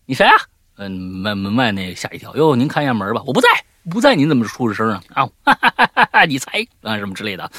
[0.06, 0.35] 你谁啊？
[0.77, 3.49] 嗯，门门外那吓一跳，哟，您看一下门吧，我不在，
[3.91, 5.01] 不在，您怎么出这声啊？
[5.10, 7.51] 啊， 哈哈哈哈你猜啊，什么之类的？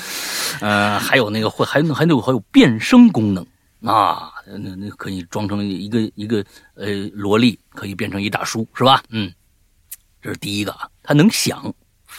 [0.60, 3.46] 呃，还有那个会还能还能有还有变声功能。
[3.82, 6.44] 啊，那那可以装成一个一个
[6.74, 9.02] 呃萝莉，可以变成一大叔，是吧？
[9.08, 9.32] 嗯，
[10.20, 11.74] 这是第一个啊，它能响，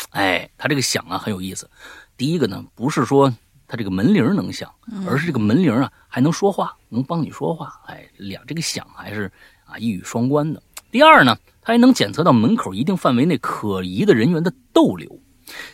[0.09, 1.69] 哎，它这个响啊很有意思。
[2.17, 3.31] 第一个呢，不是说
[3.67, 4.73] 它这个门铃能响，
[5.07, 9.31] 而是这个门铃啊还能说话，能帮你说话，哎，两这个响还是
[9.65, 10.63] 啊一语双关的。
[10.89, 15.19] 第二呢，它还能检测到门口一定范围内可疑的人员的逗留，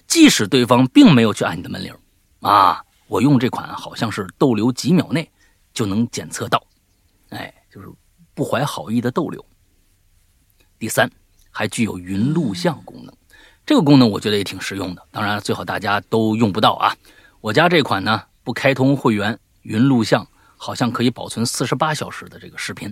[0.06, 1.96] 即使对方并没有去按你的门铃，
[2.42, 5.32] 啊，我用这款好像是逗留几秒内。
[5.78, 6.60] 就能检测到，
[7.30, 7.88] 哎，就是
[8.34, 9.46] 不怀好意的逗留。
[10.80, 11.08] 第三，
[11.52, 13.16] 还具有云录像功能，
[13.64, 15.08] 这个功能我觉得也挺实用的。
[15.12, 16.96] 当然，最好大家都用不到啊。
[17.42, 22.92] 我家这款呢，不开通会员云录像，好像可以保存四十八小时的这个视频，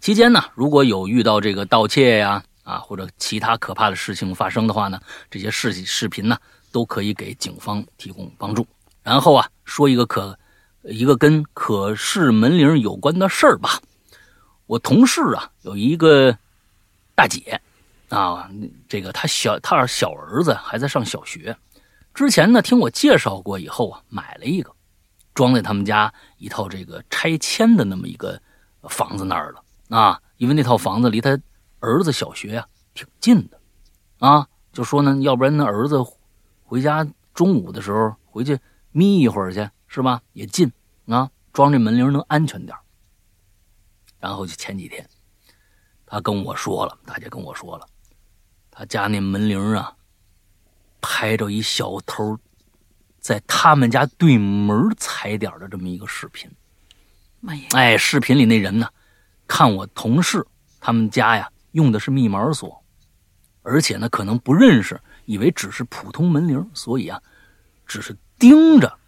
[0.00, 4.98] 期间呢，如果有遇到这个盗窃呀啊或者其他可怕的事情发生的话呢，
[5.30, 6.38] 这些视视频呢
[6.70, 8.66] 都可以给警方提供帮助。
[9.02, 10.38] 然后啊，说一个可
[10.82, 13.80] 一个跟可视门铃有关的事儿吧。
[14.66, 16.36] 我同事啊有一个
[17.14, 17.60] 大姐
[18.08, 18.50] 啊，
[18.88, 21.56] 这个她小她小儿子还在上小学，
[22.14, 24.72] 之前呢听我介绍过以后啊，买了一个
[25.34, 28.40] 装在他们家一套这个拆迁的那么一个
[28.88, 29.62] 房子那儿了。
[29.88, 31.38] 啊，因为那套房子离他
[31.80, 33.58] 儿子小学呀挺近的，
[34.18, 36.02] 啊，就说呢，要不然那儿子
[36.64, 38.58] 回家中午的时候回去
[38.90, 40.22] 眯一会儿去，是吧？
[40.32, 40.72] 也近
[41.06, 42.74] 啊，装这门铃能安全点
[44.18, 45.06] 然后就前几天，
[46.06, 47.86] 他跟我说了，大姐跟我说了，
[48.70, 49.94] 他家那门铃啊，
[51.02, 52.38] 拍着一小偷
[53.20, 56.50] 在他们家对门踩点的这么一个视频。
[57.40, 57.68] 妈呀！
[57.72, 58.88] 哎，视频里那人呢？
[59.46, 60.42] 看我同事
[60.80, 62.82] 他们家呀，用的是密码锁，
[63.60, 67.22] 而且呢，可能不认识，以为只是普通门铃，所以啊，
[67.84, 68.98] 只是盯着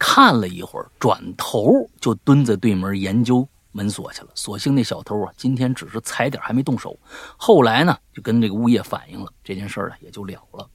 [0.00, 4.28] 看了一会儿，转头就蹲在对门研究门锁去了。
[4.34, 6.98] 所幸那小偷啊，今天只是踩点，还没动手。
[7.36, 10.66] 后来呢，就跟这个物业反映了这件事儿，也就了了。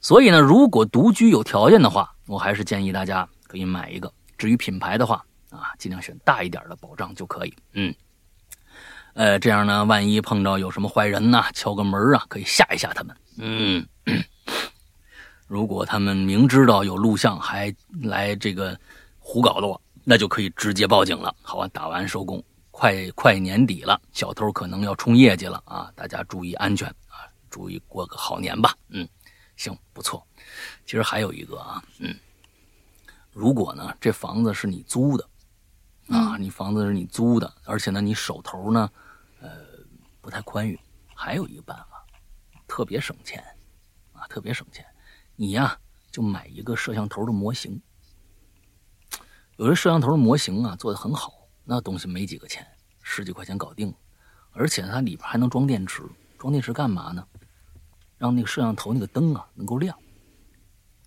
[0.00, 4.10] 所以呢，如果独居有条件的话，我还是建议大家可以买一个。
[4.38, 7.54] 至于品牌的话啊，尽量选大一点的保障就可以。
[7.72, 7.92] 嗯。
[9.14, 13.16] 呃，这样呢，万一碰着有什么坏人呢，敲个门啊，可以吓一吓他们。
[13.38, 13.86] 嗯，
[15.46, 18.78] 如果他们明知道有录像还来这个
[19.18, 21.34] 胡搞的我，那就可以直接报警了。
[21.42, 25.92] 好吧，打完收工，快快年底了，小偷可能要冲业绩了啊！
[25.94, 28.74] 大家注意安全啊，注意过个好年吧。
[28.90, 29.08] 嗯，
[29.56, 30.26] 行，不错。
[30.84, 32.14] 其实还有一个啊，嗯，
[33.32, 35.28] 如果呢，这房子是你租的
[36.08, 38.90] 啊，你房子是你租的，而且呢，你手头呢
[39.40, 39.76] 呃。
[40.18, 40.76] 不太宽裕，
[41.14, 42.04] 还有一个办法，
[42.66, 43.40] 特别省钱，
[44.12, 44.84] 啊，特别省钱。
[45.36, 45.78] 你呀，
[46.10, 47.80] 就买一个摄像头的模型。
[49.56, 51.32] 有的摄像头的模型啊，做的很好，
[51.64, 52.66] 那东西没几个钱，
[53.02, 53.94] 十几块钱搞定了。
[54.52, 56.02] 而且它里边还能装电池，
[56.38, 57.26] 装电池干嘛呢？
[58.16, 59.94] 让那个摄像头那个灯啊能够亮，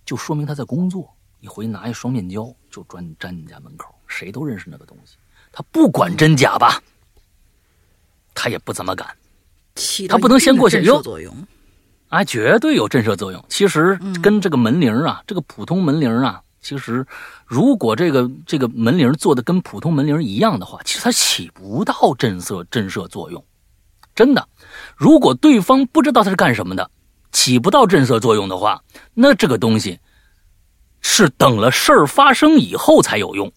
[0.05, 1.11] 就说明他在工作。
[1.39, 5.17] 你回去拿一双面胶，就专粘你家门口，谁都认识那个东西。
[5.51, 6.83] 他不管真假吧。
[8.35, 9.17] 他也不怎么敢，
[10.07, 11.01] 他不能先过去哟。
[12.09, 13.43] 啊，绝对有震慑作用。
[13.47, 17.05] 其实跟这个门铃啊，这个普通门铃啊，其实
[17.45, 23.43] 如果这个这个门铃做的跟普通门铃一样的话，其实它起不到震慑震慑作用。
[24.15, 24.49] 真的，
[24.97, 26.91] 如果对方不知道他是干什么的，
[27.31, 28.83] 起不到震慑作用的话，
[29.13, 29.99] 那这个东西
[30.99, 33.53] 是等了事儿发生以后才有用。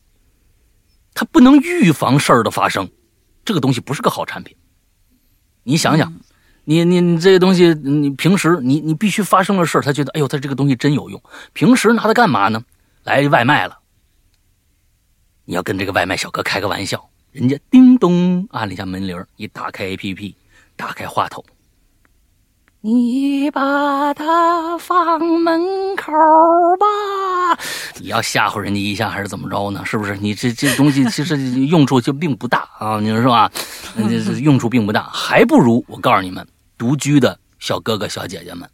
[1.15, 2.89] 它不能预防事儿的发生，
[3.45, 4.57] 这个东西不是个好产品。
[5.65, 6.13] 你想想，
[6.65, 11.21] 你你你这个东西，你平时你你必须发生了事儿他觉得哎呦，他这个东西真有用。
[11.53, 12.63] 平时拿它干嘛呢？
[13.05, 13.79] 来外卖了，
[15.45, 20.35] 你要跟这个外卖小哥开个玩笑，人家叮咚按了一下门铃，一打开 APP，
[20.77, 21.45] 打开话筒。
[22.85, 26.13] 你把它放门口
[26.81, 27.57] 吧，
[28.01, 29.85] 你要吓唬人家一下还是怎么着呢？
[29.85, 30.17] 是不是？
[30.17, 31.37] 你这这东西其实
[31.67, 33.51] 用处就并不大啊，你说是吧？
[33.95, 36.45] 这用处并不大，还不如我告诉你们，
[36.83, 38.69] 独居的小哥哥小姐姐们，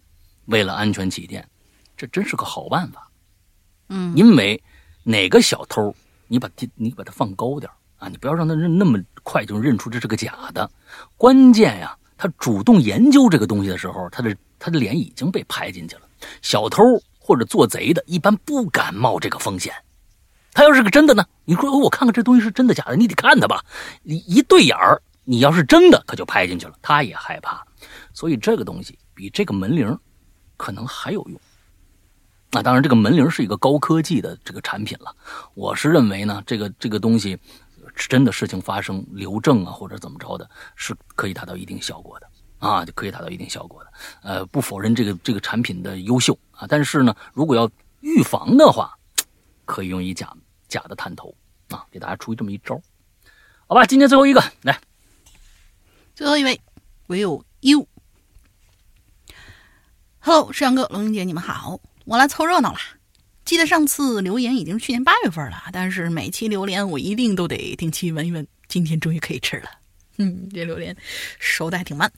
[0.46, 1.46] 为了安全起见，
[1.94, 3.06] 这真是个好办法。
[3.90, 4.58] 嗯，因为
[5.02, 5.94] 哪个小偷，
[6.26, 10.70] 你把你把它放高点啊，你不要让他认那么快就认出这是个假的，
[11.18, 11.94] 关键呀。
[12.16, 16.08] 他主动研究这个东西的时候，他的他的脸已经被拍进去了。
[16.40, 16.82] 小偷
[17.18, 19.70] 或者做贼的，一般不敢冒这个风险。
[20.54, 21.26] 他要是个真的呢？
[21.44, 22.96] 你说我看看这东西是真的假的？
[22.96, 23.62] 你得看他吧。
[24.02, 26.74] 你一对眼儿，你要是真的，可就拍进去了。
[26.80, 27.64] 他也害怕，
[28.18, 29.96] 所以这个东西比这个门铃
[30.56, 31.40] 可能还有用。
[32.50, 35.14] 那当然，这个门铃是一个高科技的这个产品了。
[35.54, 37.38] 我是认为呢，这个这个东西。
[38.08, 42.28] 真的事情发生，留证啊，或者怎么着的，是可以达到一定效果的
[42.58, 43.92] 啊，就可以达到一定效果的。
[44.22, 47.70] 呃，不否认这个这个产品的优秀啊，但是呢，如果要
[48.00, 48.96] 预防的话，
[49.64, 50.32] 可以用一假
[50.68, 51.34] 假的探头
[51.70, 52.80] 啊，给大家出这么一招，
[53.66, 53.86] 好吧？
[53.86, 54.78] 今天最后一个来，
[56.14, 56.60] 最后一位
[57.06, 57.86] 唯有 you。
[60.20, 62.78] Hello，石阳哥、龙英姐，你们好，我来凑热闹了。
[63.44, 68.46] 记得上次留言已经是去年八月份了，但是每期榴莲我一定都得定期闻一闻。
[68.66, 69.70] 今天终于可以吃了，
[70.18, 70.94] 嗯，这榴莲
[71.38, 72.12] 熟的还挺慢。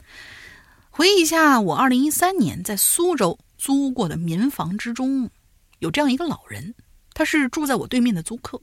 [0.89, 5.31] 回忆一下，我二零一三年在苏州租过的民房之中，
[5.79, 6.75] 有这样一个老人，
[7.13, 8.61] 他是住在我对面的租客。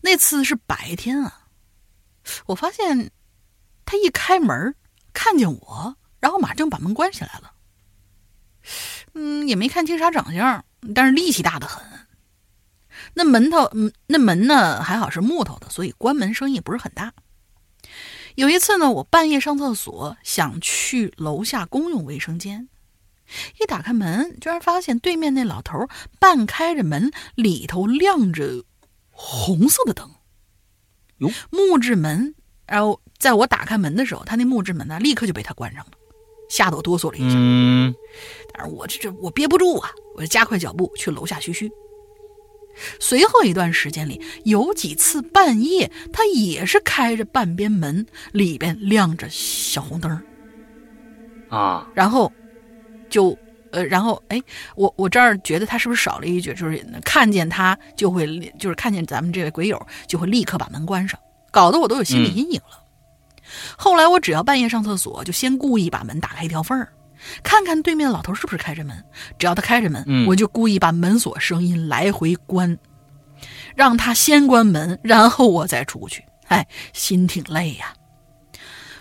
[0.00, 1.46] 那次是白天啊，
[2.46, 3.10] 我发现
[3.84, 4.74] 他一开门
[5.12, 7.51] 看见我，然后马上把门关起来了。
[9.14, 10.64] 嗯，也没看清啥长相，
[10.94, 11.82] 但是力气大的很。
[13.14, 17.12] 那门头，嗯，那门呢还好是木头的，所以关门声音也不是很大。
[18.34, 22.68] 有一次呢，我半夜上厕所，想去楼下公用卫生间，
[23.60, 25.86] 一打开门，居然发现对面那老头
[26.18, 28.64] 半开着门，里头亮着
[29.10, 30.10] 红色的灯。
[31.18, 32.34] 哟，木质门，
[32.66, 35.90] 然后在我打开门的时候，他那木质门呢，立刻就被他关上了，
[36.52, 37.34] 吓得我哆嗦了一下。
[37.38, 37.94] 嗯，
[38.52, 41.72] 但是我这这我憋不住啊，我就加快脚步去楼下嘘嘘。
[43.00, 50.22] 随后一段时间里，有几次半夜，他也是开着半边门，里边亮着小红灯
[51.48, 52.30] 啊，然后
[53.08, 53.36] 就
[53.70, 54.38] 呃，然后哎，
[54.76, 58.26] 我我这儿觉得他是不是少了一句，就是看见他就会，
[58.58, 61.18] 就是看见咱们这位鬼友就会立刻把门关上，
[61.50, 62.81] 搞得我都有心理阴影了。
[63.76, 66.92] 后来我只要半夜上厕所，就先故意把门打开一条缝儿。
[67.42, 69.04] 看看对面的老头是不是开着门，
[69.38, 72.76] 只要他开着门，我就故意把门锁声音来回关，
[73.76, 76.24] 让他先关门，然后我再出去。
[76.48, 77.92] 哎，心挺累呀。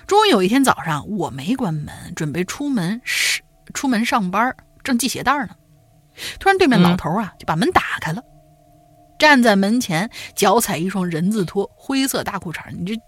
[0.05, 3.41] 终于有一天早上，我没关门，准备出门是
[3.73, 5.55] 出门上班，正系鞋带呢，
[6.39, 8.21] 突然对面老头啊就把门打开了，
[9.17, 13.01] 站在门前，脚踩一双人字拖，灰色大裤衩，你这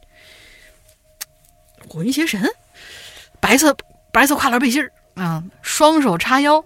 [1.88, 2.50] 火云邪神，
[3.40, 3.76] 白色
[4.12, 4.92] 白色跨栏背心儿。
[5.16, 6.66] 啊，双手叉腰，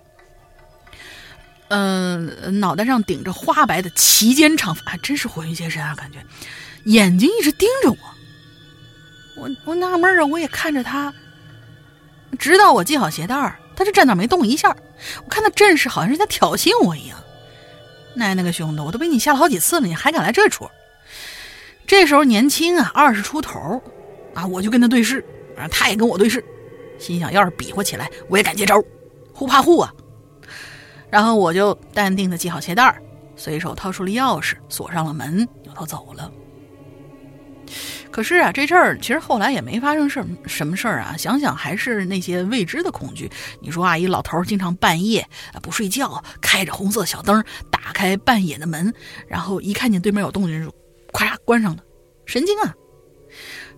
[1.68, 5.94] 嗯，脑袋上顶着花白的齐肩长发，还真是火云邪神啊！
[5.96, 6.24] 感觉
[6.86, 7.98] 眼睛一直盯着我，
[9.36, 11.14] 我我纳闷啊，我也看着他，
[12.40, 14.74] 直到我系好鞋带儿，他就站那没动一下。
[15.26, 17.22] 我看他阵势，好像是在挑衅我一样。
[18.16, 20.72] 奶奶个熊的，我都被你吓了好几次了，你还敢来这出？
[21.86, 23.84] 这时候年轻啊，二十出头
[24.38, 25.20] 啊，我就跟他对视，
[25.58, 26.46] 啊，他也跟我对视。
[27.00, 28.80] 心想，要是比划起来，我也敢接招，
[29.34, 29.92] 互怕互啊。
[31.10, 33.02] 然后我就淡定的系好鞋带儿，
[33.36, 36.32] 随手掏出了钥匙，锁上了门，扭头走了。
[38.12, 41.16] 可是啊，这事儿其实后来也没发生事什么事儿啊。
[41.18, 43.32] 想想还是那些未知的恐惧。
[43.60, 45.28] 你说啊，一老头经常半夜
[45.64, 48.94] 不睡觉，开着红色小灯，打开半夜的门，
[49.28, 50.70] 然后一看见对面有动静就
[51.12, 51.84] 咵嚓关上了，
[52.28, 52.76] 神经啊。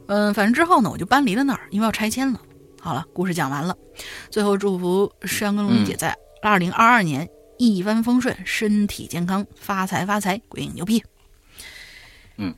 [0.10, 2.42] 嗯，反正之后呢，我就搬离了那儿，因为要拆迁了。
[2.82, 3.78] 好了，故事讲完了。
[4.32, 7.30] 最后祝福山跟龙姐在二零二二年
[7.60, 11.04] 一帆风顺，身体健康，发财发财，鬼影牛逼。
[12.38, 12.52] 嗯，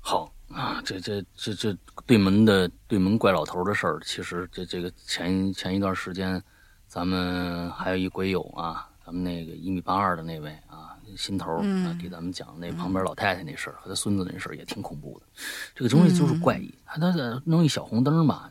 [0.00, 1.76] 好啊，这这这这
[2.06, 6.42] 对门的对门怪老头的事儿，其实这这个前前一段时间，
[6.88, 10.71] 咱们还有一鬼友啊，咱们那个一米八二的那位啊，
[11.16, 15.26] 心头啊，给咱们讲那旁边老太太那事儿和他孙子那事儿也挺恐怖的。
[15.74, 18.48] 这个东西就是怪异，他他弄一小红灯嘛。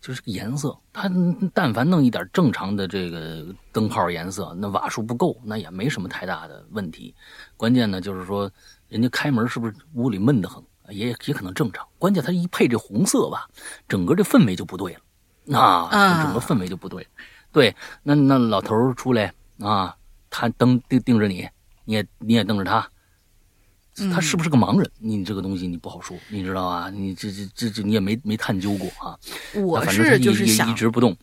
[0.00, 1.10] 就是个颜色，他
[1.54, 7.14] 但凡弄一点正常的这个灯泡颜色，那瓦数不够，那也没什么太大的问题。
[7.56, 8.52] 关键呢，就是说
[8.90, 11.88] 人家开门是不是屋里闷得很，也也可能正常。
[11.98, 13.48] 关键他一配这红色吧，
[13.88, 15.00] 整个这氛围就不对了，
[15.44, 17.08] 那整个氛围就不对。
[17.50, 19.96] 对，那那老头出来啊，
[20.28, 21.48] 他灯盯盯着你，
[21.84, 22.88] 你也你也瞪着他。
[24.12, 24.90] 他是不是个盲人？
[24.98, 26.90] 你这个东西你不好说，你知道啊？
[26.90, 29.16] 你这这这这你也没没探究过啊。
[29.54, 31.16] 我是就是想一直不动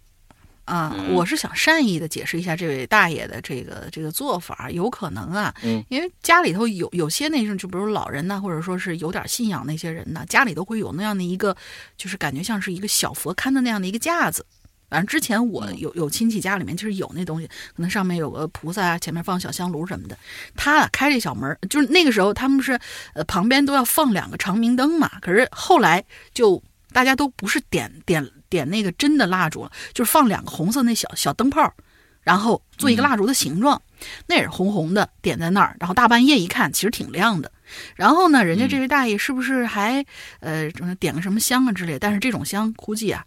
[0.64, 5.54] 啊，我是想善意的解释一下这位大爷的这个这个做法，有可能啊，
[5.90, 11.54] 因为家里头有有些那种，就比如老人呐，或者说是有点信仰那些人呢，家里都会有那样的一个，
[11.98, 14.46] 就是感觉像是一个小佛龛的那样的一个架子。
[14.92, 20.18] 反正之前我有有亲戚家里面就是有那东西，可能上面有个菩萨啊，前面放小香炉什么的。
[20.54, 22.78] 他开这小门，就是那个时候他们是
[23.14, 25.10] 呃旁边都要放两个长明灯嘛。
[25.22, 26.04] 可是后来
[26.34, 26.62] 就
[26.92, 31.74] 大家都不是点点点那个真的蜡烛了，就是放两个红色那小小灯泡，
[32.22, 33.82] 然后做一个蜡烛的形状，
[34.28, 35.78] 那也是红红的点在那儿。
[35.80, 37.50] 然后大半夜一看，其实挺亮的。
[37.96, 40.06] 然后呢，人家这位大爷是不是还
[40.42, 40.70] 呃
[41.00, 41.98] 点个什么香啊之类？
[41.98, 43.26] 但是这种香估计啊。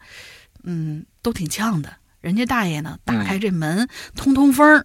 [0.64, 1.94] 嗯，都挺呛的。
[2.20, 3.86] 人家大爷呢，打开这门
[4.16, 4.82] 通通风儿，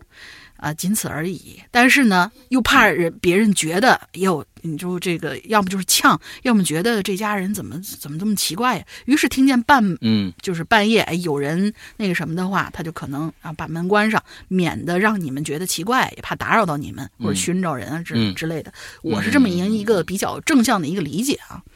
[0.58, 1.62] 啊，仅此而已。
[1.72, 8.86] 但是呢，又怕人别人觉得哟，你就这个，要么就是呛，要么觉得这家人怎么怎么这么奇怪呀？
[9.06, 18.74] 于是听见半嗯，就是半夜哎有人那个什么的话，他就可能啊把门关上，免得让你们觉得奇怪，也怕打扰到你们或者寻找人啊之之类的。
[19.02, 21.64] 我是这么一一个比较正向的一个理解啊。
[21.66, 21.72] 嗯，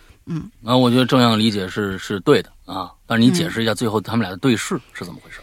[0.64, 5.40] 啊，我觉得这样理解是是对的啊，但是你解释一下最后他们俩的对视是怎么回事？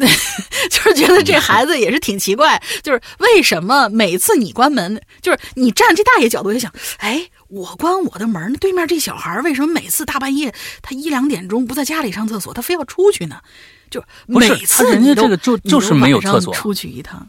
[0.70, 13.40] 就是觉得这孩子也是挺奇怪，就是为什么每次你关门，就是你站这大爷角度也想，哎，我关我的门，对面这小孩为什么每次大半夜他一两点钟不在家里上厕所，他非要出去呢？
[13.90, 17.28] 就每次人家这个就就是没有厕所出去一趟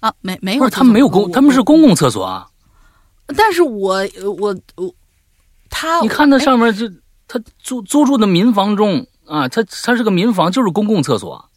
[0.00, 2.46] 啊，没没有，不是他们没有公，他们是公共厕所啊。
[3.34, 4.94] 但是我我我
[5.76, 6.88] 他，你看他上面就
[7.26, 11.50] 他租租住的民房中啊，他他是个民房，就是公共厕所。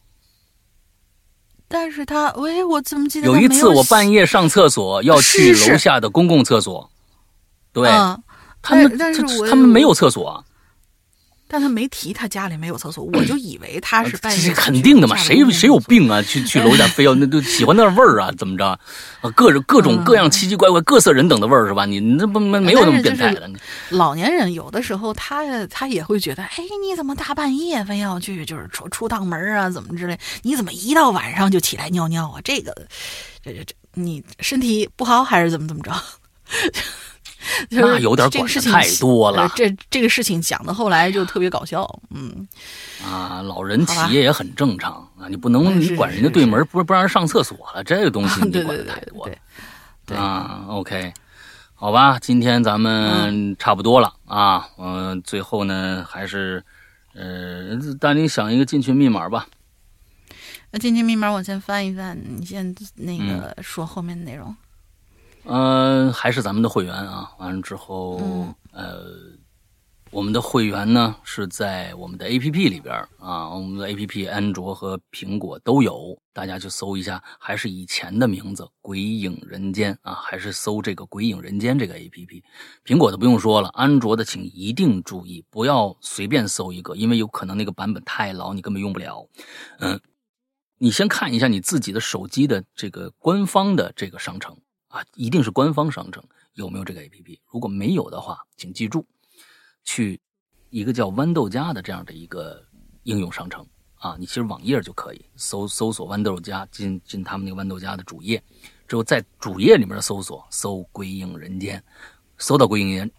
[1.67, 6.89] 但是他喂，我怎么记得有一次我半夜上厕所要去楼下的公共厕所，
[7.71, 7.87] 对，
[8.61, 10.43] 他们但是他们没有厕所，
[11.47, 16.21] 但他没提他家里没有厕所，我就以为他是半夜肯定的嘛，谁谁有病啊？
[16.21, 18.29] 去去楼下非要那就喜欢那味儿啊？
[18.37, 18.67] 怎么着
[19.21, 19.31] 啊？
[19.35, 21.85] 各种各种各样奇奇怪怪、各色人等的味儿是吧？
[21.85, 23.49] 你那不没没有那么变态的。
[23.89, 26.55] 老年人有的时候他他也会觉得，哎，
[26.85, 29.69] 你怎么大半夜非要去就是出出趟门啊？
[29.69, 30.19] 怎么之类？
[30.41, 32.41] 你怎么一到晚上就起来尿尿啊？
[32.43, 32.75] 这个
[33.43, 35.91] 这这这，你身体不好还是怎么怎么着？
[37.69, 39.51] 那有点管的太多了。
[39.55, 42.47] 这这个事情讲的后来就特别搞笑，嗯
[43.03, 50.65] 啊，老人起夜也很正常啊，你不能你管人家对门不不让人上厕所了，这个东西 你管的太多了啊。
[50.69, 51.13] OK，
[51.73, 56.63] 好吧，今天咱们差不多了啊，嗯，最后呢还是
[57.13, 59.47] 呃，大林想一个进群密码吧。
[60.69, 64.49] 那进群密码我先翻一翻，你先那个说后面的内容。
[64.49, 64.55] 嗯，
[66.13, 67.31] 还是咱们的会员啊。
[67.39, 68.19] 完了之后，
[68.71, 69.05] 呃，
[70.11, 82.43] 我们的会员呢是在我们的 A P P 里边啊，我们的 A P P 安卓和苹果都有，大家去搜一下，还是以前的名字《鬼影人间》啊，还是搜这个《鬼影人间》这个 A P P。
[82.85, 89.27] 苹果的不用说了，安卓的请一定注意，不要随便搜一个，因为有可能那个版本太老，你根本用不了。
[89.79, 89.99] 嗯，
[90.77, 94.57] 你先看一下你自己的手机的这个官方的这个商城。
[94.89, 96.23] 啊，一定是官方商城
[96.53, 97.39] 有没有这个 APP？
[97.51, 99.05] 如果没有的话，请记住，
[99.83, 100.19] 去
[100.69, 102.63] 一个叫豌豆荚的这样的一个
[103.03, 103.65] 应用商城
[103.95, 108.41] 啊，你其实网页就可以搜搜索豌豆荚，进进他们那个豌豆荚的主页，
[108.87, 111.83] 之后在主页里面搜索搜“归影人间”，
[112.37, 113.11] 搜到“归影人”，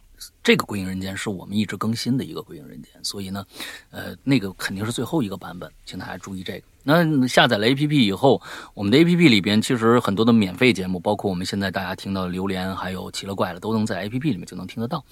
[0.42, 3.46] 这个“归影人间”是我们一直更新的一个“归影人间”，所以呢，
[3.90, 6.66] 呃，那个肯定是最后一个版本，请大家注意这个。
[6.88, 8.40] 那下载了 A P P 以后，
[8.72, 15.04] 我们的 A P P 里边其实很多的免费节目，包括我们现在大家听到的《榴莲》还有《奇了怪了》，都能在 A P P 里面就能听得到。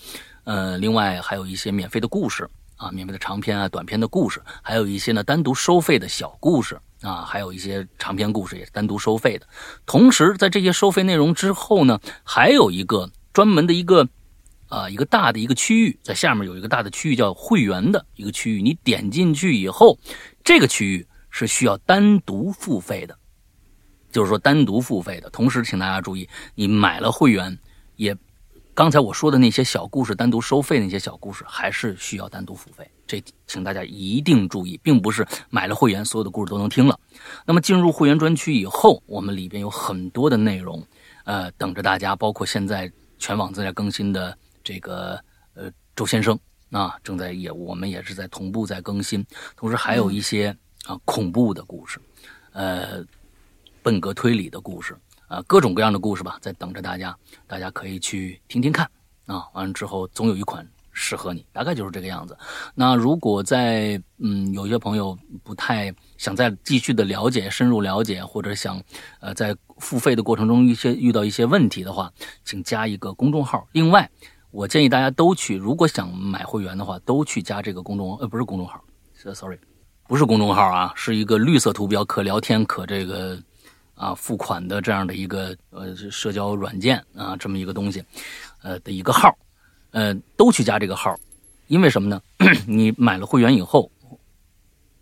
[0.44, 9.46] 呃，另外还有一些免费的故事啊，免费的长篇啊、短篇的故事，还有一些呢单独收费的小故事啊，还有一些长篇故事也是单独收费的。
[9.84, 14.08] 同时，在这些收费内容之后呢，还有一个专门的一个
[14.70, 19.98] 啊一个大的一个区域，在下面有一个大的区域叫会员的一个区域，你点进去以后，
[20.42, 21.06] 这个区域。
[21.38, 23.14] 是需要单独付费的，
[24.10, 25.28] 就是说单独付费的。
[25.28, 27.58] 同时，请大家注意，你买了会员，
[27.96, 28.16] 也
[28.72, 32.90] 刚才我说的那些小故事单独收费那些小故事，还是需要单独付费。
[33.06, 36.98] 这请大家一定注意，并不是买了会员所有的故事都能听了。
[37.44, 40.82] 那么进入会员专区以后，我们里边有很多的内容，
[41.26, 42.16] 呃，等着大家。
[42.16, 44.34] 包括现在全网正在更新的
[44.64, 45.20] 这个
[45.52, 46.38] 呃周先生
[46.70, 49.22] 啊，正在也我们也是在同步在更新，
[49.54, 50.56] 同时还有一些。
[50.86, 52.00] 啊，恐怖的故事，
[52.52, 53.04] 呃，
[53.82, 54.96] 笨格推理的故事，
[55.26, 58.88] 啊，各种各样的故事吧，在等着大家，大家可以去听听看
[59.26, 59.48] 啊。
[59.52, 62.38] 完了之后，总有一款适合你，大概就是这个样子。
[62.74, 68.80] 那如果在嗯，有些朋友不太想再继续的了解、深入了解，或者想
[69.18, 72.12] 呃在付费的过程中一些遇到一些问题的话，
[72.44, 73.66] 请加一个公众号。
[73.72, 74.08] 另外，
[74.52, 78.82] 我建议大家都去，如果想买会员的话，都去加这个公众呃，不是公众号
[79.34, 79.58] ，sorry。
[80.08, 83.36] 不是公众号啊，是一个绿色图标、可聊天、可这个
[83.96, 88.04] 啊付款的这样的一个呃社交软件啊，这么一个东西，
[88.62, 89.36] 呃的一个号，
[89.90, 91.12] 呃都去加这个号，
[91.66, 92.22] 因为什么呢？
[92.68, 93.90] 你买了会员以后，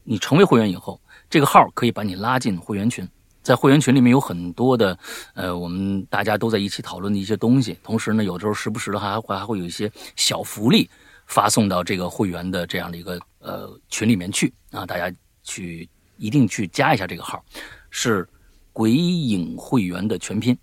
[0.05, 0.99] 你成为会员以后，
[1.29, 3.07] 这个号可以把你拉进会员群，
[3.43, 4.99] 在会员群里面有很多的
[5.35, 10.89] 呃我们大家都在一起讨论的一些东西，同时呢，有时候时不时的还会还会有一些小福利。
[11.27, 17.45] 发送到这个会员的这样的一个呃群里面去啊，大家去一定去加一下这个号，
[17.91, 18.29] 是
[18.73, 20.57] 鬼影会员的全拼，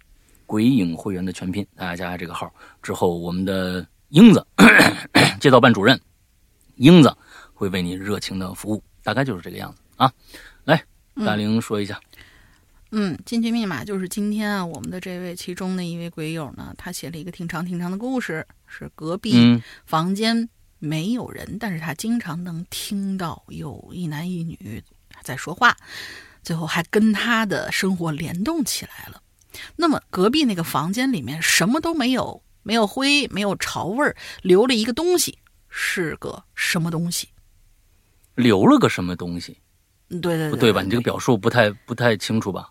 [0.46, 4.46] 鬼影会员的全拼，大家加下这个号之后，我们的英子
[5.40, 6.00] 街道办主任
[6.76, 7.16] 英子
[7.54, 10.12] 会为你热情的服务，大概就是这个样子啊。
[10.64, 10.84] 来，
[11.26, 12.00] 大玲说一下。
[13.26, 20.50] 进去密码就是今天啊，我们的这位其中的一位鬼友呢，他写了一个挺长挺长的故事，是隔壁房间
[20.80, 24.84] 没有人，但是他经常能听到有一男一女
[25.22, 25.78] 在说话，
[26.44, 29.22] 最后还跟他的生活联动起来了。
[29.76, 35.40] 那么隔壁那个房间里面什么都没有，没有灰，没有潮味儿，留了一个东西，
[35.70, 37.30] 是个什么东西？
[38.36, 39.58] 留了个什么东西？
[40.10, 40.82] 对对不对吧？
[40.82, 42.70] 你这个表述不太不太清楚吧？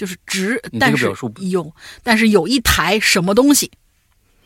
[0.00, 1.12] 啊，就是直，但是
[1.50, 1.70] 有，
[2.02, 3.70] 但是有一台什么东西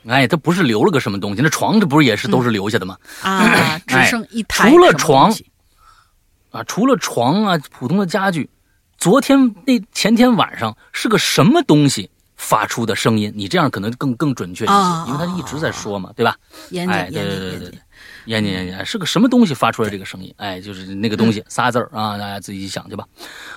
[0.08, 2.98] 哎，它不是留了个什么东西，那床这不是也是都是留下的吗？
[3.22, 3.78] 啊？
[3.86, 5.32] 只哎剩一台除了床
[6.50, 8.50] 啊，除了床啊，普通的家具，
[8.98, 13.32] 昨天那前天晚上是个什么东西发出的声音？
[13.34, 16.36] 你这样可能更更准确一些，啊因为他一直在说嘛，对吧？
[16.70, 17.80] 严谨哎，对严谨对对对对严谨，，
[18.26, 20.32] 严谨严谨，是个什么东西发出来这个声音？
[20.36, 23.04] 哎，就是那个东西，仨字儿啊，大家自己想去吧。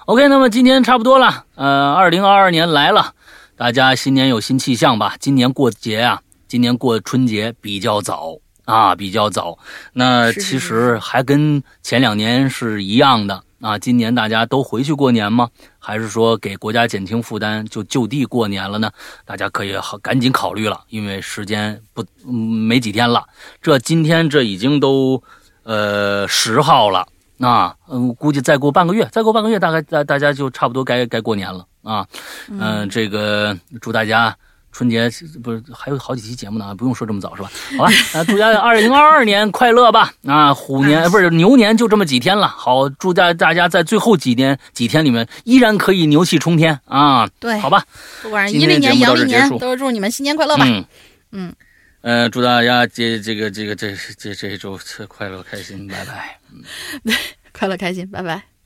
[0.06, 3.14] OK，那么今天差不多了，呃，二零二二年来了，
[3.56, 5.16] 大家新年有新气象吧？
[5.20, 9.58] 今年过节啊，今年过春节比较早啊，比较早。
[9.94, 13.78] 那其实还跟前两年是一样的啊。
[13.78, 15.50] 今年大家都回去过年吗？
[15.80, 18.92] 还是说给国家减轻负担，就就地过年了呢？
[19.26, 23.26] 大家可以好赶紧考虑了，因为时间不、嗯、没几天了。
[23.62, 25.22] 这今天这已经都
[25.64, 27.08] 呃十号了。
[27.40, 32.04] 啊，嗯，估计再过半个月，再过半个月，大概大大家就差不多该该过年了啊。
[32.50, 34.36] 嗯、这个祝大家
[34.72, 35.10] 春节
[35.44, 37.50] 不是还有好几期节目呢，不用说这么早是吧？
[37.78, 40.14] 好吧，啊，祝大家二零二二年快乐吧！
[40.26, 47.28] 啊，虎年不是牛年就这么几天了，好，祝大大家在最后几天几天里面依然可以牛气冲天啊！
[47.40, 47.84] 对，好吧，
[48.22, 50.66] 不管阴历年、阳历年，都是祝你们新年快乐吧。
[50.68, 50.86] 嗯
[51.32, 51.56] 嗯，
[52.02, 56.40] 呃，祝大家这这个这个这这这一周快乐开心，拜拜。
[57.04, 57.16] 对
[57.52, 58.57] 快乐开心，拜拜。